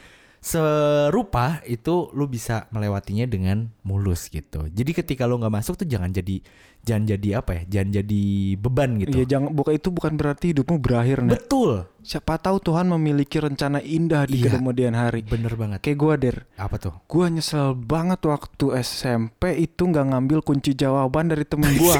serupa 0.45 1.65
itu 1.65 2.13
lo 2.13 2.29
bisa 2.29 2.69
melewatinya 2.69 3.25
dengan 3.25 3.73
mulus 3.81 4.29
gitu. 4.29 4.69
Jadi 4.69 4.93
ketika 4.93 5.25
lo 5.25 5.41
nggak 5.41 5.49
masuk 5.57 5.81
tuh 5.81 5.89
jangan 5.89 6.13
jadi 6.13 6.45
jangan 6.85 7.17
jadi 7.17 7.29
apa 7.41 7.51
ya? 7.57 7.63
Jangan 7.65 7.91
jadi 8.05 8.23
beban 8.61 9.01
gitu. 9.01 9.17
Iya, 9.17 9.25
jangan 9.25 9.57
bukan 9.57 9.73
itu 9.73 9.89
bukan 9.89 10.13
berarti 10.21 10.53
hidupmu 10.53 10.77
berakhir, 10.85 11.25
Nek. 11.25 11.33
Betul. 11.41 11.89
Siapa 12.05 12.37
tahu 12.37 12.61
Tuhan 12.61 12.93
memiliki 12.93 13.41
rencana 13.41 13.81
indah 13.81 14.29
di 14.29 14.45
Iya. 14.45 14.61
kemudian 14.61 14.93
hari. 14.93 15.25
Bener 15.25 15.57
banget. 15.57 15.81
Kayak 15.81 15.97
gue, 15.97 16.15
Der. 16.21 16.37
Apa 16.61 16.77
tuh? 16.77 16.93
Gue 17.09 17.25
nyesel 17.33 17.73
banget 17.73 18.21
waktu 18.29 18.85
SMP 18.85 19.57
itu 19.57 19.89
nggak 19.89 20.13
ngambil 20.13 20.45
kunci 20.45 20.77
jawaban 20.77 21.33
dari 21.33 21.49
temen 21.49 21.73
gue. 21.73 21.97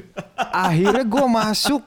Akhirnya 0.56 1.04
gue 1.04 1.24
masuk, 1.28 1.84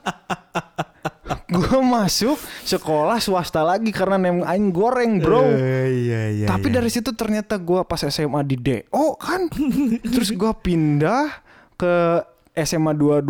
gue 1.48 1.80
masuk 1.80 2.34
sekolah 2.62 3.18
swasta 3.18 3.60
lagi 3.60 3.88
karena 3.88 4.16
nem 4.18 4.40
aing 4.40 4.68
goreng 4.68 5.18
bro. 5.18 5.44
iya 5.86 6.22
iya. 6.34 6.46
Tapi 6.46 6.68
dari 6.68 6.88
situ 6.88 7.12
ternyata 7.12 7.56
gue 7.56 7.80
pas 7.82 8.00
SMA 8.00 8.40
di 8.42 8.56
DO 8.56 9.04
kan, 9.16 9.48
terus 10.04 10.30
gue 10.30 10.52
pindah 10.58 11.40
ke 11.74 11.94
SMA 12.58 12.92
22, 12.92 13.22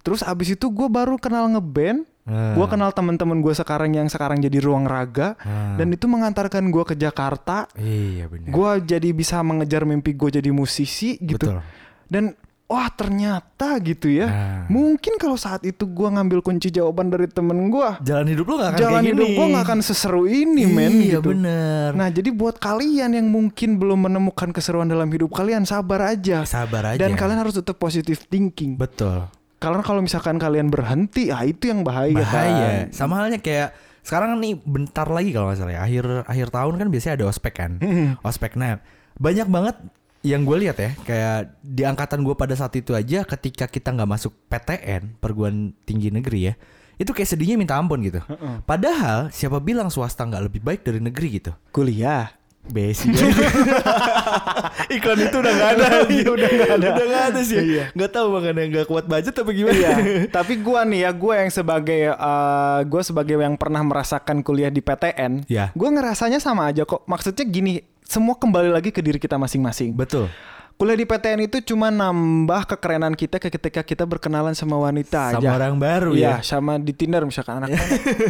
terus 0.00 0.20
abis 0.20 0.54
itu 0.54 0.66
gue 0.66 0.88
baru 0.88 1.14
kenal 1.16 1.46
ngeband. 1.48 2.08
Ah. 2.22 2.54
Gue 2.54 2.66
kenal 2.66 2.90
teman-teman 2.90 3.42
gue 3.42 3.50
sekarang 3.50 3.92
yang 3.92 4.06
sekarang 4.06 4.38
jadi 4.38 4.62
ruang 4.62 4.86
raga 4.86 5.34
Ah. 5.42 5.74
dan 5.74 5.90
itu 5.90 6.06
mengantarkan 6.06 6.70
gue 6.70 6.84
ke 6.84 6.94
Jakarta 6.94 7.66
Iya 7.74 8.30
benar. 8.30 8.46
gue 8.46 8.70
jadi 8.94 9.10
bisa 9.10 9.42
mengejar 9.42 9.82
mimpi 9.82 10.14
gue 10.14 10.30
jadi 10.32 10.54
musisi 10.54 11.18
gitu 11.18 11.50
Betul. 11.50 11.66
dan 12.06 12.38
wah 12.72 12.88
ternyata 12.88 13.76
gitu 13.78 14.08
ya 14.08 14.24
Nah. 14.24 14.64
mungkin 14.66 15.14
kalau 15.16 15.36
saat 15.36 15.60
itu 15.62 15.84
gue 15.84 16.08
ngambil 16.08 16.40
kunci 16.40 16.68
jawaban 16.68 17.06
dari 17.06 17.28
temen 17.28 17.68
gue 17.68 17.88
Jalan 18.00 18.24
hidup 18.26 18.46
lo 18.46 18.54
gak 18.56 18.70
akan 18.70 18.80
jalan 18.80 18.92
kayak 18.98 19.10
hidup 19.12 19.28
gue 19.30 19.46
nggak 19.46 19.64
akan 19.68 19.80
seseru 19.80 20.22
ini 20.24 20.64
men 20.64 20.94
Iya 20.96 21.20
gitu 21.20 21.28
bener. 21.28 21.92
nah 21.92 22.08
jadi 22.08 22.30
buat 22.30 22.56
kalian 22.56 23.12
yang 23.12 23.28
mungkin 23.28 23.76
belum 23.76 24.00
menemukan 24.02 24.50
keseruan 24.50 24.86
dalam 24.86 25.06
hidup 25.06 25.28
kalian 25.30 25.62
sabar 25.62 26.08
aja 26.08 26.42
Sabar 26.42 26.96
aja. 26.96 26.98
dan 26.98 27.12
kalian 27.12 27.38
harus 27.38 27.52
tetap 27.52 27.76
positive 27.76 28.16
thinking 28.24 28.74
Betul. 28.74 29.28
karena 29.58 29.80
kalau 29.80 30.00
misalkan 30.00 30.36
kalian 30.36 30.66
berhenti 30.66 31.28
ah 31.28 31.42
itu 31.42 31.68
yang 31.68 31.82
bahaya 31.82 32.16
bahaya 32.16 32.88
kan? 32.88 32.90
sama 32.90 33.20
halnya 33.20 33.36
kayak 33.36 33.70
sekarang 34.00 34.34
nih 34.36 34.56
bentar 34.58 35.06
lagi 35.06 35.30
kalau 35.30 35.46
nggak 35.46 35.60
salah 35.60 35.74
ya 35.74 35.80
akhir 35.80 36.04
akhir 36.24 36.46
tahun 36.50 36.74
kan 36.74 36.86
biasanya 36.88 37.14
ada 37.14 37.26
ospek 37.28 37.54
kan 37.54 37.72
ospek 38.22 38.56
nah 38.56 38.80
banyak 39.14 39.46
banget 39.46 39.76
yang 40.22 40.46
gue 40.46 40.56
lihat 40.66 40.78
ya 40.78 40.90
kayak 41.02 41.58
di 41.60 41.82
angkatan 41.82 42.22
gue 42.22 42.34
pada 42.38 42.54
saat 42.54 42.70
itu 42.78 42.94
aja 42.94 43.26
ketika 43.26 43.66
kita 43.66 43.90
nggak 43.90 44.10
masuk 44.10 44.32
PTN 44.46 45.18
perguruan 45.18 45.74
tinggi 45.82 46.14
negeri 46.14 46.40
ya 46.50 46.54
itu 46.94 47.10
kayak 47.10 47.34
sedihnya 47.34 47.58
minta 47.58 47.74
ampun 47.74 47.98
gitu. 48.04 48.22
Padahal 48.62 49.26
siapa 49.34 49.58
bilang 49.58 49.90
swasta 49.90 50.22
nggak 50.22 50.44
lebih 50.46 50.60
baik 50.62 50.80
dari 50.86 51.02
negeri 51.02 51.42
gitu? 51.42 51.50
Kuliah. 51.74 52.30
Besi. 52.62 53.10
Iklan 54.94 55.18
itu 55.18 55.34
udah 55.34 55.52
gak 55.52 55.70
ada. 55.74 55.86
Iya, 56.14 56.28
udah 56.30 56.46
nggak 56.48 56.70
ada. 56.78 56.86
Udah 56.94 57.06
gak 57.10 57.24
ada 57.34 57.40
sih. 57.42 57.58
Iya. 57.58 57.84
Gak 57.90 58.10
tahu 58.14 58.26
makanya 58.38 58.62
gak 58.70 58.86
kuat 58.86 59.04
budget 59.10 59.34
apa 59.34 59.50
gimana. 59.50 59.74
Iya, 59.74 59.94
tapi 60.38 60.62
gua 60.62 60.86
nih 60.86 61.00
ya, 61.02 61.10
gua 61.10 61.34
yang 61.42 61.50
sebagai 61.50 62.14
eh, 62.14 62.80
gua 62.86 63.02
sebagai 63.02 63.34
yang 63.34 63.58
pernah 63.58 63.82
merasakan 63.82 64.46
kuliah 64.46 64.70
di 64.70 64.78
PTN, 64.78 65.50
Ya. 65.50 65.74
gua 65.74 65.90
ngerasanya 65.90 66.38
sama 66.38 66.70
aja 66.70 66.86
kok. 66.86 67.02
Maksudnya 67.10 67.42
gini, 67.50 67.82
semua 68.12 68.36
kembali 68.36 68.68
lagi 68.68 68.92
ke 68.92 69.00
diri 69.00 69.16
kita 69.16 69.40
masing-masing. 69.40 69.96
Betul 69.96 70.28
kuliah 70.82 70.98
di 70.98 71.06
PTN 71.06 71.46
itu 71.46 71.62
cuma 71.62 71.94
nambah 71.94 72.66
kekerenan 72.74 73.14
kita 73.14 73.38
ke 73.38 73.54
ketika 73.54 73.86
kita 73.86 74.02
berkenalan 74.02 74.50
sama 74.50 74.74
wanita 74.82 75.38
Sama 75.38 75.38
aja. 75.38 75.54
orang 75.54 75.78
baru 75.78 76.10
Iya, 76.10 76.26
ya. 76.26 76.34
sama 76.42 76.74
di 76.74 76.90
Tinder 76.90 77.22
misalkan 77.22 77.62
anak 77.62 77.78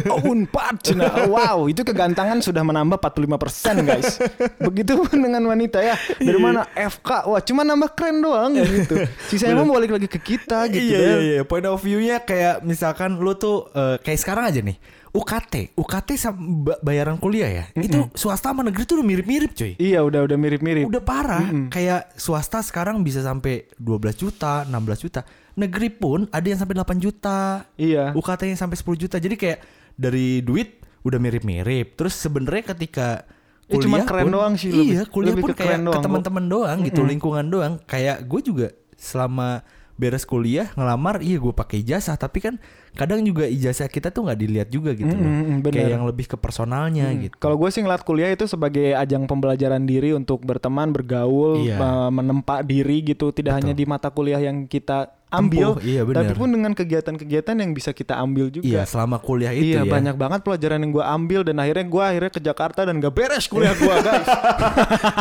oh, 0.05 0.21
Unpad 0.29 0.75
Cina. 0.85 1.09
Wow, 1.33 1.65
itu 1.65 1.81
kegantangan 1.81 2.45
sudah 2.45 2.61
menambah 2.61 3.01
45% 3.01 3.89
guys. 3.89 4.21
Begitu 4.61 5.01
dengan 5.09 5.41
wanita 5.49 5.81
ya. 5.81 5.97
Dari 6.21 6.37
Iya. 6.37 6.45
mana 6.45 6.61
FK? 6.77 7.09
Wah, 7.25 7.41
cuma 7.41 7.65
nambah 7.65 7.89
keren 7.97 8.21
doang 8.21 8.53
gitu. 8.53 9.01
Sisanya 9.33 9.57
mau 9.57 9.73
balik 9.73 9.97
lagi 9.97 10.05
ke 10.05 10.21
kita 10.21 10.69
gitu. 10.69 10.93
iya, 10.93 10.99
Der. 10.99 11.17
iya, 11.17 11.17
iya. 11.17 11.41
Point 11.41 11.65
of 11.65 11.81
view-nya 11.81 12.21
kayak 12.21 12.61
misalkan 12.61 13.17
lu 13.17 13.33
tuh 13.33 13.65
eh, 13.73 13.97
kayak 13.97 14.19
sekarang 14.21 14.45
aja 14.45 14.61
nih. 14.61 14.77
UKT, 15.13 15.77
UKT 15.77 16.09
sama 16.15 16.37
ba- 16.65 16.81
bayaran 16.81 17.15
kuliah 17.15 17.45
ya. 17.45 17.65
Itu 17.75 18.09
swasta 18.13 18.49
sama 18.49 18.61
negeri 18.61 18.81
tuh 18.83 18.97
udah 18.97 19.05
mirip-mirip, 19.05 19.53
cuy. 19.53 19.77
Iya, 19.77 20.01
udah 20.01 20.25
udah 20.25 20.35
mirip-mirip. 20.35 20.83
Udah 20.83 20.99
parah. 20.99 21.45
Kayak 21.69 22.09
swasta 22.13 22.59
sekarang 22.59 22.99
bisa 22.99 23.21
sampai 23.21 23.69
12 23.75 24.17
juta, 24.17 24.65
16 24.65 24.73
juta. 24.99 25.21
Negeri 25.53 25.87
pun 25.87 26.25
ada 26.27 26.41
yang 26.43 26.57
sampai 26.57 26.73
8 26.73 26.97
juta. 26.97 27.69
Iya. 27.75 28.09
UKT 28.11 28.41
yang 28.47 28.57
sampai 28.57 28.73
10 28.73 28.97
juta. 28.97 29.15
Jadi 29.15 29.37
kayak 29.37 29.59
dari 29.93 30.41
duit 30.41 30.81
udah 31.03 31.19
mirip-mirip. 31.19 31.93
Terus 31.93 32.17
sebenarnya 32.17 32.73
ketika 32.73 33.21
Ya, 33.63 33.79
kuliah 33.79 33.85
cuma 33.85 33.97
keren 34.03 34.23
pun, 34.23 34.33
doang 34.33 34.53
sih, 34.57 34.69
lebih- 34.69 34.91
Iya, 34.91 35.03
kuliah 35.07 35.29
lebih 35.31 35.43
pun 35.45 35.49
ke 35.49 35.57
kayak 35.61 35.77
ke 35.77 35.85
doang, 35.87 36.03
teman-teman 36.03 36.45
doang 36.47 36.77
gitu, 36.83 37.01
lingkungan 37.05 37.45
doang. 37.47 37.73
Kayak 37.85 38.25
gue 38.25 38.41
juga 38.43 38.67
selama 38.97 39.61
beres 39.93 40.25
kuliah 40.25 40.73
ngelamar, 40.73 41.21
iya 41.21 41.37
gue 41.37 41.53
pakai 41.53 41.79
ijazah. 41.79 42.17
Tapi 42.17 42.39
kan 42.41 42.55
kadang 42.93 43.21
juga 43.21 43.43
ijazah 43.43 43.85
kita 43.85 44.07
tuh 44.07 44.23
nggak 44.23 44.39
dilihat 44.39 44.67
juga 44.67 44.91
gitu 44.91 45.09
loh. 45.09 45.19
Mm-mm, 45.19 45.59
bener. 45.59 45.75
Kayak 45.75 45.91
yang 45.91 46.05
lebih 46.05 46.25
ke 46.25 46.35
personalnya 46.35 47.07
gitu. 47.15 47.35
Kalau 47.35 47.55
gue 47.55 47.67
sih 47.67 47.79
ngeliat 47.79 48.01
kuliah 48.01 48.29
itu 48.29 48.45
sebagai 48.45 48.93
ajang 48.93 49.25
pembelajaran 49.25 49.81
diri 49.81 50.11
untuk 50.11 50.41
berteman, 50.41 50.89
bergaul, 50.89 51.57
Iya. 51.59 51.75
me- 51.75 52.11
menempa 52.15 52.61
diri 52.61 53.01
gitu. 53.03 53.29
Tidak 53.29 53.49
hanya 53.51 53.71
di 53.71 53.83
mata 53.83 54.07
kuliah 54.07 54.39
yang 54.39 54.63
kita 54.63 55.09
ambil, 55.27 55.73
Tempuh, 55.73 55.81
iya, 55.81 56.05
bener. 56.05 56.29
tapi 56.29 56.33
pun 56.35 56.45
dengan 56.45 56.71
kegiatan-kegiatan 56.71 57.55
yang 57.57 57.73
bisa 57.73 57.89
kita 57.89 58.13
ambil 58.15 58.53
juga. 58.53 58.69
Iya, 58.69 58.85
selama 58.85 59.17
kuliah 59.17 59.49
itu 59.49 59.73
Iya 59.73 59.81
ya. 59.81 59.89
banyak 59.89 60.13
banget 60.13 60.39
pelajaran 60.39 60.77
yang 60.77 60.93
gue 60.93 61.01
ambil 61.01 61.41
dan 61.41 61.57
akhirnya 61.57 61.85
gue 61.89 62.03
akhirnya 62.05 62.29
ke 62.29 62.37
Jakarta 62.39 62.85
dan 62.85 63.01
gak 63.01 63.09
beres 63.11 63.49
kuliah 63.49 63.73
gue 63.73 63.95
guys. 64.05 64.29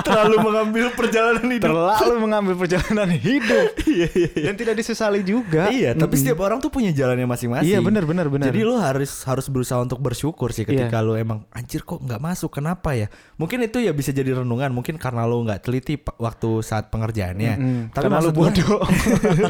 terlalu 0.03 0.37
mengambil 0.43 0.87
perjalanan 0.93 1.47
hidup. 1.47 1.65
Terlalu 1.65 2.15
mengambil 2.19 2.55
perjalanan 2.57 3.09
hidup 3.11 3.69
Iya, 3.89 4.07
iya, 4.09 4.29
iya. 4.31 4.45
dan 4.45 4.55
tidak 4.55 4.75
disesali 4.77 5.21
juga. 5.23 5.69
Iya, 5.69 5.93
tapi 5.95 6.15
setiap 6.15 6.41
orang 6.41 6.59
tuh 6.59 6.69
punya 6.69 6.89
jalannya 6.91 7.25
masing-masing. 7.25 7.62
Iya, 7.65 7.79
benar, 7.81 8.03
benar, 8.03 8.27
benar. 8.27 8.47
Jadi 8.47 8.61
lo 8.61 8.77
harus 8.77 9.23
harus 9.23 9.47
berusaha 9.47 9.79
untuk 9.79 9.99
bersyukur 9.99 10.51
sih 10.51 10.63
ketika 10.65 10.99
lo 10.99 11.15
emang 11.15 11.47
anjir 11.49 11.81
kok 11.81 11.99
nggak 11.99 12.19
masuk, 12.19 12.51
kenapa 12.53 12.93
ya? 12.93 13.07
Mungkin 13.35 13.63
itu 13.63 13.79
ya 13.79 13.91
bisa 13.91 14.11
jadi 14.11 14.37
renungan, 14.37 14.71
mungkin 14.71 14.95
karena 14.97 15.23
lo 15.23 15.41
nggak 15.41 15.61
teliti 15.61 15.95
waktu 16.17 16.51
saat 16.61 16.89
pengerjaannya. 16.89 17.55
Mm-mm, 17.55 17.81
Tapi 17.91 18.03
karena 18.03 18.19
lu 18.19 18.29
maksud 18.29 18.35
gua- 18.35 18.51
bodoh. 18.51 18.81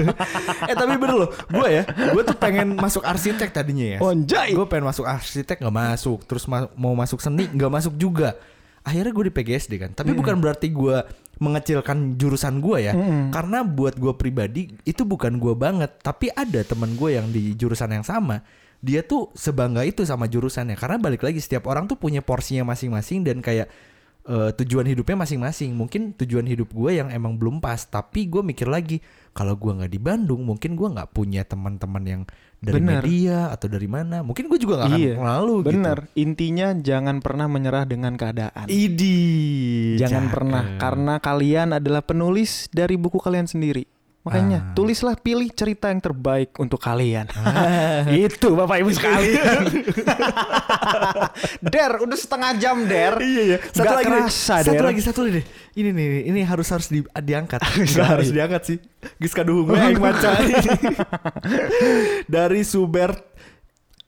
eh 0.71 0.75
tapi 0.75 0.95
bener 0.95 1.17
loh, 1.19 1.31
gue 1.31 1.69
ya, 1.69 1.83
gue 1.85 2.23
tuh 2.23 2.37
pengen 2.37 2.75
masuk 2.75 3.03
arsitek 3.03 3.49
tadinya 3.51 3.87
ya. 3.87 3.99
Anjay. 3.99 4.53
Gue 4.53 4.67
pengen 4.67 4.87
masuk 4.87 5.05
arsitek 5.05 5.59
nggak 5.59 5.73
masuk, 5.75 6.25
terus 6.25 6.45
ma- 6.45 6.71
mau 6.75 6.93
masuk 6.93 7.19
seni 7.19 7.49
nggak 7.49 7.73
masuk 7.73 7.95
juga. 7.95 8.37
Akhirnya 8.83 9.11
gue 9.11 9.25
di 9.27 9.33
PGSD 9.33 9.73
kan. 9.79 9.91
Tapi 9.93 10.11
bukan 10.13 10.37
berarti 10.37 10.67
gue 10.67 10.97
mengecilkan 11.43 12.15
jurusan 12.15 12.63
gue 12.63 12.79
ya. 12.87 12.93
Karena 13.35 13.67
buat 13.67 13.99
gue 13.99 14.15
pribadi 14.15 14.71
itu 14.87 15.03
bukan 15.03 15.43
gue 15.43 15.59
banget. 15.59 15.99
Tapi 15.99 16.31
ada 16.31 16.63
teman 16.63 16.95
gue 16.95 17.19
yang 17.19 17.27
di 17.35 17.59
jurusan 17.59 17.91
yang 17.91 18.07
sama. 18.07 18.47
Dia 18.79 19.03
tuh 19.03 19.35
sebangga 19.35 19.83
itu 19.83 20.07
sama 20.07 20.31
jurusannya. 20.31 20.79
Karena 20.79 21.03
balik 21.03 21.27
lagi 21.27 21.43
setiap 21.43 21.67
orang 21.67 21.91
tuh 21.91 21.99
punya 21.99 22.23
porsinya 22.23 22.71
masing-masing 22.71 23.27
dan 23.27 23.43
kayak 23.43 23.67
eh, 24.31 24.51
tujuan 24.63 24.87
hidupnya 24.87 25.19
masing-masing. 25.19 25.75
Mungkin 25.75 26.15
tujuan 26.15 26.47
hidup 26.47 26.71
gue 26.71 27.03
yang 27.03 27.11
emang 27.11 27.35
belum 27.35 27.59
pas. 27.59 27.83
Tapi 27.83 28.31
gue 28.31 28.43
mikir 28.47 28.71
lagi 28.71 29.03
kalau 29.33 29.57
gue 29.57 29.73
nggak 29.73 29.93
di 29.93 29.97
Bandung, 29.97 30.45
mungkin 30.45 30.77
gue 30.77 30.89
nggak 30.93 31.11
punya 31.17 31.41
teman-teman 31.49 32.05
yang 32.05 32.23
dari 32.63 32.79
Bener. 32.79 33.01
media 33.01 33.49
atau 33.49 33.67
dari 33.67 33.89
mana. 33.89 34.21
Mungkin 34.21 34.47
gue 34.47 34.59
juga 34.61 34.85
nggak 34.85 34.91
akan 34.93 35.01
Iya, 35.01 35.15
lalu 35.19 35.55
gitu. 35.59 35.69
bener. 35.73 35.99
Intinya 36.15 36.69
jangan 36.77 37.17
pernah 37.19 37.47
menyerah 37.49 37.85
dengan 37.89 38.15
keadaan. 38.15 38.69
Idi. 38.69 39.97
Jangan 39.99 40.29
cakep. 40.29 40.35
pernah 40.37 40.65
karena 40.77 41.15
kalian 41.19 41.69
adalah 41.75 42.05
penulis 42.05 42.69
dari 42.71 42.95
buku 43.01 43.19
kalian 43.19 43.49
sendiri. 43.49 43.89
Makanya 44.23 44.59
Ah. 44.63 44.71
tulislah 44.79 45.19
pilih 45.19 45.51
cerita 45.51 45.91
yang 45.91 45.99
terbaik 45.99 46.55
untuk 46.57 46.79
kalian. 46.79 47.27
Itu 48.31 48.55
Bapak 48.55 48.79
Ibu 48.79 48.91
sekalian. 48.95 49.63
der, 51.75 51.93
udah 51.99 52.15
setengah 52.15 52.55
jam 52.55 52.87
Der. 52.87 53.19
Iya 53.19 53.43
iya. 53.43 53.59
Satu 53.59 53.83
Nggak 53.83 53.95
lagi 53.99 54.11
deh. 54.15 54.27
Satu 54.31 54.71
Der. 54.71 54.85
lagi 54.87 55.01
satu 55.03 55.19
lagi 55.27 55.33
deh. 55.43 55.47
Ini 55.75 55.91
nih, 55.91 56.07
ini 56.31 56.41
harus 56.47 56.71
harus 56.71 56.87
di, 56.87 57.03
diangkat. 57.03 57.61
Enggak 57.67 58.07
harus 58.15 58.31
diangkat 58.31 58.63
sih. 58.63 58.79
Geus 59.19 59.35
kaduhung 59.35 59.67
we 59.67 59.77
aing 59.77 59.99
maca. 59.99 60.39
Dari 62.25 62.63
Suber 62.63 63.11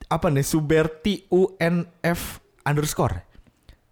apa 0.07 0.27
nih? 0.31 0.47
Suberti 0.47 1.27
UNF 1.27 2.21
underscore. 2.63 3.34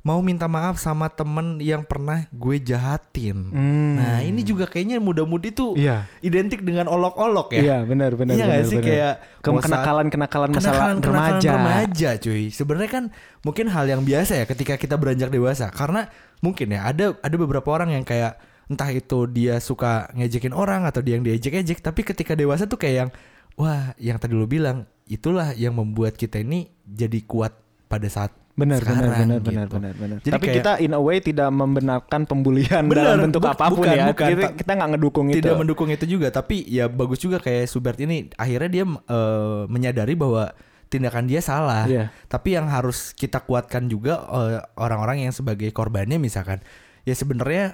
Mau 0.03 0.19
minta 0.19 0.45
maaf 0.45 0.77
sama 0.77 1.07
temen 1.07 1.63
yang 1.63 1.87
pernah 1.87 2.27
gue 2.29 2.59
jahatin. 2.59 3.39
Hmm. 3.49 3.95
Nah 3.95 4.19
ini 4.19 4.43
juga 4.43 4.67
kayaknya 4.67 4.99
muda-mudi 4.99 5.55
tuh 5.55 5.75
Iya. 5.75 6.11
identik 6.19 6.59
dengan 6.61 6.87
olok-olok 6.87 7.55
ya. 7.55 7.63
Iya, 7.63 7.79
benar 7.83 8.11
benar 8.13 8.35
Iya 8.35 8.47
benar. 8.51 8.67
sih 8.67 8.77
benar. 8.77 8.89
kayak 8.91 9.15
Ke- 9.39 9.49
mau 9.49 9.55
saat- 9.55 9.65
kenakalan-kenakalan 9.65 10.49
masalah 10.51 10.75
Kenakalan-kenakalan 10.99 11.39
remaja. 11.39 11.51
remaja 11.53 12.11
cuy 12.19 12.43
sebenarnya 12.49 12.91
kan 12.91 13.05
mungkin 13.41 13.67
hal 13.69 13.85
yang 13.87 14.03
biasa 14.03 14.33
ya 14.37 14.45
ketika 14.45 14.75
kita 14.75 14.95
beranjak 14.97 15.31
dewasa 15.31 15.71
karena 15.71 16.11
mungkin 16.39 16.67
ya 16.69 16.83
ada 16.85 17.15
ada 17.17 17.37
beberapa 17.37 17.69
orang 17.69 17.91
yang 17.93 18.03
kayak 18.03 18.43
entah 18.67 18.91
itu 18.91 19.27
dia 19.29 19.59
suka 19.59 20.11
ngejekin 20.13 20.51
orang 20.51 20.83
atau 20.83 20.99
dia 20.99 21.15
yang 21.15 21.23
diejek-ejek 21.23 21.79
tapi 21.79 22.03
ketika 22.03 22.35
dewasa 22.35 22.67
tuh 22.67 22.75
kayak 22.77 22.97
yang 22.97 23.11
wah 23.55 23.95
yang 23.97 24.19
tadi 24.19 24.35
lu 24.35 24.47
bilang 24.47 24.83
itulah 25.05 25.55
yang 25.55 25.73
membuat 25.73 26.15
kita 26.15 26.39
ini 26.39 26.67
jadi 26.83 27.23
kuat 27.23 27.55
pada 27.87 28.09
saat 28.09 28.35
Benar, 28.53 28.81
benar, 28.81 29.01
benar, 29.17 29.17
gitu. 29.35 29.49
benar, 29.49 29.67
benar, 29.67 29.93
benar. 29.95 30.17
Jadi 30.21 30.29
Tapi 30.31 30.45
kayak- 30.45 30.57
kita 30.59 30.73
in 30.79 30.93
a 30.93 31.01
way 31.01 31.19
tidak 31.19 31.49
membenarkan 31.49 32.21
pembulian 32.23 32.85
Benar, 32.85 33.17
dalam 33.17 33.19
bentuk 33.27 33.41
bu- 33.41 33.49
apa 33.49 33.65
pun 33.67 33.77
bukan, 33.81 33.95
ya. 33.95 34.05
bukan. 34.07 34.29
Kita, 34.29 34.43
Ta- 34.43 34.55
kita 34.55 34.73
nggak 34.75 34.91
ngedukung 34.93 35.27
itu. 35.27 35.37
tidak 35.39 35.55
mendukung 35.57 35.89
itu 35.89 36.05
juga 36.07 36.29
tapi 36.29 36.57
ya 36.67 36.85
bagus 36.87 37.17
juga 37.19 37.39
kayak 37.39 37.65
Subert 37.65 37.97
ini 37.99 38.29
akhirnya 38.35 38.71
dia 38.71 38.85
eh, 38.85 39.63
menyadari 39.67 40.13
bahwa 40.15 40.53
tindakan 40.87 41.25
dia 41.25 41.41
salah 41.41 41.89
Iya. 41.89 42.13
tapi 42.27 42.53
yang 42.53 42.69
harus 42.69 43.13
kita 43.13 43.41
kuatkan 43.41 43.87
juga 43.87 44.21
eh, 44.21 44.61
orang-orang 44.77 45.25
yang 45.25 45.33
sebagai 45.33 45.69
korbannya 45.71 46.17
misalkan 46.17 46.61
ya 47.03 47.15
sebenarnya 47.15 47.73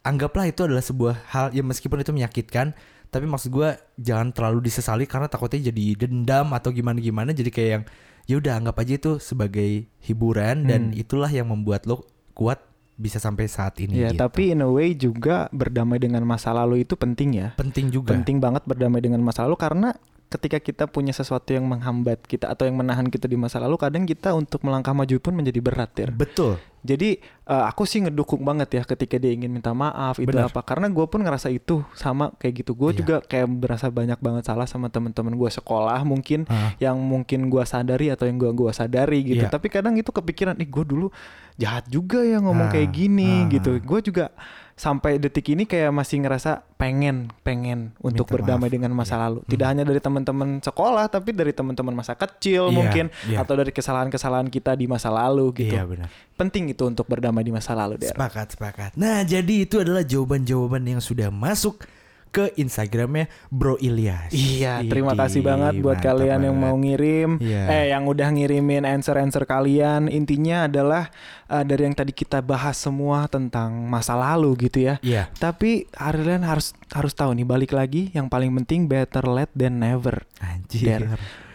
anggaplah 0.00 0.44
itu 0.44 0.64
adalah 0.64 0.80
sebuah 0.80 1.22
hal 1.28 1.46
ya 1.50 1.62
meskipun 1.62 2.00
itu 2.00 2.10
menyakitkan 2.10 2.74
tapi 3.10 3.26
maksud 3.26 3.50
gua 3.50 3.74
jangan 3.96 4.30
terlalu 4.30 4.64
disesali 4.64 5.04
karena 5.04 5.26
takutnya 5.26 5.68
jadi 5.68 5.98
dendam 6.00 6.50
atau 6.50 6.70
gimana 6.70 6.96
gimana 6.96 7.30
jadi 7.30 7.50
kayak 7.50 7.70
yang 7.70 7.84
ya 8.24 8.34
udah 8.36 8.52
anggap 8.56 8.76
aja 8.78 8.92
itu 8.96 9.12
sebagai 9.18 9.70
hiburan 10.00 10.64
dan 10.64 10.80
Hmm. 10.88 10.96
itulah 10.96 11.26
yang 11.26 11.46
membuat 11.46 11.84
lo 11.84 12.06
kuat 12.32 12.62
bisa 12.94 13.16
sampai 13.16 13.48
saat 13.48 13.80
ini 13.80 13.96
Ya, 13.98 14.12
gitu. 14.12 14.20
tapi 14.20 14.52
in 14.52 14.60
a 14.60 14.68
way 14.68 14.92
juga 14.92 15.48
berdamai 15.50 15.96
dengan 15.96 16.20
masa 16.22 16.52
lalu 16.52 16.84
itu 16.84 16.94
penting 16.94 17.32
ya. 17.34 17.48
penting 17.54 17.88
juga 17.88 18.12
Penting 18.12 18.38
banget 18.38 18.62
berdamai 18.62 19.00
dengan 19.00 19.18
masa 19.20 19.48
lalu 19.48 19.56
karena 19.56 19.96
ketika 20.28 20.60
kita 20.60 20.84
punya 20.86 21.10
sesuatu 21.10 21.50
yang 21.50 21.66
menghambat 21.66 22.22
kita 22.22 22.46
atau 22.46 22.62
yang 22.62 22.76
menahan 22.76 23.08
kita 23.08 23.26
di 23.26 23.34
masa 23.34 23.58
lalu, 23.58 23.74
kadang 23.74 24.06
kita 24.06 24.30
untuk 24.30 24.62
melangkah 24.62 24.94
maju 24.94 25.16
pun 25.18 25.34
menjadi 25.34 25.58
berat 25.58 25.90
ya. 25.96 26.06
betul 26.06 26.54
Jadi 26.80 27.20
eh, 27.20 27.64
aku 27.66 27.84
sih 27.84 28.00
ngedukung 28.00 28.40
banget 28.40 28.72
ya 28.72 28.82
ketika 28.84 29.16
dia 29.16 29.30
ingin 29.30 29.48
minta 29.48 29.70
maaf 29.70 30.16
itu 30.16 30.26
Benar. 30.26 30.48
apa 30.48 30.60
karena 30.60 30.86
gue 30.86 31.04
pun 31.04 31.20
ngerasa 31.20 31.48
itu 31.48 31.84
sama 31.92 32.32
kayak 32.36 32.54
gitu 32.58 32.72
gue 32.72 32.90
Iya. 32.90 32.98
juga 32.98 33.16
kayak 33.20 33.46
berasa 33.52 33.86
banyak 33.86 34.16
banget 34.16 34.44
salah 34.44 34.64
sama 34.64 34.86
teman-teman 34.86 35.34
gue 35.34 35.50
sekolah 35.50 36.00
mungkin 36.02 36.46
Ah. 36.46 36.72
yang 36.76 36.96
mungkin 36.96 37.46
gue 37.46 37.60
sadari 37.62 38.08
atau 38.08 38.24
yang 38.24 38.36
gue 38.36 38.48
gua 38.50 38.70
sadari 38.70 39.20
gitu 39.22 39.44
Iya. 39.44 39.50
tapi 39.50 39.66
kadang 39.66 39.92
itu 39.94 40.08
kepikiran 40.08 40.56
ih 40.56 40.66
gue 40.66 40.84
dulu 40.84 41.06
jahat 41.54 41.84
juga 41.86 42.22
ya 42.22 42.38
ngomong 42.38 42.68
Ah, 42.68 42.72
kayak 42.72 42.90
gini 42.90 43.44
ah. 43.44 43.50
gitu 43.50 43.76
gue 43.76 44.00
juga 44.02 44.32
sampai 44.80 45.20
detik 45.20 45.44
ini 45.52 45.68
kayak 45.68 45.92
masih 45.92 46.24
ngerasa 46.24 46.64
pengen 46.74 47.28
pengen 47.44 47.92
untuk 48.00 48.24
Minta 48.24 48.34
berdamai 48.40 48.66
maaf. 48.66 48.76
dengan 48.80 48.92
masa 48.96 49.12
Iya. 49.12 49.22
lalu 49.22 49.38
tidak 49.44 49.66
hanya 49.68 49.84
dari 49.84 50.00
teman-teman 50.00 50.48
sekolah 50.58 51.04
tapi 51.06 51.30
dari 51.30 51.52
teman-teman 51.52 51.92
masa 51.92 52.16
kecil 52.16 52.72
Iya, 52.72 52.76
mungkin 52.80 53.04
iya. 53.28 53.44
atau 53.44 53.52
dari 53.52 53.68
kesalahan-kesalahan 53.70 54.48
kita 54.48 54.72
di 54.72 54.88
masa 54.88 55.12
lalu 55.12 55.52
gitu 55.52 55.76
iya 55.76 55.84
benar 55.84 56.08
penting 56.32 56.72
itu 56.72 56.80
untuk 56.82 57.04
berdamai 57.04 57.44
di 57.44 57.52
masa 57.52 57.76
lalu 57.76 58.00
Der. 58.00 58.16
Sepakat, 58.16 58.56
sepakat. 58.56 58.90
Nah, 58.96 59.20
jadi 59.20 59.68
itu 59.68 59.76
adalah 59.76 60.00
jawaban-jawaban 60.00 60.80
yang 60.88 60.96
sudah 60.98 61.28
masuk 61.28 61.84
ke 62.30 62.54
Instagramnya 62.54 63.26
Bro 63.50 63.76
Ilyas. 63.82 64.30
Iya, 64.30 64.86
terima 64.86 65.18
kasih 65.18 65.42
banget 65.42 65.82
buat 65.82 65.98
mantap 65.98 66.14
kalian 66.14 66.40
yang 66.46 66.56
banget. 66.56 66.70
mau 66.70 66.76
ngirim, 66.78 67.30
Iya. 67.42 67.62
eh 67.66 67.84
yang 67.90 68.06
udah 68.06 68.28
ngirimin 68.30 68.86
answer-answer 68.86 69.42
kalian. 69.44 70.06
Intinya 70.06 70.70
adalah 70.70 71.10
eh, 71.50 71.64
dari 71.66 71.90
yang 71.90 71.96
tadi 71.98 72.14
kita 72.14 72.38
bahas 72.40 72.78
semua 72.78 73.26
tentang 73.26 73.74
masa 73.90 74.14
lalu 74.14 74.70
gitu 74.70 74.86
ya. 74.86 75.02
Iya. 75.02 75.26
Tapi 75.34 75.90
kalian 75.90 76.46
harus 76.46 76.72
harus 76.94 77.12
tahu 77.12 77.34
nih 77.34 77.46
balik 77.46 77.74
lagi 77.74 78.14
yang 78.14 78.30
paling 78.30 78.54
penting 78.62 78.86
better 78.86 79.26
late 79.26 79.50
than 79.58 79.82
never. 79.82 80.22
Anjir. 80.38 81.10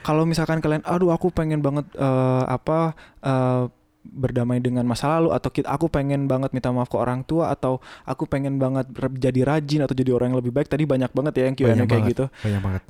Kalau 0.05 0.21
misalkan 0.21 0.61
kalian, 0.61 0.85
aduh 0.85 1.09
aku 1.09 1.31
pengen 1.33 1.63
banget 1.63 1.87
eh, 1.95 2.43
apa 2.45 2.93
eh, 3.23 3.63
berdamai 4.07 4.57
dengan 4.57 4.83
masa 4.83 5.09
lalu 5.11 5.31
atau 5.31 5.49
kita, 5.49 5.65
aku 5.67 5.87
pengen 5.87 6.25
banget 6.25 6.51
minta 6.51 6.69
maaf 6.69 6.85
ke 6.85 6.95
orang 6.95 7.21
tua 7.21 7.49
atau 7.49 7.77
aku 8.03 8.25
pengen 8.25 8.55
banget 8.55 8.85
jadi 9.11 9.41
rajin 9.43 9.81
atau 9.81 9.91
jadi 9.91 10.11
orang 10.11 10.29
yang 10.29 10.39
lebih 10.39 10.51
baik 10.51 10.67
tadi 10.67 10.83
banyak 10.83 11.09
banget 11.09 11.33
ya 11.33 11.43
yang 11.43 11.55
Q&A 11.55 11.67
kayak 11.73 11.87
banget. 11.87 12.09
gitu 12.11 12.25
Banyak 12.39 12.61
banget. 12.61 12.83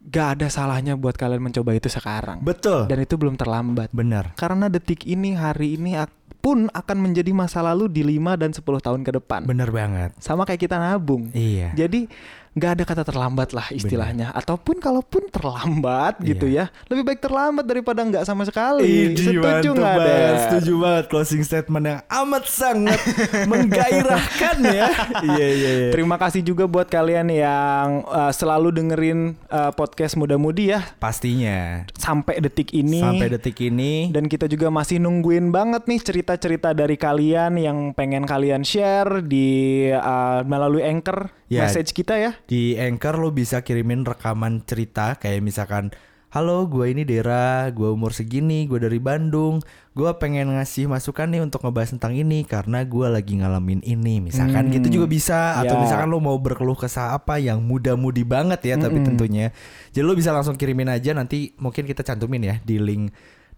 gak 0.00 0.28
ada 0.34 0.46
salahnya 0.48 0.94
buat 0.94 1.14
kalian 1.14 1.42
mencoba 1.42 1.74
itu 1.74 1.86
sekarang 1.86 2.40
Betul. 2.40 2.86
dan 2.86 2.98
itu 2.98 3.14
belum 3.14 3.34
terlambat 3.34 3.90
Benar. 3.90 4.32
karena 4.34 4.66
detik 4.66 5.04
ini 5.04 5.34
hari 5.34 5.74
ini 5.74 5.98
pun 6.38 6.70
akan 6.70 6.96
menjadi 7.02 7.28
masa 7.30 7.60
lalu 7.60 7.90
di 7.90 8.06
5 8.06 8.38
dan 8.38 8.50
10 8.54 8.62
tahun 8.62 9.00
ke 9.02 9.10
depan 9.18 9.42
Benar 9.44 9.68
banget. 9.68 10.10
sama 10.16 10.42
kayak 10.42 10.62
kita 10.62 10.78
nabung 10.78 11.28
Iya. 11.30 11.74
jadi 11.74 12.06
nggak 12.54 12.70
ada 12.74 12.84
kata 12.84 13.02
terlambat 13.02 13.52
lah 13.52 13.66
istilahnya 13.68 14.32
ataupun 14.32 14.78
kalaupun 14.78 15.28
terlambat 15.28 16.20
gitu 16.20 16.46
Iya. 16.46 16.70
ya 16.70 16.86
lebih 16.88 17.04
baik 17.04 17.20
terlambat 17.20 17.64
daripada 17.64 18.00
nggak 18.02 18.24
sama 18.24 18.44
sekali 18.44 19.12
Idih, 19.12 19.36
setuju 19.40 19.68
nggak 19.74 19.94
deh 19.98 20.28
Setuju 20.38 20.72
banget 20.78 21.04
closing 21.08 21.42
statement 21.42 21.84
yang 21.84 22.00
amat 22.08 22.44
sangat 22.46 23.00
menggairahkan 23.50 24.56
ya. 24.64 24.86
Iya 25.20 25.46
iya 25.48 25.70
iya. 25.84 25.90
Terima 25.92 26.16
kasih 26.16 26.40
juga 26.40 26.64
buat 26.64 26.86
kalian 26.86 27.28
yang 27.28 28.02
uh, 28.06 28.30
selalu 28.30 28.72
dengerin 28.72 29.36
uh, 29.48 29.70
podcast 29.72 30.14
muda-mudi 30.14 30.72
ya 30.72 30.80
Pastinya. 30.98 31.84
sampai 31.94 32.40
detik 32.40 32.72
ini. 32.72 33.00
Sampai 33.02 33.28
detik 33.28 33.58
ini 33.60 34.08
Dan 34.08 34.26
kita 34.26 34.46
juga 34.46 34.68
masih 34.68 34.98
nungguin 34.98 35.50
banget 35.50 35.84
nih 35.84 36.00
cerita-cerita 36.00 36.72
dari 36.72 36.96
kalian 36.96 37.58
yang 37.58 37.78
pengen 37.92 38.24
kalian 38.24 38.62
share 38.62 39.20
di 39.20 39.88
uh, 39.90 40.42
melalui 40.44 40.82
anchor 40.82 41.30
Ya. 41.48 41.64
message 41.64 41.96
kita 41.96 42.14
ya. 42.14 42.36
di 42.44 42.76
Anchor 42.76 43.16
lo 43.16 43.32
bisa 43.32 43.64
kirimin 43.64 44.04
rekaman 44.04 44.60
cerita 44.62 45.16
kayak 45.16 45.40
misalkan 45.40 45.90
Halo, 46.28 46.68
gue 46.68 46.92
ini 46.92 47.08
Dera, 47.08 47.72
gue 47.72 47.88
umur 47.88 48.12
segini, 48.12 48.68
gue 48.68 48.76
dari 48.76 49.00
Bandung, 49.00 49.64
gue 49.96 50.10
pengen 50.20 50.52
ngasih 50.52 50.84
masukan 50.84 51.24
nih 51.24 51.40
untuk 51.40 51.64
ngebahas 51.64 51.96
tentang 51.96 52.12
ini 52.12 52.44
karena 52.44 52.84
gue 52.84 53.08
lagi 53.08 53.40
ngalamin 53.40 53.80
ini, 53.80 54.20
misalkan 54.20 54.68
Hmm. 54.68 54.76
gitu 54.76 55.00
juga 55.00 55.08
bisa, 55.08 55.56
atau 55.56 55.80
Ya. 55.80 55.88
misalkan 55.88 56.12
lo 56.12 56.20
mau 56.20 56.36
berkeluh 56.36 56.76
kesah 56.76 57.16
apa 57.16 57.40
yang 57.40 57.64
muda-mudi 57.64 58.28
banget 58.28 58.60
ya, 58.60 58.76
tapi 58.76 59.00
Mm-mm. 59.00 59.08
tentunya, 59.08 59.56
jadi 59.96 60.04
lo 60.04 60.12
bisa 60.12 60.28
langsung 60.28 60.60
kirimin 60.60 60.92
aja 60.92 61.16
nanti 61.16 61.56
mungkin 61.56 61.88
kita 61.88 62.04
cantumin 62.04 62.44
ya 62.44 62.54
di 62.60 62.76
link 62.76 63.08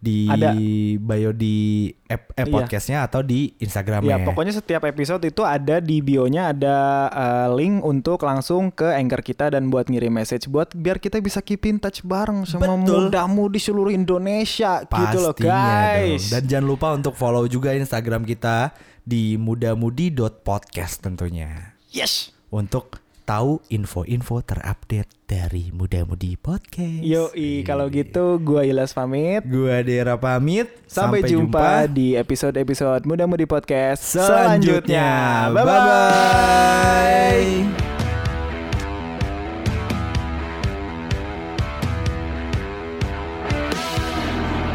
di 0.00 0.24
Ada. 0.26 0.56
bio 0.96 1.30
di 1.30 1.86
app, 2.08 2.32
app 2.32 2.48
Iya. 2.48 2.54
podcastnya 2.56 2.98
atau 3.04 3.20
di 3.20 3.52
Instagramnya. 3.56 4.08
Ya 4.08 4.24
pokoknya 4.24 4.56
setiap 4.56 4.88
episode 4.88 5.20
itu 5.22 5.44
ada 5.44 5.76
di 5.76 6.00
bionya 6.00 6.56
ada 6.56 6.76
uh, 7.12 7.48
link 7.52 7.84
untuk 7.84 8.24
langsung 8.24 8.72
ke 8.72 8.88
anchor 8.88 9.20
kita 9.20 9.52
dan 9.52 9.68
buat 9.68 9.86
ngirim 9.86 10.16
message 10.16 10.48
buat 10.48 10.72
biar 10.72 10.96
kita 10.96 11.20
bisa 11.20 11.44
keep 11.44 11.68
in 11.68 11.76
touch 11.76 12.00
bareng 12.00 12.48
sama 12.48 12.80
Betul. 12.80 13.12
mudamu 13.12 13.52
di 13.52 13.60
seluruh 13.60 13.92
Indonesia 13.92 14.80
gitu 14.82 15.18
loh 15.20 15.36
Pastinya 15.36 15.60
guys. 15.92 16.24
dong. 16.24 16.32
Dan 16.32 16.42
jangan 16.48 16.66
lupa 16.66 16.86
untuk 16.96 17.12
follow 17.12 17.44
juga 17.44 17.76
Instagram 17.76 18.24
kita 18.24 18.72
di 19.00 19.36
mudamudi.podcast 19.36 21.04
tentunya. 21.04 21.76
yes. 21.92 22.32
Untuk 22.48 22.98
tahu 23.30 23.62
info-info 23.70 24.42
terupdate 24.42 25.06
dari 25.30 25.70
Muda 25.70 26.02
Mudi 26.02 26.34
Podcast. 26.34 27.06
Yoi, 27.06 27.62
kalau 27.62 27.86
gitu 27.86 28.42
gua 28.42 28.66
Ilas 28.66 28.90
pamit. 28.90 29.46
Gua 29.46 29.86
Dera 29.86 30.18
pamit. 30.18 30.66
Sampai, 30.90 31.22
jumpa, 31.22 31.86
di 31.86 32.18
episode-episode 32.18 33.06
Muda-Mudi 33.06 33.46
Podcast 33.46 34.18
selanjutnya. 34.18 35.46
selanjutnya. 35.46 35.62
Bye-bye. 35.62 36.90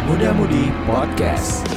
Muda-Mudi 0.07 0.71
Podcast. 0.87 1.74